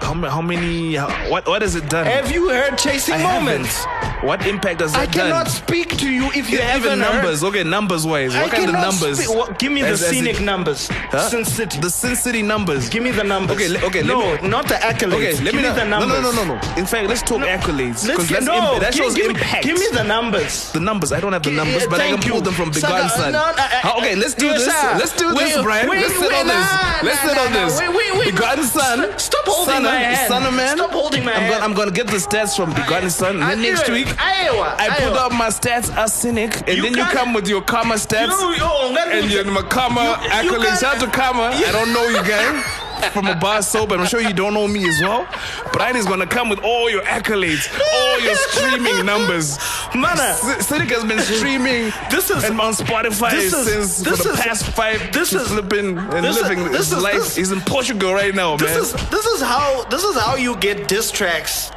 how, 0.00 0.14
how 0.28 0.40
many? 0.42 0.94
How, 0.94 1.08
what 1.30 1.46
what 1.46 1.62
has 1.62 1.74
it 1.74 1.88
done? 1.88 2.06
Have 2.06 2.30
you 2.30 2.48
heard 2.48 2.78
Chasing 2.78 3.14
I 3.14 3.22
Moments? 3.22 3.84
haven't. 3.84 4.09
What 4.22 4.46
impact 4.46 4.82
I 4.82 4.86
that 4.86 4.92
done? 4.92 5.02
I 5.02 5.06
cannot 5.06 5.48
speak 5.48 5.96
to 5.98 6.10
you 6.10 6.26
if 6.34 6.50
you 6.50 6.58
even 6.76 6.98
numbers. 6.98 7.40
Heard. 7.40 7.48
Okay, 7.48 7.64
numbers 7.64 8.06
wise. 8.06 8.34
I 8.34 8.42
What 8.42 8.50
kind 8.52 8.68
of 8.68 8.74
numbers? 8.74 9.26
what- 9.28 9.58
give 9.58 9.72
me 9.72 9.80
the 9.82 9.88
As- 9.88 10.02
as 10.02 10.10
scenic 10.10 10.40
numbers. 10.40 10.88
Huh? 11.10 11.28
Sin 11.30 11.44
City. 11.44 11.78
The 11.80 11.88
Sin 11.90 12.14
City 12.16 12.42
numbers. 12.42 12.88
give 12.90 13.02
me 13.02 13.12
the 13.12 13.24
numbers. 13.24 13.56
Okay, 13.56 13.68
okay, 13.86 14.02
let 14.02 14.06
No, 14.16 14.36
me- 14.42 14.48
not 14.48 14.68
the 14.68 14.74
accolades. 14.74 15.14
Okay, 15.14 15.32
let 15.32 15.44
give 15.44 15.54
me, 15.54 15.62
me 15.62 15.68
know- 15.68 15.74
the 15.74 15.84
numbers. 15.84 16.08
No, 16.10 16.20
no, 16.20 16.32
no, 16.32 16.44
no, 16.44 16.54
no. 16.54 16.60
In 16.76 16.86
fact, 16.86 17.08
let's 17.08 17.22
talk 17.22 17.40
accolades. 17.40 18.06
Let's 18.06 18.16
'cause 18.18 18.28
get, 18.28 18.44
that's 18.44 18.46
no, 18.46 18.72
imp- 18.74 18.82
that 18.82 18.92
give, 18.92 19.04
shows 19.04 19.14
give, 19.14 19.26
impact. 19.30 19.64
give 19.64 19.78
me 19.78 19.86
the 19.92 20.04
numbers. 20.04 20.70
the 20.72 20.80
numbers. 20.80 21.12
I 21.12 21.20
don't 21.20 21.32
have 21.32 21.42
the 21.42 21.50
numbers, 21.52 21.86
but 21.86 22.00
I 22.00 22.08
can 22.08 22.20
pull 22.20 22.40
them 22.42 22.54
from 22.54 22.70
Begotten 22.70 23.08
Son. 23.10 23.32
no, 23.32 23.38
no, 23.40 23.54
I- 23.56 23.80
How- 23.82 23.98
okay, 23.98 24.14
let's 24.16 24.34
do 24.34 24.52
this. 24.52 24.66
Let's 25.00 25.12
do 25.12 25.32
this, 25.34 25.56
Brian. 25.62 25.88
let's 25.88 26.14
sit 26.18 26.32
on 26.32 26.46
this. 26.46 26.66
let's 27.02 27.20
sit 27.20 27.38
on 27.38 27.52
this. 27.52 27.80
Begotten 28.24 28.64
Son. 28.64 29.18
Stop- 29.18 29.46
holding 29.46 29.82
my 29.82 29.94
hand. 29.98 30.28
Son 30.28 30.44
of 30.46 30.54
man. 30.54 30.76
Stop 30.76 30.92
holding 30.92 31.24
my 31.24 31.32
I'm 31.34 31.42
hand. 31.42 31.64
I'm 31.64 31.74
gonna 31.74 31.90
get 31.90 32.06
the 32.06 32.18
stats 32.18 32.54
from 32.56 32.72
Begotten 32.72 33.10
Son. 33.10 33.42
And 33.42 33.50
then 33.50 33.62
next 33.62 33.88
week, 33.88 34.06
Iowa, 34.18 34.74
I 34.78 34.88
put 34.88 35.02
Iowa. 35.04 35.16
up 35.26 35.32
my 35.32 35.48
stats 35.48 35.94
as 35.96 36.12
Synik, 36.12 36.66
and 36.66 36.76
You 36.76 36.82
then 36.82 36.94
you 36.96 37.04
come 37.04 37.32
with 37.32 37.48
your 37.48 37.62
karma 37.62 37.94
stats. 37.94 38.28
You- 38.28 38.56
oh, 38.62 38.94
and 38.96 39.30
your 39.30 39.44
Makama 39.44 40.22
You- 40.22 40.30
accolades. 40.30 40.80
Shout 40.80 40.96
out 40.96 41.00
to 41.00 41.06
Kama. 41.08 41.50
I 41.54 41.72
don't 41.72 41.92
know 41.92 42.06
you 42.08 42.22
guys. 42.24 42.64
From 43.14 43.26
a 43.28 43.34
bar 43.34 43.62
soap, 43.62 43.92
and 43.92 44.02
I'm 44.02 44.06
sure 44.06 44.20
you 44.20 44.34
don't 44.34 44.52
know 44.52 44.68
me 44.68 44.86
as 44.86 45.00
well. 45.00 45.26
Brian 45.72 45.96
is 45.96 46.04
gonna 46.04 46.26
come 46.26 46.50
with 46.50 46.58
all 46.62 46.90
your 46.90 47.00
accolades, 47.04 47.66
all 47.94 48.20
your 48.20 48.34
streaming 48.34 49.06
numbers. 49.06 49.56
Mana. 49.94 50.36
Synik 50.60 50.90
has 50.90 51.02
been 51.04 51.18
streaming 51.20 51.94
This 52.10 52.28
is- 52.28 52.44
and 52.44 52.60
on 52.60 52.74
Spotify 52.74 53.30
this 53.30 53.54
is- 53.54 53.66
since 53.66 53.96
this 54.00 54.18
for 54.18 54.28
the 54.28 54.34
is- 54.34 54.40
past 54.40 54.66
five. 54.66 55.12
this 55.12 55.32
is- 55.32 55.48
flipping 55.48 55.96
and 55.96 56.22
this 56.24 56.36
is- 56.36 56.42
living 56.42 56.64
this 56.72 56.76
his 56.88 56.92
is- 56.92 57.02
life. 57.02 57.14
this- 57.14 57.36
he's 57.36 57.52
in 57.52 57.62
Portugal 57.62 58.12
right 58.12 58.34
now, 58.34 58.58
This 58.58 58.68
man. 58.70 58.80
is 58.80 58.92
this 59.10 59.24
is 59.26 59.40
how 59.40 59.86
this 59.88 60.04
is 60.04 60.14
how 60.18 60.36
you 60.36 60.56
get 60.56 60.86
diss 60.86 61.10
tracks 61.10 61.70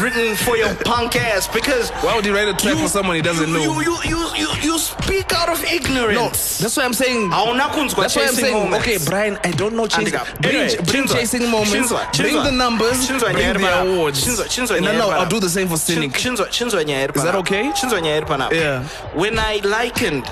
written 0.00 0.36
for 0.36 0.56
your 0.56 0.74
punk 0.76 1.16
ass 1.16 1.48
because 1.48 1.90
Why 2.02 2.14
would 2.14 2.24
he 2.24 2.30
write 2.30 2.48
a 2.48 2.54
track 2.54 2.76
for 2.78 2.88
someone 2.88 3.16
he 3.16 3.22
doesn't 3.22 3.48
you, 3.48 3.54
know? 3.54 3.80
You, 3.80 3.82
you 3.82 3.96
you 4.04 4.36
you 4.36 4.48
you 4.62 4.78
speak 4.78 5.32
out 5.32 5.48
of 5.48 5.62
no, 5.62 5.68
ignorance. 5.68 6.58
that's 6.58 6.76
why 6.76 6.84
I'm 6.84 6.92
saying. 6.92 7.30
That's 7.30 8.16
why 8.16 8.26
I'm 8.26 8.34
saying, 8.34 8.54
moments. 8.54 8.86
okay, 8.86 8.98
Brian, 9.04 9.38
I 9.44 9.50
don't 9.52 9.74
know 9.74 9.86
chasing. 9.86 10.18
Bring, 10.40 10.56
Anyway, 10.56 10.84
bring 10.84 11.06
chasing 11.06 11.50
moments, 11.50 11.72
Chinzwa, 11.74 12.16
bring 12.16 12.34
Chinzwa. 12.34 12.44
the 12.44 12.52
numbers, 12.52 13.08
Chinzwa 13.08 13.32
bring 13.32 13.52
the 13.54 13.82
awards. 13.82 14.24
Chinzwa, 14.24 14.44
Chinzwa 14.46 14.76
and 14.76 14.86
then 14.86 15.00
I'll, 15.00 15.10
I'll 15.10 15.28
do 15.28 15.40
the 15.40 15.48
same 15.48 15.68
for 15.68 15.74
Synik. 15.74 16.12
Chinzwa 16.12 16.46
chinzwa 16.48 17.16
Is 17.16 17.22
that 17.22 17.34
okay? 17.36 17.70
Chinzwa. 17.72 18.52
Yeah. 18.52 18.84
When 19.14 19.38
I 19.38 19.60
likened 19.64 20.24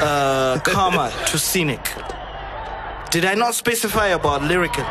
uh, 0.00 0.60
Karma 0.64 1.10
to 1.26 1.36
Synik, 1.36 1.86
did 3.10 3.24
I 3.24 3.34
not 3.34 3.54
specify 3.54 4.08
about 4.08 4.42
lyrical? 4.42 4.84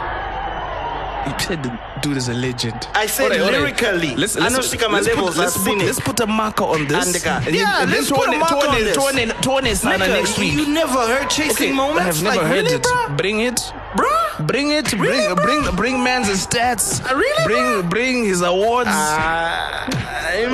You 1.25 1.39
said 1.39 1.63
the 1.63 1.92
dude 2.03 2.17
is 2.17 2.27
a 2.27 2.33
legend. 2.33 2.87
I 2.93 3.05
said 3.07 3.29
lyrically. 3.31 4.15
Let's, 4.15 4.35
let's, 4.35 4.55
Anosvika 4.55 4.91
let's, 4.91 5.07
put, 5.07 5.35
let's, 5.37 5.57
put, 5.63 5.77
let's 5.77 5.99
put 6.01 6.19
a 6.19 6.27
marker 6.27 6.65
on 6.65 6.85
this. 6.85 7.07
Andika. 7.07 7.47
And, 7.47 7.55
Yeah, 7.55 7.81
and 7.81 7.91
let's 7.91 8.11
put 8.11 8.27
a 8.27 8.37
marker 8.37 8.55
on 8.67 8.75
this. 8.75 8.95
Tone- 8.95 9.41
Tone 9.41 9.75
Sana 9.75 10.03
Nigga, 10.03 10.07
next 10.09 10.37
week. 10.37 10.53
You 10.53 10.67
never 10.67 10.99
heard 11.07 11.29
chasing 11.29 11.67
Okay, 11.67 11.71
moments? 11.71 12.01
I 12.01 12.03
have 12.03 12.23
never 12.23 12.35
like, 12.37 12.47
heard 12.47 12.65
really, 12.65 12.75
it. 12.75 12.83
Bro? 12.83 13.15
Bring 13.15 13.39
it. 13.39 13.55
Bruh? 13.95 14.47
Bring 14.47 14.71
it. 14.71 14.89
Bring 14.89 15.01
Really, 15.01 15.35
bro? 15.35 15.45
bring 15.45 15.75
bring 15.75 16.03
man's 16.03 16.27
stats. 16.27 16.99
Uh, 17.09 17.15
really, 17.15 17.43
Bring 17.45 17.89
bring 17.89 18.23
his 18.25 18.41
awards. 18.41 18.89
Ah, 18.91 19.87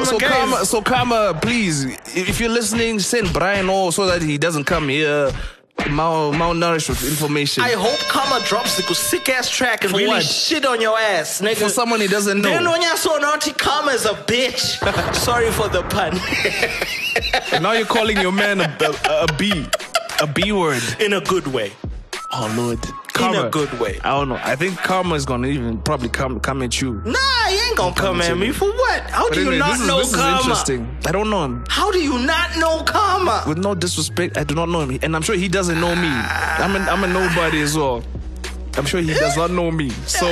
so 0.06 0.20
guys, 0.20 0.30
Karma, 0.30 0.66
so 0.66 0.82
Karma, 0.82 1.40
please, 1.42 1.86
if 2.16 2.40
you're 2.40 2.50
listening, 2.50 3.00
send 3.00 3.34
Brian 3.34 3.70
all 3.70 3.92
so 3.92 4.06
that 4.06 4.22
he 4.22 4.38
doesn't 4.38 4.66
come 4.66 4.90
here 4.90 5.32
mal 5.90 6.32
malnourished 6.34 6.90
with 6.90 7.04
information. 7.04 7.64
I 7.64 7.72
hope 7.72 8.00
Karma 8.10 8.44
drops 8.46 8.78
the 8.78 8.84
sick 8.94 9.30
ass 9.30 9.50
track 9.50 9.84
and 9.84 9.92
For 9.92 9.98
really 9.98 10.10
what? 10.10 10.24
shit 10.24 10.66
on 10.66 10.82
your 10.82 10.98
ass, 10.98 11.42
nigga. 11.42 11.58
For 11.58 11.70
someone 11.70 12.02
he 12.02 12.08
doesn't 12.08 12.42
know. 12.42 12.50
Then 12.50 12.70
when 12.70 12.82
you 12.82 12.98
saw 12.98 13.18
naughty 13.18 13.52
Karma 13.54 13.92
is 13.92 14.06
a 14.06 14.14
bitch. 14.14 14.78
Sorry 15.16 15.52
for 15.52 15.70
the 15.70 15.84
pun. 15.84 16.20
now 17.62 17.74
you're 17.74 17.86
calling 17.86 18.18
your 18.18 18.32
man 18.32 18.62
a, 18.62 18.78
a, 18.82 19.24
a 19.24 19.34
B, 19.38 19.66
a 20.22 20.28
B 20.28 20.52
word. 20.52 20.82
In 21.00 21.14
a 21.14 21.22
good 21.22 21.48
way. 21.48 21.72
Oh 22.32 22.54
Lord, 22.58 22.80
In 23.20 23.36
a 23.36 23.50
good 23.50 23.72
way. 23.80 24.00
I 24.04 24.12
don't 24.18 24.30
know. 24.30 24.40
I 24.42 24.56
think 24.56 24.78
Karma 24.78 25.16
is 25.16 25.26
gonna 25.26 25.48
even 25.48 25.80
probably 25.82 26.10
come 26.10 26.40
come 26.40 26.62
at 26.62 26.80
you. 26.82 27.02
Nah, 27.06 27.18
he 27.50 27.56
ain't 27.68 27.78
gonna 27.78 27.94
come 27.96 28.22
at 28.22 28.38
me 28.38 28.52
for 28.52 28.72
what? 28.72 29.02
How 29.10 29.28
But 29.28 29.34
do 29.36 29.44
you 29.52 29.58
not 29.60 29.72
is, 29.80 29.88
know 29.88 30.00
this 30.00 30.10
is 30.12 30.16
Karma? 30.16 30.38
interesting. 30.40 30.98
I 31.06 31.12
don't 31.12 31.30
know 31.30 31.44
him. 31.44 31.66
How 31.70 31.92
do 31.92 32.00
you 32.00 32.18
not 32.20 32.58
know 32.58 32.84
Karma? 32.84 33.44
With 33.48 33.58
no 33.58 33.76
disrespect, 33.76 34.38
I 34.38 34.44
do 34.44 34.56
not 34.56 34.70
know 34.70 34.82
him, 34.82 34.98
and 35.02 35.16
I'm 35.16 35.22
sure 35.22 35.36
he 35.36 35.48
doesn't 35.48 35.80
know 35.80 35.94
me. 35.96 36.08
I'm 36.08 36.76
a, 36.76 36.80
I'm 36.80 37.04
a 37.04 37.08
nobody 37.08 37.62
as 37.62 37.76
well. 37.78 38.04
I'm 38.78 38.86
sure 38.86 39.02
he 39.02 39.14
does 39.14 39.36
not 39.36 39.52
know 39.52 39.72
me. 39.72 39.90
So 40.06 40.26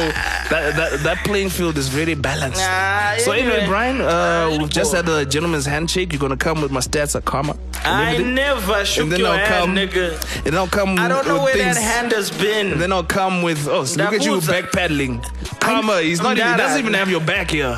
that 0.49 0.75
that, 0.75 0.99
that 1.03 1.17
playing 1.25 1.49
field 1.49 1.77
is 1.77 1.87
very 1.89 2.15
balanced. 2.15 2.59
Nah, 2.61 3.17
so 3.17 3.31
anyway, 3.31 3.51
anyway. 3.53 3.67
Brian, 3.67 4.01
uh, 4.01 4.07
Ah, 4.09 4.57
we've 4.57 4.69
just 4.69 4.93
had 4.93 5.07
a 5.09 5.25
gentleman's 5.25 5.65
handshake. 5.65 6.11
You're 6.13 6.19
gonna 6.19 6.37
come 6.37 6.61
with 6.61 6.71
my 6.71 6.79
stats 6.79 7.15
at 7.15 7.25
Karma. 7.25 7.55
I 7.83 8.17
never 8.17 8.83
shook 8.85 9.03
and 9.03 9.11
then 9.11 9.19
your 9.21 9.29
I'll 9.29 9.37
hand, 9.37 9.65
come, 9.65 9.75
nigga. 9.75 10.45
And 10.45 10.55
I'll 10.55 10.67
come. 10.67 10.97
I 10.99 11.07
don't 11.07 11.27
know 11.27 11.43
where 11.43 11.53
things, 11.53 11.75
that 11.75 11.81
hand 11.81 12.11
has 12.11 12.29
been. 12.31 12.71
And 12.73 12.81
then 12.81 12.91
I'll 12.91 13.03
come 13.03 13.41
with. 13.43 13.67
Oh, 13.67 13.85
so 13.85 14.03
look 14.03 14.13
at 14.13 14.25
you 14.25 14.33
backpedaling. 14.37 15.23
Karma, 15.59 16.01
he's 16.01 16.21
not. 16.21 16.37
Even, 16.37 16.51
he 16.51 16.57
doesn't 16.57 16.79
even 16.79 16.93
have 16.93 17.09
your 17.09 17.21
back 17.21 17.51
here. 17.51 17.77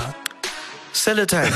Celatine. 0.94 1.52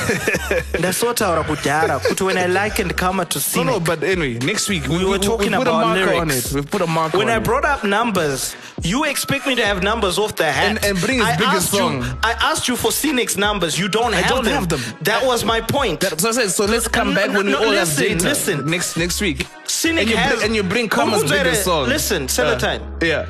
ndasotaura 0.80 1.44
kudhara 1.44 2.00
kuti 2.00 2.24
when 2.24 2.38
I 2.38 2.46
likened 2.48 2.96
Karma 2.96 3.26
to 3.26 3.40
No, 3.40 3.44
Synik, 3.44 3.66
no, 3.66 3.80
but 3.80 4.04
anyway, 4.04 4.34
next 4.40 4.70
week 4.70 4.88
We 4.88 5.04
were 5.06 5.18
talking 5.20 5.52
put 5.52 5.68
about 5.68 5.84
a 5.84 5.88
marker 5.88 6.14
on 6.22 6.28
lyrics. 6.28 6.52
it. 6.52 6.56
We've 6.56 6.70
put 6.72 6.82
a 6.82 6.88
marker 6.88 7.18
when 7.18 7.30
I 7.30 7.38
it. 7.38 7.44
brought 7.44 7.66
up 7.66 7.84
numbers, 7.84 8.56
you 8.84 9.04
expect 9.06 9.46
me 9.48 9.56
to 9.56 9.66
have 9.66 9.82
numbers 9.84 10.18
off 10.20 10.36
the 10.36 10.52
hat. 10.52 10.66
And- 10.78 10.86
and 10.86 11.00
bring 11.02 11.18
his 11.20 11.28
I 11.28 11.36
biggest 11.36 11.56
asked 11.56 11.72
song. 11.72 12.02
You, 12.04 12.08
I 12.24 12.32
asked 12.52 12.68
you 12.68 12.76
for 12.76 12.92
Synik's 12.92 13.36
numbers. 13.38 13.78
You 13.80 13.88
don't 13.90 14.14
have 14.14 14.30
don't 14.30 14.46
them. 14.46 14.54
have 14.54 14.70
them. 14.70 14.82
That 15.02 15.26
was 15.26 15.44
my 15.44 15.62
point. 15.62 16.00
That- 16.02 16.20
so 16.22 16.30
I 16.30 16.32
said, 16.34 16.52
so 16.52 16.66
let's 16.66 16.88
come 16.88 17.14
back 17.14 17.30
when 17.36 17.46
we 17.48 17.52
No, 17.54 17.64
all 17.64 17.70
listen, 17.70 18.04
have 18.10 18.18
data. 18.20 18.30
listen. 18.30 18.66
Next 18.70 18.98
next 18.98 19.20
week. 19.22 19.48
Synik 19.68 20.02
and 20.02 20.10
you 20.10 20.18
has 20.18 20.34
bring, 20.34 20.46
and 20.46 20.56
you 20.56 20.64
bring 20.64 20.90
Karma's 20.90 21.24
biggest 21.24 21.64
song. 21.64 21.88
Listen, 21.90 22.28
Celatine. 22.28 22.82
Uh, 23.02 23.06
yeah. 23.06 23.26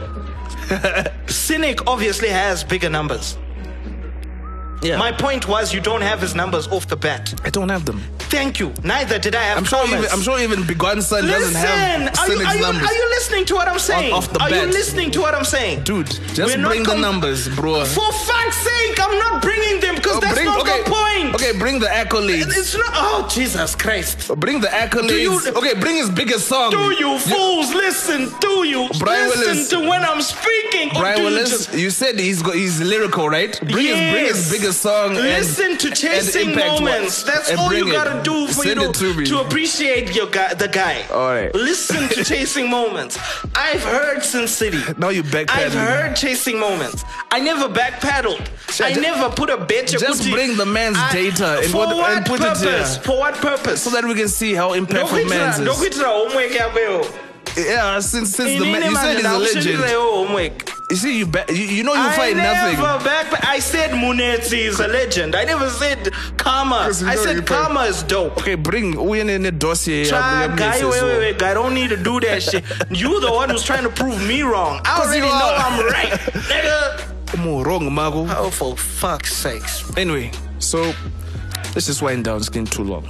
Synik 1.28 1.82
obviously 1.88 2.30
has 2.30 2.64
bigger 2.64 2.90
numbers. 2.90 3.38
Yeah. 4.84 4.98
My 4.98 5.12
point 5.12 5.48
was 5.48 5.74
you 5.74 5.80
don't 5.82 6.02
have 6.02 6.20
his 6.22 6.36
numbers 6.36 6.68
off 6.68 6.88
the 6.88 6.96
bat. 6.98 7.34
I 7.46 7.50
don't 7.50 7.70
have 7.70 7.86
them. 7.86 8.02
Thank 8.34 8.60
you. 8.60 8.74
Neither 8.84 9.18
did 9.20 9.36
I 9.36 9.44
have 9.44 9.58
I'm 9.60 9.64
sure 9.64 9.80
Thomas. 9.86 10.00
even 10.00 10.10
I'm 10.12 10.22
sure 10.22 10.40
even 10.40 10.60
Begon 10.64 11.02
Son 11.02 11.26
doesn't 11.26 11.54
have 11.56 12.18
are 12.20 12.28
you, 12.32 12.40
are, 12.46 12.56
you, 12.56 12.62
numbers. 12.62 12.90
are 12.90 12.94
you 12.94 13.10
listening 13.12 13.46
to 13.46 13.54
what 13.56 13.68
I'm 13.68 13.80
saying? 13.80 14.14
off 14.14 14.32
the 14.34 14.42
are 14.42 14.50
you 14.50 14.66
listening 14.68 15.12
to 15.12 15.22
what 15.22 15.36
I'm 15.36 15.46
saying? 15.46 15.84
Dude, 15.84 16.08
just 16.08 16.40
We're 16.40 16.58
not 16.58 16.70
bring 16.70 16.84
the 16.84 16.90
com- 16.90 17.02
numbers, 17.02 17.48
bro. 17.56 17.86
For 17.86 18.12
fuck's 18.12 18.58
sake, 18.58 18.98
I'm 19.00 19.18
not 19.20 19.42
bringing 19.42 19.80
them 19.80 19.96
because 19.96 20.18
Oh, 20.18 20.20
that's 20.20 20.34
bring, 20.34 20.46
not 20.46 20.62
okay, 20.62 20.84
the 20.84 20.90
point. 20.90 21.36
Okay, 21.36 21.58
bring 21.58 21.80
the 21.80 21.88
accolades. 21.88 22.48
It's 22.58 22.76
not. 22.76 22.90
Oh 22.94 23.28
Jesus 23.32 23.76
Christ! 23.76 24.30
Oh, 24.32 24.36
bring 24.36 24.60
the 24.62 24.68
accolades. 24.68 25.22
you- 25.22 25.54
okay, 25.56 25.74
bring 25.80 25.96
his 25.98 26.10
biggest 26.10 26.48
song. 26.48 26.72
Do 26.72 26.92
you 27.04 27.18
fools 27.20 27.74
listen? 27.74 28.32
Do 28.42 28.64
you 28.68 28.90
Brian 29.00 29.30
listen 29.30 29.48
Willis. 29.48 29.70
to 29.70 29.80
when 29.80 30.04
I'm 30.04 30.22
speaking? 30.22 30.90
Brian 30.94 31.18
do 31.18 31.24
you 31.24 31.30
Willis, 31.30 31.50
just- 31.50 31.74
you 31.74 31.90
said 31.90 32.20
he's 32.20 32.42
got 32.42 32.56
he's 32.56 32.82
lyrical, 32.82 33.30
right? 33.30 33.58
Bring 33.62 33.86
his 33.88 34.12
bring 34.12 34.26
his 34.26 34.38
Yes. 34.38 34.52
Biggest 34.74 34.82
song. 34.82 35.14
Listen 35.16 35.72
and, 35.72 35.80
to 35.80 35.92
chasing 35.92 36.56
moments. 36.56 37.24
Watch. 37.26 37.34
That's 37.34 37.50
And 37.52 37.60
all 37.60 37.74
you 37.74 37.92
gotta 37.92 38.22
do 38.24 38.48
for 38.48 38.64
Send 38.64 38.82
you 38.82 38.90
it 38.90 38.96
to 38.96 39.26
to 39.26 39.40
appreciate 39.42 40.16
your 40.16 40.28
guy, 40.28 40.54
the 40.54 40.68
guy. 40.68 41.06
All 41.12 41.28
right. 41.28 41.54
Listen 41.54 42.08
to 42.10 42.24
chasing 42.24 42.70
moments. 42.70 43.18
I've 43.56 43.84
heard 43.84 44.24
Sin 44.24 44.48
City. 44.48 44.80
Now 44.98 45.10
you 45.10 45.24
backpedaling. 45.24 45.50
I've 45.50 45.74
heard 45.74 46.16
chasing 46.16 46.60
moments. 46.60 47.04
I 47.32 47.40
never 47.40 47.68
backpedaled. 47.70 48.48
I 48.82 48.94
never 48.94 49.30
put 49.30 49.50
a 49.50 49.58
bitch. 49.58 49.98
just 50.00 50.30
bring 50.30 50.58
the 50.58 50.66
man's 50.66 50.98
data 51.12 51.60
and 51.62 51.72
for 51.72 51.78
what- 51.78 51.96
what 51.96 52.18
and 52.18 52.26
put 52.26 52.40
it 52.40 52.44
purpose? 52.44 52.96
here. 52.96 53.04
For 53.04 53.18
what 53.20 53.36
purpose? 53.36 53.82
so 53.84 53.90
that 53.92 54.04
we 54.04 54.16
can 54.16 54.28
see 54.28 54.54
how 54.54 54.72
impactful 54.74 55.30
man's 55.30 55.60
is. 55.60 55.68
ndokuitira 55.68 56.06
homework 56.06 56.52
yakweo 56.52 57.06
Yeah, 57.56 58.00
since 58.00 58.36
since 58.36 58.60
the 58.60 58.66
man, 58.72 58.82
you 58.90 58.96
said 58.96 59.18
he's 59.18 59.26
a 59.26 59.38
legend. 59.38 60.73
You 60.90 60.96
see, 60.98 61.18
you 61.20 61.26
ba- 61.26 61.46
you, 61.50 61.56
you 61.56 61.84
know 61.84 61.94
you 61.94 62.02
I 62.02 62.16
fight 62.16 62.36
nothing. 62.36 62.80
never 62.80 63.04
back. 63.04 63.46
I 63.48 63.60
said 63.60 63.92
Munetsi 63.92 64.60
is 64.60 64.80
a 64.80 64.88
legend. 64.88 65.36
I 65.36 65.44
never 65.44 65.70
said 65.70 66.12
Karma. 66.38 66.90
I 67.06 67.16
said 67.16 67.48
Karma 67.48 67.82
is 67.82 68.04
dope. 68.04 68.38
Okay, 68.38 68.56
bring 68.56 68.94
Uyen 68.94 69.30
in 69.30 69.42
the 69.44 69.52
dossier. 69.52 70.06
Try, 70.06 70.54
guy, 70.56 70.84
wait, 70.84 71.02
wait, 71.02 71.18
wait, 71.20 71.40
guy, 71.40 71.54
don't 71.56 71.74
need 71.74 71.90
to 71.90 71.98
do 71.98 72.20
that 72.20 72.44
shit. 72.48 72.64
You 72.92 73.20
the 73.22 73.32
one 73.32 73.50
who's 73.50 73.64
trying 73.64 73.84
to 73.84 73.90
prove 73.90 74.22
me 74.28 74.42
wrong. 74.44 74.82
I 74.86 75.02
already 75.02 75.22
know. 75.22 75.56
I'm 75.58 75.86
right, 75.88 76.12
nigga. 76.52 77.10
On, 77.48 77.64
wrong, 77.64 77.92
Mago. 77.92 78.28
Oh, 78.30 78.52
for 78.52 78.78
fuck's 78.78 79.34
sakes. 79.36 79.98
Anyway, 79.98 80.32
so 80.60 80.94
let's 81.74 81.88
just 81.88 82.02
wind 82.04 82.26
down. 82.26 82.38
It's 82.38 82.50
getting 82.50 82.68
too 82.68 82.84
long. 82.84 83.08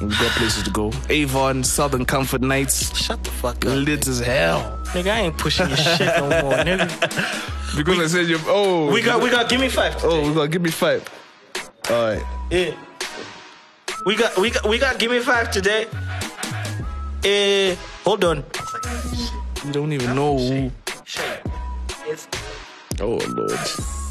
We've 0.00 0.10
got 0.10 0.30
places 0.32 0.62
to 0.64 0.70
go. 0.70 0.92
Avon, 1.08 1.64
Southern 1.64 2.04
Comfort 2.04 2.42
Nights, 2.42 2.96
Shut 2.96 3.22
the 3.24 3.30
fuck 3.30 3.64
up. 3.64 3.72
lit 3.74 4.06
as 4.06 4.18
hell. 4.20 4.78
Nigga, 4.86 5.10
I 5.10 5.20
ain't 5.20 5.38
pushing 5.38 5.68
your 5.68 5.76
shit 5.76 6.00
no 6.18 6.28
more, 6.42 6.52
nigga. 6.68 7.76
Because 7.76 7.98
I 8.00 8.06
said 8.06 8.28
you. 8.28 8.38
Oh, 8.46 8.90
We 8.92 9.00
got, 9.02 9.22
we 9.22 9.30
got, 9.30 9.48
give 9.48 9.60
me 9.60 9.68
five. 9.68 9.96
Oh, 10.04 10.28
we 10.28 10.34
got 10.34 10.50
give 10.50 10.62
me 10.62 10.70
five. 10.70 11.02
All 11.90 12.02
right. 12.14 12.22
Yeah. 12.50 12.74
We 14.04 14.16
got, 14.16 14.36
we 14.38 14.50
got, 14.50 14.68
we 14.68 14.78
got, 14.78 14.98
give 14.98 15.10
me 15.10 15.20
five 15.20 15.50
today. 15.50 15.86
Eh, 17.24 17.74
hold 18.04 18.22
on. 18.24 18.44
You 19.64 19.72
don't 19.72 19.92
even 19.92 20.14
know 20.14 20.36
who. 20.38 20.70
Oh 23.00 23.16
Lord. 23.16 24.05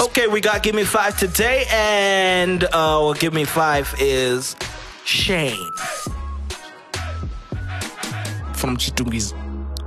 Okay, 0.00 0.26
we 0.26 0.40
got 0.40 0.62
Give 0.62 0.74
Me 0.74 0.84
Five 0.84 1.16
today, 1.18 1.64
and 1.70 2.64
uh, 2.64 2.68
well, 2.72 3.14
Give 3.14 3.32
Me 3.32 3.44
Five 3.44 3.94
is 3.98 4.56
Shane 5.04 5.70
From 8.54 8.76
Chitungis. 8.76 9.32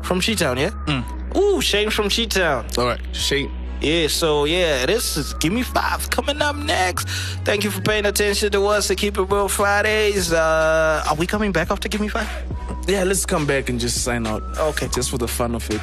from 0.05 0.19
She-Town, 0.21 0.57
yeah? 0.57 0.71
Ooh, 1.37 1.59
Shane 1.61 1.89
from 1.89 2.09
She-Town. 2.09 2.65
All 2.77 2.85
right. 2.85 2.99
Shane. 3.13 3.51
Yeah, 3.81 4.07
so 4.07 4.45
yeah, 4.45 4.85
this 4.85 5.17
is 5.17 5.33
Give 5.35 5.51
Me 5.51 5.63
Five 5.63 6.09
coming 6.09 6.41
up 6.41 6.55
next. 6.55 7.07
Thank 7.43 7.63
you 7.63 7.71
for 7.71 7.81
paying 7.81 8.05
attention 8.05 8.51
to 8.53 8.65
us 8.67 8.89
at 8.89 8.97
Keep 8.97 9.17
It 9.17 9.23
Real 9.23 9.49
Fridays. 9.49 10.31
Uh, 10.31 11.03
are 11.07 11.15
we 11.15 11.27
coming 11.27 11.51
back 11.51 11.71
after 11.71 11.89
Give 11.89 11.99
Me 12.01 12.07
Five? 12.07 12.29
Yeah, 12.87 13.03
let's 13.03 13.25
come 13.25 13.45
back 13.45 13.69
and 13.69 13.79
just 13.79 14.03
sign 14.03 14.27
out. 14.27 14.43
Okay. 14.57 14.87
Just 14.89 15.09
for 15.09 15.17
the 15.17 15.27
fun 15.27 15.55
of 15.55 15.69
it. 15.71 15.81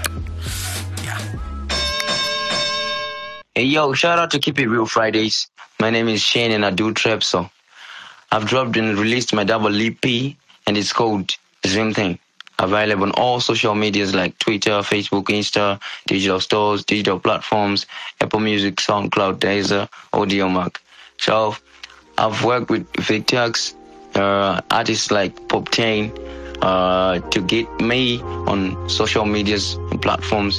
Hey 3.54 3.64
yo, 3.64 3.92
shout 3.92 4.18
out 4.18 4.30
to 4.30 4.38
Keep 4.38 4.60
It 4.60 4.68
Real 4.68 4.86
Fridays. 4.86 5.46
My 5.78 5.90
name 5.90 6.08
is 6.08 6.22
Shane 6.22 6.52
and 6.52 6.64
I 6.64 6.70
do 6.70 6.94
trap 6.94 7.22
so. 7.22 7.50
I've 8.30 8.46
dropped 8.46 8.78
and 8.78 8.98
released 8.98 9.34
my 9.34 9.44
double 9.44 9.78
EP 9.78 10.36
and 10.66 10.78
it's 10.78 10.94
called 10.94 11.36
Same 11.62 11.92
Thing. 11.92 12.18
Available 12.58 13.02
on 13.02 13.10
all 13.10 13.40
social 13.40 13.74
medias 13.74 14.14
like 14.14 14.38
Twitter, 14.38 14.80
Facebook, 14.80 15.24
Insta, 15.24 15.78
digital 16.06 16.40
stores, 16.40 16.82
digital 16.86 17.20
platforms, 17.20 17.84
Apple 18.22 18.40
Music, 18.40 18.76
SoundCloud, 18.76 19.38
Deezer, 19.38 19.86
Audiomack. 20.14 20.78
So 21.18 21.54
I've 22.16 22.42
worked 22.42 22.70
with 22.70 22.90
Victax, 22.94 23.74
uh, 24.14 24.62
artists 24.70 25.10
like 25.10 25.46
Pop 25.48 25.68
uh, 26.62 27.18
to 27.18 27.40
get 27.42 27.68
me 27.82 28.22
on 28.22 28.88
social 28.88 29.26
medias 29.26 29.74
and 29.74 30.00
platforms 30.00 30.58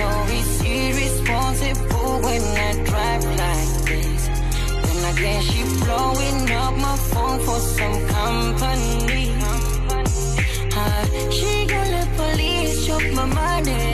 know 0.00 0.24
it's 0.38 0.54
irresponsible 0.64 2.12
when 2.24 2.42
I 2.66 2.70
drive 2.88 3.24
like 3.42 3.72
this. 3.88 4.22
Then 4.84 5.00
again, 5.12 5.42
she 5.48 5.60
blowing 5.84 6.40
up 6.62 6.74
my 6.86 6.96
phone 7.10 7.38
for 7.46 7.60
some 7.76 7.98
company. 8.16 9.24
Uh, 10.80 11.04
she 11.36 11.52
gonna 11.72 12.04
police 12.16 12.86
choke 12.86 13.10
my 13.18 13.26
money. 13.40 13.86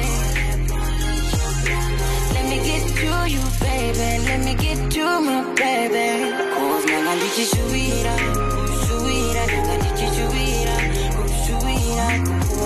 Let 2.35 2.45
me 2.51 2.59
get 2.69 2.83
to 3.01 3.13
you, 3.35 3.45
baby. 3.67 4.09
Let 4.29 4.41
me 4.47 4.55
get 4.65 4.79
to 4.95 5.07
my 5.29 5.41
baby. 5.61 6.09
Cause 6.55 6.85
man, 6.87 7.05
I 7.11 7.15
need 7.21 7.37
you 7.41 7.47
to 7.55 7.63
eat 7.85 8.07
up. 8.15 8.57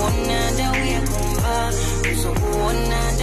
One 0.01 0.23
night 0.29 0.59
we 0.83 0.95
are 0.99 1.07
combined, 1.07 2.19
so 2.23 2.31
one 2.67 2.83
night. 2.89 3.20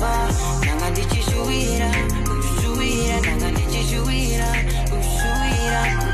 봐 0.00 0.28
나가 0.64 0.92
뒤치 0.92 1.20
주위라 1.22 1.90
우주주위라 2.30 3.20
나가 3.20 3.50
뒤치 3.52 3.86
주위라 3.88 4.52
우주 4.92 4.98
위라. 4.98 6.07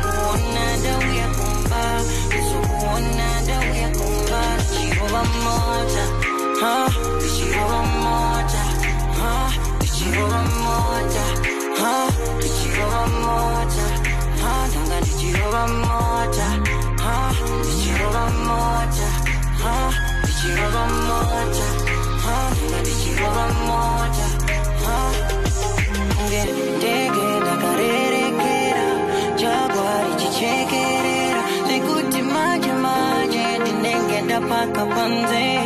Ndapaka 34.84 34.94
panze 34.94 35.58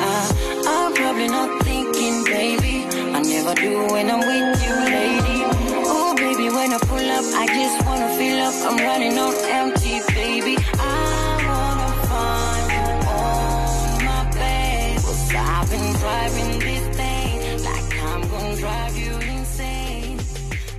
Ah, 0.00 0.28
I'm 0.66 0.94
probably 0.94 1.28
not 1.28 1.62
thinking, 1.64 2.24
baby. 2.24 2.86
I 3.14 3.20
never 3.22 3.54
do 3.54 3.86
when 3.92 4.10
I'm 4.10 4.20
with 4.20 4.62
you, 4.64 4.74
lady. 4.74 5.42
Oh, 5.86 6.14
baby, 6.16 6.48
when 6.50 6.72
I 6.72 6.78
pull 6.78 7.10
up, 7.10 7.24
I 7.34 7.46
just 7.46 7.86
wanna 7.86 8.08
feel 8.16 8.38
up. 8.40 8.54
I'm 8.64 8.76
running 8.78 9.18
on 9.18 9.34
empty, 9.44 10.00
baby. 10.14 10.56
I 10.78 11.44
wanna 11.48 11.90
find 12.08 12.70
you 12.72 12.86
on 13.08 14.04
my 14.04 14.30
bed. 14.34 14.96
Cause 15.02 15.34
I've 15.34 15.70
been 15.70 15.92
driving 15.96 16.58
this 16.60 16.96
thing 16.96 17.64
like 17.64 18.02
I'm 18.02 18.22
gonna 18.28 18.56
drive 18.56 18.96
you 18.96 19.12
insane. 19.36 20.18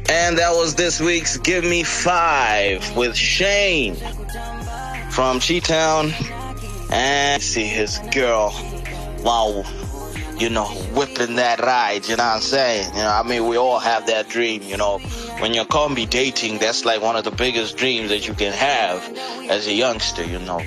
And 0.09 0.37
that 0.37 0.51
was 0.53 0.75
this 0.75 0.99
week's 0.99 1.37
Give 1.37 1.63
Me 1.63 1.83
Five 1.83 2.95
with 2.95 3.15
Shane 3.15 3.95
from 5.09 5.39
Cheetown. 5.39 6.13
And 6.91 7.41
see 7.41 7.65
his 7.65 7.99
girl, 8.11 8.51
wow, 9.23 9.63
you 10.37 10.49
know, 10.49 10.65
whipping 10.65 11.35
that 11.35 11.59
ride, 11.59 12.07
you 12.07 12.15
know 12.15 12.23
what 12.23 12.35
I'm 12.35 12.41
saying? 12.41 12.93
You 12.95 13.01
know, 13.01 13.11
I 13.11 13.23
mean, 13.23 13.47
we 13.47 13.57
all 13.57 13.79
have 13.79 14.07
that 14.07 14.29
dream, 14.29 14.63
you 14.63 14.77
know. 14.77 14.99
When 15.39 15.53
you're 15.53 15.65
combi 15.65 16.09
dating, 16.09 16.59
that's 16.59 16.85
like 16.85 17.01
one 17.01 17.15
of 17.15 17.23
the 17.23 17.31
biggest 17.31 17.77
dreams 17.77 18.09
that 18.09 18.27
you 18.27 18.33
can 18.33 18.53
have 18.53 19.03
as 19.49 19.67
a 19.67 19.73
youngster, 19.73 20.23
you 20.23 20.39
know. 20.39 20.61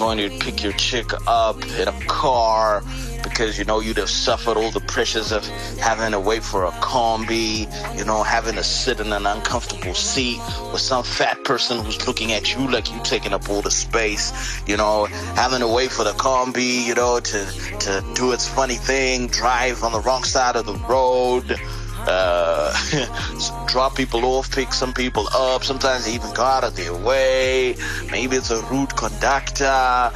Going 0.00 0.16
to 0.16 0.30
pick 0.38 0.62
your 0.62 0.72
chick 0.72 1.12
up 1.26 1.62
in 1.62 1.86
a 1.86 1.92
car 2.06 2.82
because, 3.22 3.58
you 3.58 3.66
know, 3.66 3.80
you'd 3.80 3.98
have 3.98 4.08
suffered 4.08 4.56
all 4.56 4.70
the 4.70 4.80
pressures 4.80 5.30
of 5.30 5.46
having 5.76 6.12
to 6.12 6.18
wait 6.18 6.42
for 6.42 6.64
a 6.64 6.70
combi, 6.70 7.68
you 7.98 8.06
know, 8.06 8.22
having 8.22 8.54
to 8.54 8.64
sit 8.64 8.98
in 8.98 9.12
an 9.12 9.26
uncomfortable 9.26 9.92
seat 9.92 10.40
with 10.72 10.80
some 10.80 11.04
fat 11.04 11.44
person 11.44 11.84
who's 11.84 12.06
looking 12.06 12.32
at 12.32 12.54
you 12.54 12.66
like 12.70 12.90
you're 12.90 13.04
taking 13.04 13.34
up 13.34 13.50
all 13.50 13.60
the 13.60 13.70
space, 13.70 14.32
you 14.66 14.78
know, 14.78 15.04
having 15.36 15.60
to 15.60 15.68
wait 15.68 15.90
for 15.90 16.02
the 16.02 16.12
combi, 16.12 16.82
you 16.82 16.94
know, 16.94 17.20
to, 17.20 17.44
to 17.80 18.02
do 18.14 18.32
its 18.32 18.48
funny 18.48 18.76
thing, 18.76 19.26
drive 19.26 19.84
on 19.84 19.92
the 19.92 20.00
wrong 20.00 20.24
side 20.24 20.56
of 20.56 20.64
the 20.64 20.76
road, 20.88 21.60
uh, 22.06 23.66
drop 23.68 23.96
people 23.96 24.24
off, 24.24 24.50
pick 24.50 24.72
some 24.72 24.92
people 24.92 25.28
up. 25.34 25.64
Sometimes 25.64 26.08
even 26.08 26.32
go 26.34 26.42
out 26.42 26.64
of 26.64 26.76
their 26.76 26.94
way. 26.94 27.76
Maybe 28.10 28.36
it's 28.36 28.50
a 28.50 28.62
rude 28.64 28.94
conductor. 28.96 30.10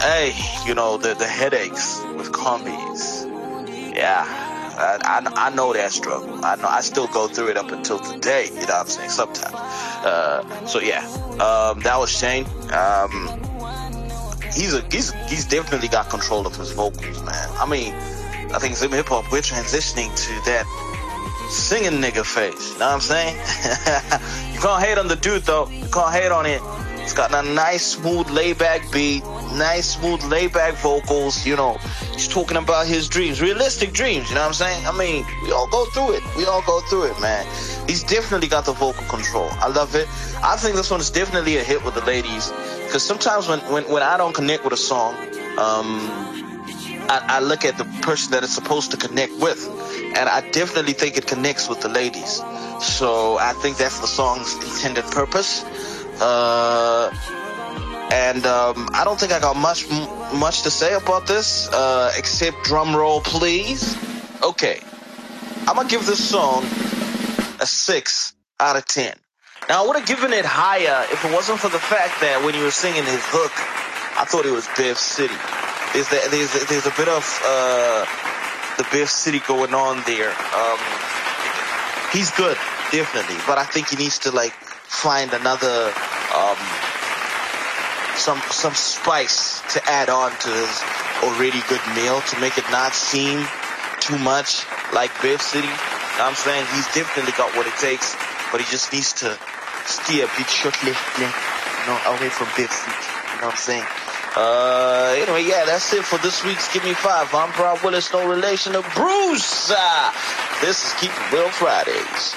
Hey, 0.00 0.34
you 0.66 0.74
know, 0.74 0.96
the, 0.96 1.14
the 1.14 1.26
headaches 1.26 2.00
with 2.16 2.32
combis. 2.32 3.26
Yeah. 3.94 4.56
I, 4.78 4.98
I, 5.02 5.48
I 5.48 5.50
know 5.50 5.72
that 5.72 5.90
struggle. 5.90 6.44
I 6.44 6.54
know 6.54 6.68
I 6.68 6.82
still 6.82 7.08
go 7.08 7.26
through 7.26 7.48
it 7.48 7.56
up 7.56 7.72
until 7.72 7.98
today. 7.98 8.46
You 8.46 8.54
know 8.54 8.60
what 8.60 8.70
I'm 8.70 8.86
saying? 8.86 9.10
Sometimes. 9.10 9.54
Uh, 9.54 10.66
so 10.66 10.78
yeah, 10.78 11.04
um, 11.40 11.80
that 11.80 11.96
was 11.98 12.10
Shane. 12.10 12.46
Um, 12.72 13.28
he's 14.52 14.74
a 14.74 14.82
he's 14.90 15.12
he's 15.28 15.46
definitely 15.46 15.88
got 15.88 16.08
control 16.10 16.46
of 16.46 16.54
his 16.54 16.70
vocals, 16.70 17.22
man. 17.24 17.48
I 17.58 17.66
mean, 17.68 17.92
I 18.54 18.58
think 18.60 18.80
in 18.80 18.92
hip 18.92 19.08
hop 19.08 19.30
we're 19.32 19.42
transitioning 19.42 20.14
to 20.14 20.50
that 20.50 20.64
singing 21.50 22.00
nigga 22.00 22.24
face. 22.24 22.72
You 22.72 22.78
know 22.78 22.86
what 22.86 22.94
I'm 22.94 23.00
saying? 23.00 23.36
you 24.52 24.60
can't 24.60 24.82
hate 24.82 24.98
on 24.98 25.08
the 25.08 25.16
dude 25.16 25.42
though. 25.42 25.68
You 25.68 25.88
can't 25.88 26.12
hate 26.12 26.32
on 26.32 26.46
it. 26.46 26.60
It's 27.08 27.14
got 27.14 27.32
a 27.32 27.42
nice, 27.54 27.86
smooth, 27.86 28.26
layback 28.26 28.92
beat, 28.92 29.24
nice, 29.56 29.94
smooth, 29.94 30.20
layback 30.24 30.74
vocals. 30.74 31.46
You 31.46 31.56
know, 31.56 31.78
he's 32.12 32.28
talking 32.28 32.58
about 32.58 32.86
his 32.86 33.08
dreams, 33.08 33.40
realistic 33.40 33.92
dreams. 33.92 34.28
You 34.28 34.34
know 34.34 34.42
what 34.42 34.48
I'm 34.48 34.52
saying? 34.52 34.86
I 34.86 34.92
mean, 34.92 35.24
we 35.42 35.52
all 35.52 35.68
go 35.70 35.86
through 35.86 36.16
it. 36.16 36.22
We 36.36 36.44
all 36.44 36.62
go 36.66 36.80
through 36.80 37.04
it, 37.04 37.18
man. 37.18 37.46
He's 37.88 38.02
definitely 38.02 38.48
got 38.48 38.66
the 38.66 38.72
vocal 38.72 39.06
control. 39.06 39.48
I 39.52 39.68
love 39.68 39.94
it. 39.94 40.06
I 40.44 40.56
think 40.58 40.76
this 40.76 40.90
one 40.90 41.00
is 41.00 41.08
definitely 41.08 41.56
a 41.56 41.64
hit 41.64 41.82
with 41.82 41.94
the 41.94 42.04
ladies 42.04 42.52
because 42.84 43.02
sometimes 43.02 43.48
when, 43.48 43.60
when, 43.72 43.84
when 43.90 44.02
I 44.02 44.18
don't 44.18 44.34
connect 44.34 44.64
with 44.64 44.74
a 44.74 44.76
song, 44.76 45.14
um, 45.56 46.47
I, 47.08 47.36
I 47.36 47.40
look 47.40 47.64
at 47.64 47.78
the 47.78 47.84
person 48.02 48.32
that 48.32 48.44
it's 48.44 48.54
supposed 48.54 48.90
to 48.90 48.96
connect 48.96 49.32
with, 49.38 49.66
and 50.16 50.28
I 50.28 50.48
definitely 50.50 50.92
think 50.92 51.16
it 51.16 51.26
connects 51.26 51.68
with 51.68 51.80
the 51.80 51.88
ladies. 51.88 52.42
So 52.80 53.38
I 53.38 53.54
think 53.54 53.78
that's 53.78 53.98
the 54.00 54.06
song's 54.06 54.54
intended 54.54 55.04
purpose. 55.06 55.64
Uh, 56.20 57.10
and 58.12 58.46
um, 58.46 58.88
I 58.92 59.04
don't 59.04 59.18
think 59.18 59.32
I 59.32 59.40
got 59.40 59.56
much 59.56 59.90
m- 59.90 60.38
much 60.38 60.62
to 60.62 60.70
say 60.70 60.94
about 60.94 61.26
this, 61.26 61.68
uh, 61.68 62.12
except 62.16 62.62
drum 62.64 62.94
roll, 62.94 63.20
please. 63.20 63.96
Okay, 64.42 64.80
I'm 65.66 65.76
gonna 65.76 65.88
give 65.88 66.06
this 66.06 66.22
song 66.22 66.64
a 67.60 67.66
six 67.66 68.34
out 68.60 68.76
of 68.76 68.84
ten. 68.86 69.14
Now 69.68 69.84
I 69.84 69.86
would 69.86 69.96
have 69.96 70.08
given 70.08 70.32
it 70.32 70.44
higher 70.44 71.04
if 71.12 71.24
it 71.24 71.32
wasn't 71.32 71.58
for 71.58 71.68
the 71.68 71.78
fact 71.78 72.20
that 72.20 72.42
when 72.44 72.54
you 72.54 72.64
were 72.64 72.70
singing 72.70 73.04
his 73.04 73.24
hook, 73.26 73.52
I 74.18 74.24
thought 74.24 74.46
it 74.46 74.52
was 74.52 74.66
Biff 74.76 74.98
City. 74.98 75.34
There's 75.92 76.08
the, 76.08 76.20
there's 76.30 76.52
there's 76.68 76.86
a 76.86 76.94
bit 76.96 77.08
of 77.08 77.24
uh, 77.44 78.04
the 78.76 78.86
Biff 78.92 79.10
City 79.10 79.40
going 79.46 79.74
on 79.74 80.02
there. 80.06 80.30
Um, 80.30 80.78
he's 82.12 82.30
good, 82.32 82.56
definitely, 82.92 83.36
but 83.46 83.58
I 83.58 83.64
think 83.64 83.88
he 83.88 83.96
needs 83.96 84.18
to 84.20 84.30
like 84.30 84.52
find 84.52 85.32
another 85.32 85.92
um, 86.36 86.58
some 88.16 88.40
some 88.50 88.74
spice 88.74 89.62
to 89.74 89.82
add 89.88 90.10
on 90.10 90.30
to 90.30 90.48
his 90.48 90.82
already 91.22 91.60
good 91.68 91.82
meal 91.94 92.20
to 92.20 92.40
make 92.40 92.58
it 92.58 92.64
not 92.70 92.92
seem 92.92 93.44
too 94.00 94.18
much 94.18 94.64
like 94.92 95.10
Biff 95.22 95.42
City. 95.42 95.70
I'm 96.18 96.34
saying 96.34 96.66
he's 96.74 96.86
definitely 96.94 97.32
got 97.32 97.54
what 97.56 97.66
it 97.66 97.76
takes, 97.78 98.16
but 98.50 98.60
he 98.60 98.66
just 98.70 98.92
needs 98.92 99.12
to 99.24 99.38
steer 99.86 100.26
a 100.26 100.30
bit 100.36 100.48
shortly, 100.50 100.92
you 101.18 101.30
know, 101.86 101.98
away 102.06 102.28
from 102.28 102.48
Biff 102.56 102.70
City. 102.70 102.90
You 103.34 103.40
know 103.40 103.46
what 103.46 103.54
I'm 103.54 103.56
saying? 103.56 103.86
Uh, 104.36 105.16
anyway, 105.18 105.44
yeah, 105.44 105.64
that's 105.64 105.92
it 105.92 106.04
for 106.04 106.18
this 106.18 106.44
week's 106.44 106.72
Give 106.72 106.84
Me 106.84 106.94
Five. 106.94 107.34
I'm 107.34 107.52
Brian 107.56 107.78
Willis, 107.82 108.12
no 108.12 108.28
relation 108.28 108.74
to 108.74 108.82
Bruce. 108.94 109.70
Uh, 109.70 110.12
this 110.60 110.86
is 110.86 110.92
Keep 111.00 111.10
It 111.10 111.32
Real 111.32 111.48
Fridays. 111.48 112.36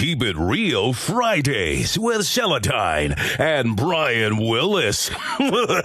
Keep 0.00 0.22
it 0.22 0.36
real 0.36 0.92
Fridays 0.92 1.98
with 1.98 2.22
Celatine 2.22 3.14
and 3.38 3.76
Brian 3.76 4.38
Willis. 4.38 5.10
We're 5.40 5.82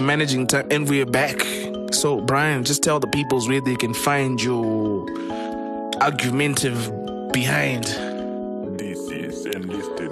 managing 0.00 0.46
time 0.46 0.66
and 0.70 0.88
we're 0.88 1.06
back. 1.06 1.40
So, 1.92 2.20
Brian, 2.20 2.64
just 2.64 2.82
tell 2.82 3.00
the 3.00 3.06
peoples 3.08 3.48
where 3.48 3.60
they 3.60 3.76
can 3.76 3.92
find 3.92 4.42
your 4.42 5.06
argumentative 6.00 6.90
behind. 7.32 7.84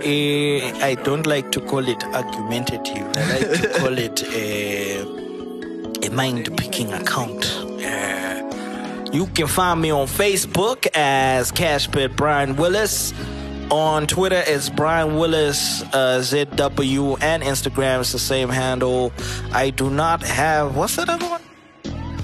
Eh, 0.04 0.72
I 0.82 0.96
don't 0.96 1.26
like 1.26 1.52
to 1.52 1.60
call 1.60 1.86
it 1.88 2.02
argumentative. 2.06 3.06
I 3.16 3.38
like 3.38 3.60
to 3.60 3.68
call 3.78 3.98
it 3.98 4.22
a, 4.32 5.02
a 6.06 6.10
mind 6.10 6.56
picking 6.56 6.92
account. 6.92 7.44
Yeah. 7.78 8.48
You 9.12 9.26
can 9.28 9.46
find 9.46 9.80
me 9.80 9.90
on 9.92 10.08
Facebook 10.08 10.88
as 10.94 11.52
Cashpit 11.52 12.16
Brian 12.16 12.56
Willis. 12.56 13.12
On 13.70 14.06
Twitter, 14.06 14.42
it's 14.44 14.68
Brian 14.68 15.16
Willis 15.16 15.82
uh, 15.94 16.18
ZW, 16.20 17.18
and 17.22 17.42
Instagram 17.42 18.00
is 18.00 18.12
the 18.12 18.18
same 18.18 18.48
handle. 18.48 19.12
I 19.52 19.70
do 19.70 19.88
not 19.88 20.22
have 20.22 20.76
what's 20.76 20.96
that 20.96 21.08
other 21.08 21.26
one? 21.26 21.40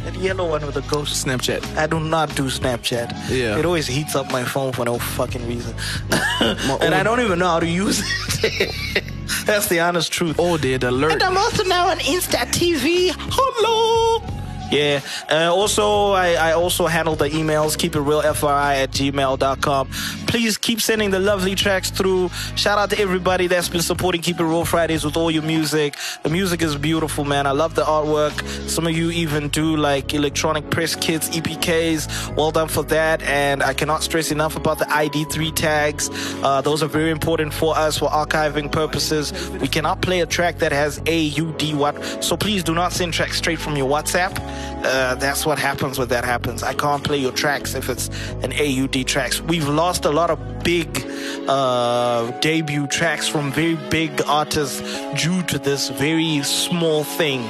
That 0.09 0.19
yellow 0.21 0.49
one 0.49 0.65
with 0.65 0.75
the 0.75 0.81
ghost. 0.83 1.27
Snapchat. 1.27 1.77
I 1.77 1.87
do 1.87 2.01
not 2.01 2.35
do 2.35 2.45
Snapchat. 2.45 3.29
Yeah. 3.29 3.59
It 3.59 3.67
always 3.67 3.87
heats 3.87 4.15
up 4.17 4.33
my 4.33 4.43
phone 4.43 4.73
for 4.73 4.87
no 4.87 4.99
fucking 4.99 5.47
reason. 5.47 5.77
My 6.09 6.79
and 6.81 6.95
I 6.95 7.03
don't 7.03 7.21
even 7.21 7.39
know 7.39 7.49
how 7.49 7.61
to 7.61 7.67
use 7.67 8.01
it. 8.43 8.75
That's 9.45 9.69
the 9.69 9.81
honest 9.81 10.11
truth. 10.11 10.37
Oh, 10.39 10.57
dear, 10.57 10.79
the 10.79 10.89
alert. 10.89 11.13
And 11.13 11.23
I'm 11.23 11.37
also 11.37 11.63
now 11.65 11.89
on 11.89 11.99
Insta 11.99 12.47
TV. 12.47 13.11
Hello. 13.15 14.38
Yeah. 14.71 15.01
Also, 15.31 16.13
I, 16.13 16.33
I 16.35 16.53
also 16.53 16.87
handle 16.87 17.17
the 17.17 17.29
emails. 17.29 17.79
Keep 17.79 17.97
it 17.97 18.01
real, 18.01 18.21
FRI 18.23 18.77
at 18.77 18.91
gmail.com. 18.91 19.89
Please 20.27 20.59
keep 20.59 20.81
sending 20.81 21.11
the 21.11 21.19
lovely 21.19 21.55
tracks 21.55 21.91
through. 21.91 22.29
Shout 22.55 22.79
out 22.79 22.91
to 22.91 22.99
everybody 22.99 23.47
that's 23.47 23.69
been 23.69 23.83
supporting 23.83 24.21
Keep 24.21 24.41
It 24.41 24.45
Real 24.45 24.65
Fridays 24.65 25.05
with 25.05 25.17
all 25.17 25.31
your 25.31 25.43
music. 25.43 25.97
The 26.23 26.29
music 26.29 26.61
is 26.63 26.77
beautiful, 26.77 27.25
man. 27.25 27.47
I 27.47 27.53
love 27.53 27.75
the 27.75 27.85
artwork. 27.85 28.47
Some 28.69 28.87
of 28.87 28.97
you 28.97 29.11
even 29.11 29.49
do 29.49 29.77
like 29.77 30.13
electronic 30.13 30.71
press 30.71 30.95
kits, 30.95 31.31
EPKs. 31.31 32.37
Well 32.37 32.51
done 32.51 32.69
for 32.69 32.83
that. 32.85 33.23
And 33.23 33.63
I 33.63 33.73
cannot 33.73 34.03
stress 34.03 34.31
enough 34.31 34.57
about 34.57 34.79
the 34.79 34.85
ID3 34.87 35.55
tags. 35.55 36.11
Uh, 36.43 36.61
those 36.61 36.83
are 36.83 36.89
very 36.89 37.11
important 37.11 37.55
for 37.55 37.77
us 37.77 37.99
for 37.99 38.09
archiving 38.11 38.71
purposes. 38.71 39.33
We 39.51 39.69
cannot 39.69 40.03
play 40.03 40.21
a 40.21 40.27
track 40.27 40.59
that 40.59 40.73
has 40.73 40.99
AUD 41.01 41.75
what. 41.75 42.23
So 42.23 42.37
please 42.37 42.63
do 42.63 42.75
not 42.75 42.93
send 42.93 43.15
tracks 43.15 43.39
straight 43.39 43.59
from 43.59 43.77
your 43.77 43.89
WhatsApp. 43.89 44.37
Uh, 44.85 45.15
that's 45.17 45.45
what 45.45 45.59
happens 45.59 45.99
when 45.99 46.09
that 46.09 46.25
happens. 46.25 46.63
I 46.63 46.73
can't 46.75 47.03
play 47.03 47.19
your 47.19 47.33
tracks 47.33 47.75
if 47.75 47.89
it's 47.89 48.09
an 48.43 48.53
AUD 48.53 49.07
tracks. 49.07 49.41
We've 49.41 49.69
lost 49.69 50.05
a 50.05 50.11
lot 50.11 50.31
of 50.31 50.39
big 50.63 51.05
uh, 51.49 52.31
debut 52.41 52.87
tracks 52.87 53.29
from 53.29 53.53
very 53.53 53.77
big 53.91 54.21
artists 54.27 54.81
due 55.21 55.43
to 55.45 55.59
this 55.59 55.89
very 55.91 56.43
small 56.43 57.05
thing. 57.05 57.43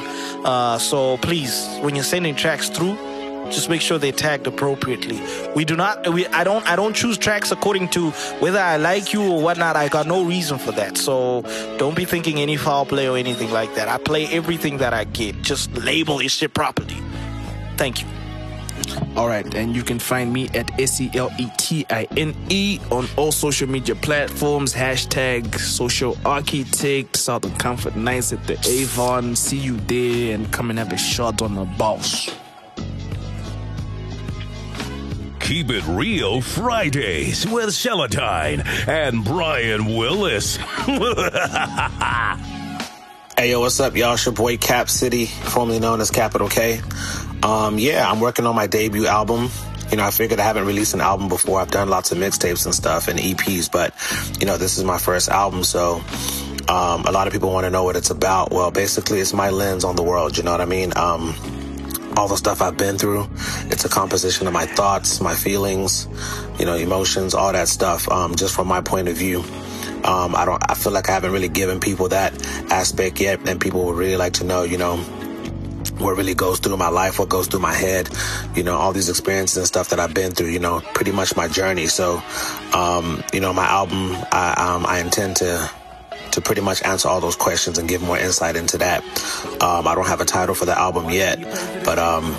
Uh, 0.44 0.78
so 0.78 1.18
please, 1.18 1.68
when 1.80 1.94
you're 1.94 2.04
sending 2.04 2.34
tracks 2.34 2.68
through, 2.68 2.96
just 3.50 3.68
make 3.68 3.80
sure 3.80 3.98
they're 3.98 4.12
tagged 4.12 4.46
appropriately. 4.46 5.20
We 5.54 5.64
do 5.64 5.76
not. 5.76 6.08
We. 6.12 6.26
I 6.28 6.44
don't. 6.44 6.66
I 6.66 6.76
don't 6.76 6.94
choose 6.94 7.18
tracks 7.18 7.50
according 7.50 7.88
to 7.90 8.10
whether 8.40 8.60
I 8.60 8.76
like 8.76 9.12
you 9.12 9.22
or 9.22 9.42
whatnot. 9.42 9.76
I 9.76 9.88
got 9.88 10.06
no 10.06 10.24
reason 10.24 10.58
for 10.58 10.72
that. 10.72 10.96
So 10.96 11.42
don't 11.78 11.96
be 11.96 12.04
thinking 12.04 12.38
any 12.38 12.56
foul 12.56 12.86
play 12.86 13.08
or 13.08 13.16
anything 13.16 13.50
like 13.50 13.74
that. 13.74 13.88
I 13.88 13.98
play 13.98 14.26
everything 14.26 14.78
that 14.78 14.92
I 14.92 15.04
get. 15.04 15.42
Just 15.42 15.72
label 15.72 16.20
your 16.20 16.30
shit 16.30 16.54
properly. 16.54 16.96
Thank 17.76 18.02
you. 18.02 18.08
All 19.16 19.26
right, 19.26 19.52
and 19.54 19.74
you 19.74 19.82
can 19.82 19.98
find 19.98 20.32
me 20.32 20.48
at 20.54 20.78
S 20.80 21.00
E 21.00 21.10
L 21.14 21.30
E 21.38 21.48
T 21.56 21.84
I 21.90 22.06
N 22.16 22.34
E 22.48 22.78
on 22.90 23.06
all 23.16 23.32
social 23.32 23.68
media 23.68 23.94
platforms. 23.94 24.72
Hashtag 24.72 25.58
social 25.58 26.16
architect, 26.24 27.16
Southern 27.16 27.54
Comfort 27.56 27.96
Nights 27.96 28.32
at 28.32 28.46
the 28.46 28.58
Avon. 28.68 29.34
See 29.34 29.58
you 29.58 29.76
there 29.88 30.34
and 30.34 30.50
come 30.52 30.70
and 30.70 30.78
have 30.78 30.92
a 30.92 30.96
shot 30.96 31.42
on 31.42 31.54
the 31.54 31.64
boss. 31.64 32.30
Keep 35.48 35.70
It 35.70 35.86
Real 35.86 36.42
Fridays 36.42 37.46
with 37.46 37.70
Celatine 37.70 38.62
and 38.86 39.24
Brian 39.24 39.96
Willis. 39.96 40.58
Hey 43.34 43.52
yo, 43.52 43.60
what's 43.60 43.80
up, 43.80 43.96
y'all? 43.96 44.14
It's 44.14 44.26
your 44.26 44.34
boy 44.34 44.58
Cap 44.58 44.90
City, 44.90 45.24
formerly 45.24 45.78
known 45.78 46.02
as 46.02 46.10
Capital 46.10 46.48
K. 46.48 46.82
Um, 47.42 47.78
yeah, 47.78 48.10
I'm 48.10 48.20
working 48.20 48.44
on 48.44 48.54
my 48.56 48.66
debut 48.66 49.06
album. 49.06 49.48
You 49.90 49.96
know, 49.96 50.04
I 50.04 50.10
figured 50.10 50.38
I 50.38 50.42
haven't 50.42 50.66
released 50.66 50.92
an 50.92 51.00
album 51.00 51.28
before. 51.28 51.60
I've 51.60 51.70
done 51.70 51.88
lots 51.88 52.12
of 52.12 52.18
mixtapes 52.18 52.66
and 52.66 52.74
stuff 52.74 53.08
and 53.08 53.18
EPs, 53.18 53.70
but 53.70 53.94
you 54.40 54.46
know, 54.46 54.58
this 54.58 54.76
is 54.76 54.84
my 54.84 54.98
first 54.98 55.28
album, 55.30 55.64
so 55.64 56.02
um, 56.68 57.06
a 57.06 57.12
lot 57.12 57.26
of 57.26 57.32
people 57.32 57.50
want 57.52 57.64
to 57.64 57.70
know 57.70 57.84
what 57.84 57.96
it's 57.96 58.10
about. 58.10 58.50
Well, 58.50 58.70
basically, 58.70 59.20
it's 59.20 59.32
my 59.32 59.48
lens 59.48 59.84
on 59.84 59.96
the 59.96 60.02
world. 60.02 60.36
You 60.36 60.42
know 60.42 60.50
what 60.50 60.60
I 60.60 60.66
mean? 60.66 60.92
Um, 60.96 61.34
all 62.18 62.26
the 62.26 62.36
stuff 62.36 62.60
I've 62.60 62.76
been 62.76 62.98
through. 62.98 63.28
It's 63.70 63.84
a 63.84 63.88
composition 63.88 64.48
of 64.48 64.52
my 64.52 64.66
thoughts, 64.66 65.20
my 65.20 65.34
feelings, 65.34 66.08
you 66.58 66.66
know, 66.66 66.74
emotions, 66.74 67.32
all 67.32 67.52
that 67.52 67.68
stuff. 67.68 68.10
Um, 68.10 68.34
just 68.34 68.54
from 68.54 68.66
my 68.66 68.80
point 68.80 69.08
of 69.08 69.16
view. 69.16 69.44
Um, 70.04 70.34
I 70.34 70.44
don't. 70.44 70.62
I 70.68 70.74
feel 70.74 70.92
like 70.92 71.08
I 71.08 71.12
haven't 71.12 71.32
really 71.32 71.48
given 71.48 71.80
people 71.80 72.08
that 72.08 72.32
aspect 72.70 73.20
yet, 73.20 73.48
and 73.48 73.60
people 73.60 73.84
would 73.86 73.96
really 73.96 74.16
like 74.16 74.32
to 74.34 74.44
know, 74.44 74.62
you 74.64 74.78
know, 74.78 74.96
what 75.98 76.16
really 76.16 76.34
goes 76.34 76.58
through 76.60 76.76
my 76.76 76.88
life, 76.88 77.18
what 77.18 77.28
goes 77.28 77.46
through 77.46 77.60
my 77.60 77.72
head, 77.72 78.08
you 78.54 78.62
know, 78.62 78.76
all 78.76 78.92
these 78.92 79.08
experiences 79.08 79.56
and 79.56 79.66
stuff 79.66 79.88
that 79.90 80.00
I've 80.00 80.14
been 80.14 80.32
through, 80.32 80.48
you 80.48 80.58
know, 80.58 80.80
pretty 80.94 81.12
much 81.12 81.36
my 81.36 81.48
journey. 81.48 81.86
So, 81.86 82.22
um, 82.72 83.22
you 83.32 83.40
know, 83.40 83.52
my 83.52 83.66
album, 83.66 84.16
I, 84.32 84.54
um, 84.56 84.86
I 84.86 85.00
intend 85.00 85.36
to 85.36 85.70
to 86.38 86.44
pretty 86.44 86.60
much 86.60 86.82
answer 86.82 87.08
all 87.08 87.20
those 87.20 87.36
questions 87.36 87.78
and 87.78 87.88
give 87.88 88.02
more 88.02 88.18
insight 88.18 88.56
into 88.56 88.78
that. 88.78 89.02
Um, 89.60 89.86
I 89.86 89.94
don't 89.94 90.06
have 90.06 90.20
a 90.20 90.24
title 90.24 90.54
for 90.54 90.66
the 90.66 90.78
album 90.78 91.10
yet, 91.10 91.38
but 91.84 91.98
um, 91.98 92.34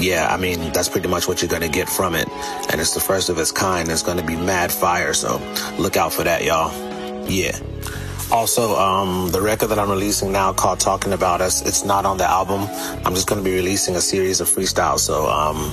yeah, 0.00 0.28
I 0.30 0.36
mean, 0.38 0.72
that's 0.72 0.88
pretty 0.88 1.08
much 1.08 1.28
what 1.28 1.42
you're 1.42 1.50
gonna 1.50 1.68
get 1.68 1.88
from 1.88 2.14
it, 2.14 2.28
and 2.70 2.80
it's 2.80 2.94
the 2.94 3.00
first 3.00 3.28
of 3.28 3.38
its 3.38 3.52
kind. 3.52 3.88
It's 3.90 4.02
gonna 4.02 4.24
be 4.24 4.36
mad 4.36 4.72
fire, 4.72 5.12
so 5.12 5.40
look 5.78 5.96
out 5.96 6.12
for 6.12 6.24
that, 6.24 6.44
y'all. 6.44 6.72
Yeah. 7.28 7.58
Also, 8.30 8.74
um, 8.76 9.30
the 9.30 9.42
record 9.42 9.66
that 9.68 9.78
I'm 9.78 9.90
releasing 9.90 10.32
now 10.32 10.54
called 10.54 10.80
Talking 10.80 11.12
About 11.12 11.42
Us, 11.42 11.60
it's 11.60 11.84
not 11.84 12.06
on 12.06 12.16
the 12.16 12.24
album. 12.24 12.66
I'm 13.04 13.14
just 13.14 13.28
going 13.28 13.38
to 13.38 13.44
be 13.44 13.54
releasing 13.54 13.94
a 13.94 14.00
series 14.00 14.40
of 14.40 14.48
freestyles. 14.48 15.00
So, 15.00 15.28
um, 15.28 15.70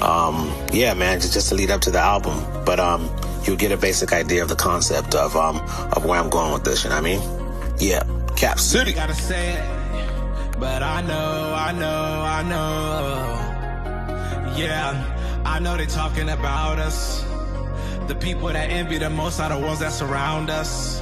um, 0.00 0.50
yeah, 0.72 0.94
man, 0.94 1.20
just, 1.20 1.34
just 1.34 1.50
to 1.50 1.54
lead 1.54 1.70
up 1.70 1.82
to 1.82 1.90
the 1.90 1.98
album. 1.98 2.42
But, 2.64 2.80
um, 2.80 3.10
you'll 3.46 3.56
get 3.56 3.72
a 3.72 3.76
basic 3.76 4.12
idea 4.12 4.42
of 4.42 4.48
the 4.48 4.56
concept 4.56 5.14
of, 5.14 5.36
um, 5.36 5.56
of 5.92 6.04
where 6.04 6.18
I'm 6.18 6.30
going 6.30 6.52
with 6.52 6.64
this, 6.64 6.84
you 6.84 6.90
know 6.90 6.96
what 6.96 7.04
I 7.06 7.16
mean? 7.16 7.76
Yeah. 7.78 8.02
Cap 8.36 8.58
City. 8.58 8.92
gotta 8.92 9.14
say 9.14 9.54
it, 9.54 10.60
but 10.60 10.82
I 10.82 11.00
know, 11.02 11.54
I 11.56 11.72
know, 11.72 12.22
I 12.24 12.42
know. 12.44 13.48
Yeah, 14.56 15.42
I 15.44 15.58
know 15.58 15.76
they 15.76 15.86
talking 15.86 16.28
about 16.28 16.78
us. 16.78 17.24
The 18.06 18.14
people 18.14 18.48
that 18.48 18.70
envy 18.70 18.98
the 18.98 19.10
most 19.10 19.40
are 19.40 19.48
the 19.48 19.58
ones 19.58 19.80
that 19.80 19.92
surround 19.92 20.50
us. 20.50 21.00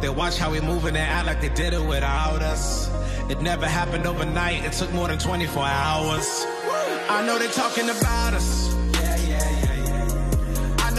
They 0.00 0.08
watch 0.08 0.38
how 0.38 0.50
we 0.50 0.60
move 0.60 0.84
and 0.84 0.96
they 0.96 1.00
act 1.00 1.26
like 1.26 1.40
they 1.40 1.48
did 1.48 1.74
it 1.74 1.84
without 1.84 2.42
us. 2.42 2.90
It 3.30 3.40
never 3.40 3.66
happened 3.66 4.06
overnight, 4.06 4.64
it 4.64 4.72
took 4.72 4.92
more 4.92 5.08
than 5.08 5.18
24 5.18 5.64
hours. 5.64 6.44
I 7.08 7.24
know 7.26 7.38
they 7.38 7.48
talking 7.48 7.88
about 7.88 8.34
us. 8.34 8.81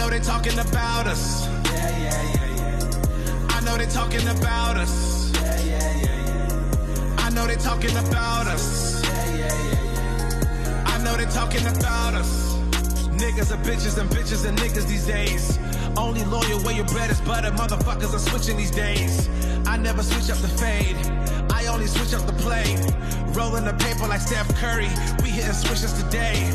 Know 0.04 0.10
they 0.10 0.20
talking 0.20 0.58
about 0.58 1.06
us. 1.06 1.46
Yeah, 1.46 1.98
yeah, 1.98 2.22
yeah, 2.34 2.56
yeah. 2.56 3.48
I 3.48 3.60
know 3.64 3.78
they 3.78 3.86
talking 3.86 4.26
about 4.28 4.76
us. 4.76 5.32
Yeah, 5.32 5.60
yeah, 5.60 6.00
yeah, 6.02 6.34
yeah. 6.34 7.16
I 7.18 7.30
know 7.30 7.46
they 7.46 7.56
talking 7.56 7.96
about 7.96 8.46
us. 8.46 9.02
Yeah, 9.02 9.36
yeah, 9.36 9.70
yeah, 9.70 10.60
yeah. 10.60 10.84
I 10.86 11.02
know 11.02 11.16
they 11.16 11.24
talking 11.24 11.66
about 11.66 12.14
us. 12.14 12.54
Niggas 13.16 13.50
are 13.50 13.62
bitches 13.64 13.96
and 13.96 14.10
bitches 14.10 14.46
and 14.46 14.58
niggas 14.58 14.86
these 14.86 15.06
days. 15.06 15.58
Only 15.96 16.22
loyal 16.24 16.60
where 16.64 16.74
your 16.74 16.86
bread 16.86 17.10
is 17.10 17.20
butter. 17.22 17.50
Motherfuckers 17.52 18.12
are 18.12 18.24
switching 18.30 18.58
these 18.58 18.72
days. 18.72 19.28
I 19.66 19.78
never 19.78 20.02
switch 20.02 20.28
up 20.28 20.38
the 20.38 20.48
fade. 20.48 20.96
I 21.50 21.66
only 21.68 21.86
switch 21.86 22.12
up 22.12 22.26
the 22.26 22.34
play. 22.44 22.76
Rolling 23.32 23.64
the 23.64 23.72
paper 23.72 24.06
like 24.06 24.20
Steph 24.20 24.54
Curry. 24.56 24.90
We 25.22 25.30
hitting 25.30 25.54
switches 25.54 25.94
today. 25.94 26.52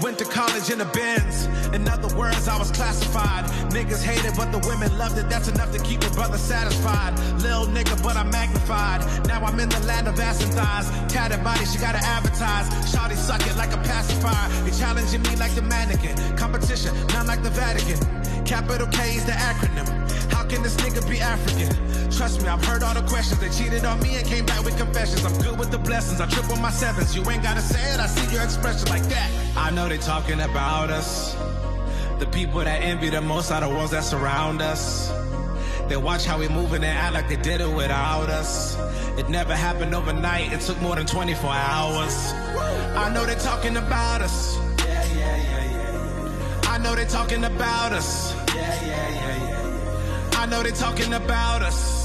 Went 0.00 0.18
to 0.18 0.24
college 0.24 0.70
in 0.70 0.78
the 0.78 0.84
Benz. 0.86 1.46
In 1.74 1.88
other 1.88 2.08
words, 2.16 2.48
I 2.48 2.58
was 2.58 2.70
classified. 2.70 3.44
Niggas 3.70 4.02
hated, 4.02 4.34
but 4.36 4.50
the 4.50 4.58
women 4.66 4.96
loved 4.98 5.18
it. 5.18 5.28
That's 5.28 5.48
enough 5.48 5.72
to 5.72 5.78
keep 5.82 6.02
a 6.04 6.10
brother 6.10 6.38
satisfied. 6.38 7.18
Lil 7.42 7.66
nigga, 7.66 8.02
but 8.02 8.16
I'm 8.16 8.30
magnified. 8.30 9.00
Now 9.26 9.44
I'm 9.44 9.58
in 9.60 9.68
the 9.68 9.80
land 9.80 10.08
of 10.08 10.18
ass 10.18 10.42
and 10.42 10.52
thighs. 10.52 10.88
Tatted 11.12 11.42
body, 11.44 11.64
she 11.66 11.78
gotta 11.78 11.98
advertise. 11.98 12.68
Shawty 12.92 13.16
suck 13.16 13.42
it 13.46 13.56
like 13.56 13.72
a 13.72 13.78
pacifier. 13.78 14.48
You 14.64 14.72
challenging 14.72 15.22
me 15.22 15.36
like 15.36 15.54
the 15.54 15.62
mannequin. 15.62 16.16
Competition, 16.36 16.94
not 17.08 17.26
like 17.26 17.42
the 17.42 17.50
Vatican. 17.50 17.98
Capital 18.44 18.86
K 18.88 19.16
is 19.16 19.24
the 19.24 19.32
acronym. 19.32 19.86
How 20.32 20.44
can 20.44 20.62
this 20.62 20.76
nigga 20.76 21.08
be 21.08 21.20
African? 21.20 21.91
Trust 22.16 22.42
me, 22.42 22.48
I've 22.48 22.64
heard 22.64 22.82
all 22.82 22.94
the 22.94 23.02
questions. 23.02 23.40
They 23.40 23.48
cheated 23.48 23.84
on 23.84 23.98
me 24.00 24.16
and 24.16 24.26
came 24.26 24.44
back 24.44 24.62
with 24.64 24.76
confessions. 24.76 25.24
I'm 25.24 25.36
good 25.40 25.58
with 25.58 25.70
the 25.70 25.78
blessings. 25.78 26.20
I 26.20 26.26
triple 26.26 26.56
my 26.56 26.70
sevens. 26.70 27.16
You 27.16 27.28
ain't 27.30 27.42
gotta 27.42 27.62
say 27.62 27.80
it. 27.94 27.98
I 27.98 28.06
see 28.06 28.32
your 28.34 28.44
expression 28.44 28.88
like 28.88 29.02
that. 29.04 29.30
I 29.56 29.70
know 29.70 29.88
they 29.88 29.98
talking 29.98 30.40
about 30.40 30.90
us. 30.90 31.34
The 32.18 32.26
people 32.26 32.60
that 32.60 32.82
envy 32.82 33.08
the 33.08 33.20
most 33.22 33.50
are 33.50 33.60
the 33.60 33.68
ones 33.68 33.90
that 33.92 34.04
surround 34.04 34.60
us. 34.60 35.10
They 35.88 35.96
watch 35.96 36.24
how 36.24 36.38
we 36.38 36.48
move 36.48 36.72
and 36.74 36.84
they 36.84 36.88
act 36.88 37.14
like 37.14 37.28
they 37.28 37.36
did 37.36 37.60
it 37.60 37.74
without 37.74 38.28
us. 38.28 38.76
It 39.18 39.28
never 39.28 39.54
happened 39.54 39.94
overnight. 39.94 40.52
It 40.52 40.60
took 40.60 40.80
more 40.80 40.96
than 40.96 41.06
24 41.06 41.50
hours. 41.50 42.32
I 42.94 43.10
know 43.12 43.24
they 43.24 43.34
talking 43.36 43.76
about 43.76 44.22
us. 44.22 44.56
Yeah, 44.56 45.04
yeah, 45.14 45.36
yeah, 45.36 45.72
yeah. 45.72 46.70
I 46.70 46.78
know 46.78 46.94
they 46.94 47.06
talking 47.06 47.44
about 47.44 47.92
us. 47.92 48.34
Yeah, 48.54 48.84
yeah, 48.84 49.08
yeah, 49.10 49.48
yeah. 49.48 50.38
I 50.40 50.46
know 50.46 50.62
they 50.62 50.70
talking 50.70 51.14
about 51.14 51.62
us. 51.62 52.01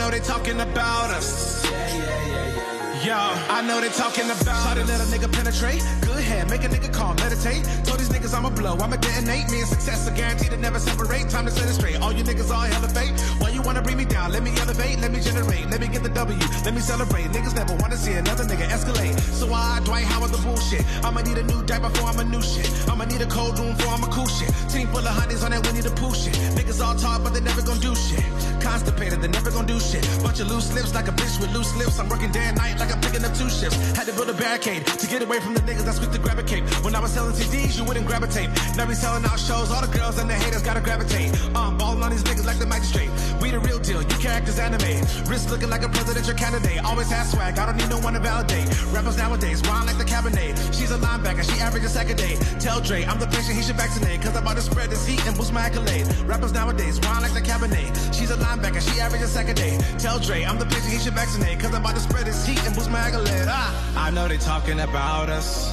Know 0.00 0.10
they 0.10 0.20
talking 0.20 0.58
about 0.58 1.10
us. 1.10 1.62
Yeah, 1.62 1.70
yeah, 1.70 2.26
yeah, 2.26 3.04
yeah. 3.04 3.06
Yo, 3.06 3.20
I 3.52 3.60
know 3.60 3.82
they 3.82 3.90
talking 3.90 4.24
about 4.24 4.74
to 4.74 4.84
let 4.84 4.98
a 4.98 5.04
nigga 5.12 5.30
penetrate. 5.30 5.84
Good 6.00 6.24
head, 6.24 6.48
make 6.48 6.64
a 6.64 6.68
nigga 6.68 6.90
calm, 6.90 7.16
meditate. 7.16 7.62
Told 7.84 8.00
these 8.00 8.08
niggas 8.08 8.32
I'ma 8.32 8.48
blow, 8.48 8.78
I'ma 8.80 8.96
detonate. 8.96 9.50
Me 9.50 9.60
and 9.60 9.68
success 9.68 10.08
are 10.08 10.16
guaranteed 10.16 10.52
to 10.52 10.56
never 10.56 10.78
separate. 10.78 11.28
Time 11.28 11.44
to 11.44 11.50
set 11.50 11.68
it 11.68 11.74
straight. 11.74 12.00
All 12.00 12.12
you 12.12 12.24
niggas 12.24 12.50
all 12.50 12.64
fake. 12.96 13.12
Why 13.40 13.50
you 13.50 13.59
you 13.60 13.66
wanna 13.66 13.82
bring 13.82 13.96
me 13.96 14.04
down? 14.04 14.32
Let 14.32 14.42
me 14.42 14.52
elevate, 14.56 14.98
let 15.00 15.12
me 15.12 15.20
generate, 15.20 15.68
let 15.70 15.80
me 15.80 15.88
get 15.88 16.02
the 16.02 16.08
W, 16.08 16.38
let 16.64 16.74
me 16.74 16.80
celebrate. 16.80 17.26
Niggas 17.36 17.54
never 17.54 17.74
wanna 17.76 17.96
see 17.96 18.12
another 18.12 18.44
nigga 18.44 18.66
escalate. 18.68 19.18
So 19.20 19.52
I 19.52 19.80
Dwight 19.84 20.04
Howard 20.04 20.32
the 20.32 20.38
bullshit. 20.38 20.84
I'ma 21.04 21.20
need 21.20 21.38
a 21.38 21.42
new 21.44 21.62
diaper 21.64 21.90
before 21.90 22.08
I'm 22.08 22.18
a 22.18 22.24
new 22.24 22.42
shit. 22.42 22.68
I'ma 22.88 23.04
need 23.04 23.20
a 23.20 23.26
cold 23.26 23.58
room 23.58 23.76
before 23.76 23.92
I'm 23.92 24.04
a 24.04 24.08
cool 24.08 24.26
shit. 24.26 24.48
Team 24.70 24.88
full 24.88 25.06
of 25.06 25.14
honeys 25.18 25.44
on 25.44 25.50
that 25.50 25.66
Winnie 25.66 25.80
the 25.80 25.90
Pooh 25.90 26.14
shit. 26.14 26.34
Niggas 26.56 26.80
all 26.84 26.94
talk, 26.94 27.22
but 27.22 27.34
they 27.34 27.40
never 27.40 27.62
gonna 27.62 27.80
do 27.80 27.94
shit. 27.94 28.24
Constipated, 28.60 29.20
they 29.20 29.28
never 29.28 29.50
gonna 29.50 29.66
do 29.66 29.78
shit. 29.80 30.04
Bunch 30.22 30.40
of 30.40 30.48
loose 30.48 30.72
lips 30.72 30.94
like 30.94 31.08
a 31.08 31.12
bitch 31.12 31.40
with 31.40 31.52
loose 31.52 31.74
lips. 31.76 31.98
I'm 31.98 32.08
working 32.08 32.32
day 32.32 32.44
and 32.44 32.56
night 32.56 32.78
like 32.78 32.92
I'm 32.92 33.00
picking 33.00 33.24
up 33.24 33.34
two 33.34 33.50
shifts. 33.50 33.76
Had 33.96 34.06
to 34.06 34.12
build 34.12 34.30
a 34.30 34.34
barricade 34.34 34.86
to 34.86 35.06
get 35.06 35.22
away 35.22 35.40
from 35.40 35.54
the 35.54 35.60
niggas 35.60 35.84
that 35.84 35.94
speak 35.94 36.12
to 36.12 36.18
grab 36.18 36.38
a 36.38 36.42
cape. 36.42 36.64
When 36.84 36.94
I 36.94 37.00
was 37.00 37.12
selling 37.12 37.34
CDs, 37.34 37.76
you 37.76 37.84
wouldn't 37.84 38.06
grab 38.06 38.22
a 38.22 38.28
tape. 38.28 38.50
Now 38.76 38.86
we 38.86 38.94
selling 38.94 39.24
out 39.24 39.38
shows, 39.38 39.70
all 39.70 39.82
the 39.84 39.92
girls 39.98 40.18
and 40.18 40.30
the 40.30 40.34
haters 40.34 40.62
gotta 40.62 40.80
gravitate. 40.80 41.30
Um, 41.54 41.76
balling 41.76 42.02
on 42.02 42.10
these 42.10 42.24
niggas 42.24 42.46
like 42.46 42.58
the 42.58 42.66
magistrate. 42.66 43.10
We 43.40 43.49
the 43.50 43.58
real 43.58 43.78
deal, 43.78 44.02
you 44.02 44.16
characters 44.18 44.58
animated. 44.58 45.04
Wrist 45.28 45.50
looking 45.50 45.70
like 45.70 45.82
a 45.82 45.88
presidential 45.88 46.34
candidate. 46.34 46.84
Always 46.84 47.10
has 47.10 47.30
swag, 47.30 47.58
I 47.58 47.66
don't 47.66 47.76
need 47.76 47.88
no 47.88 47.98
one 47.98 48.14
to 48.14 48.20
validate. 48.20 48.66
Rappers 48.92 49.16
nowadays, 49.16 49.62
wine 49.62 49.86
like 49.86 49.98
the 49.98 50.04
cabinet. 50.04 50.56
She's 50.74 50.90
a 50.90 50.98
linebacker, 50.98 51.42
she 51.42 51.60
average 51.60 51.84
a 51.84 51.88
second 51.88 52.16
day. 52.16 52.36
Tell 52.58 52.80
Dre, 52.80 53.04
I'm 53.04 53.18
the 53.18 53.26
patient, 53.26 53.56
he 53.56 53.62
should 53.62 53.76
vaccinate. 53.76 54.22
Cause 54.22 54.36
I'm 54.36 54.42
about 54.42 54.56
to 54.56 54.62
spread 54.62 54.90
this 54.90 55.06
heat 55.06 55.24
and 55.26 55.36
boost 55.36 55.52
my 55.52 55.62
accolade. 55.62 56.06
Rappers 56.24 56.52
nowadays, 56.52 57.00
wine 57.00 57.22
like 57.22 57.34
the 57.34 57.40
cabinet. 57.40 57.90
She's 58.14 58.30
a 58.30 58.36
linebacker, 58.36 58.80
she 58.80 59.00
average 59.00 59.22
a 59.22 59.28
second 59.28 59.56
day. 59.56 59.78
Tell 59.98 60.18
Dre, 60.18 60.44
I'm 60.44 60.58
the 60.58 60.66
patient, 60.66 60.92
he 60.92 60.98
should 60.98 61.14
vaccinate. 61.14 61.58
Cause 61.60 61.74
I'm 61.74 61.82
about 61.82 61.94
to 61.96 62.00
spread 62.00 62.26
this 62.26 62.46
heat 62.46 62.62
and 62.64 62.74
boost 62.74 62.90
my 62.90 63.00
accolade. 63.00 63.46
Ah. 63.48 64.06
I 64.06 64.10
know 64.10 64.28
they 64.28 64.38
talking 64.38 64.80
about 64.80 65.28
us. 65.28 65.72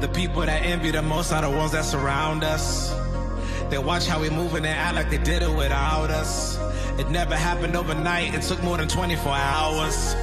The 0.00 0.08
people 0.08 0.42
that 0.42 0.62
envy 0.62 0.90
the 0.90 1.02
most 1.02 1.32
are 1.32 1.42
the 1.42 1.50
ones 1.50 1.72
that 1.72 1.84
surround 1.84 2.42
us. 2.44 2.92
They 3.70 3.78
watch 3.78 4.06
how 4.06 4.20
we 4.20 4.28
move 4.28 4.54
and 4.54 4.64
they 4.64 4.70
act 4.70 4.96
like 4.96 5.08
they 5.08 5.18
did 5.18 5.42
it 5.42 5.50
without 5.56 6.10
us. 6.10 6.58
It 6.98 7.08
never 7.10 7.34
happened 7.34 7.74
overnight, 7.76 8.34
it 8.34 8.42
took 8.42 8.62
more 8.62 8.76
than 8.76 8.88
24 8.88 9.32
hours. 9.32 10.14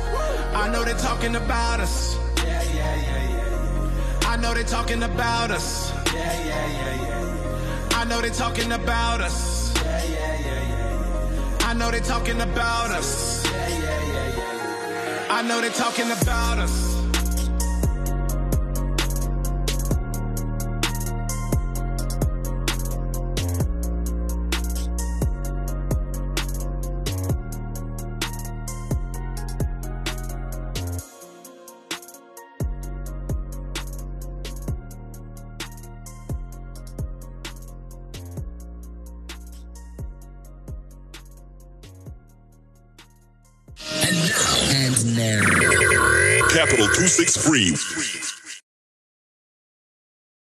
I 0.54 0.70
know 0.72 0.84
they're 0.84 0.96
talking 0.98 1.36
about 1.36 1.80
us. 1.80 2.16
Yeah, 2.38 2.64
yeah, 2.64 2.96
yeah, 2.96 3.30
yeah. 3.30 4.30
I 4.30 4.38
know 4.38 4.54
they're 4.54 4.64
talking 4.64 5.04
about 5.04 5.52
us. 5.52 5.92
Yeah, 6.14 6.46
yeah, 6.46 6.68
yeah, 6.68 7.04
yeah. 7.04 7.98
I 7.98 8.06
know 8.06 8.22
they're 8.22 8.30
talking 8.30 8.72
about 8.72 9.22
us. 9.22 9.74
Yeah, 9.76 10.04
yeah, 10.04 10.40
yeah, 10.46 10.70
yeah. 10.70 11.68
I 11.68 11.74
know 11.74 11.92
they're 11.92 12.02
talking 12.02 12.40
about 12.40 12.92
us. 12.92 13.44
Yeah, 13.46 13.68
yeah, 13.68 13.78
yeah, 13.80 14.38
yeah. 14.38 15.28
I 15.30 15.42
know 15.42 15.62
they're 15.62 15.72
talking 15.72 16.12
about 16.12 16.60
us. 16.60 16.99
Now. 46.90 46.96
263 46.96 48.19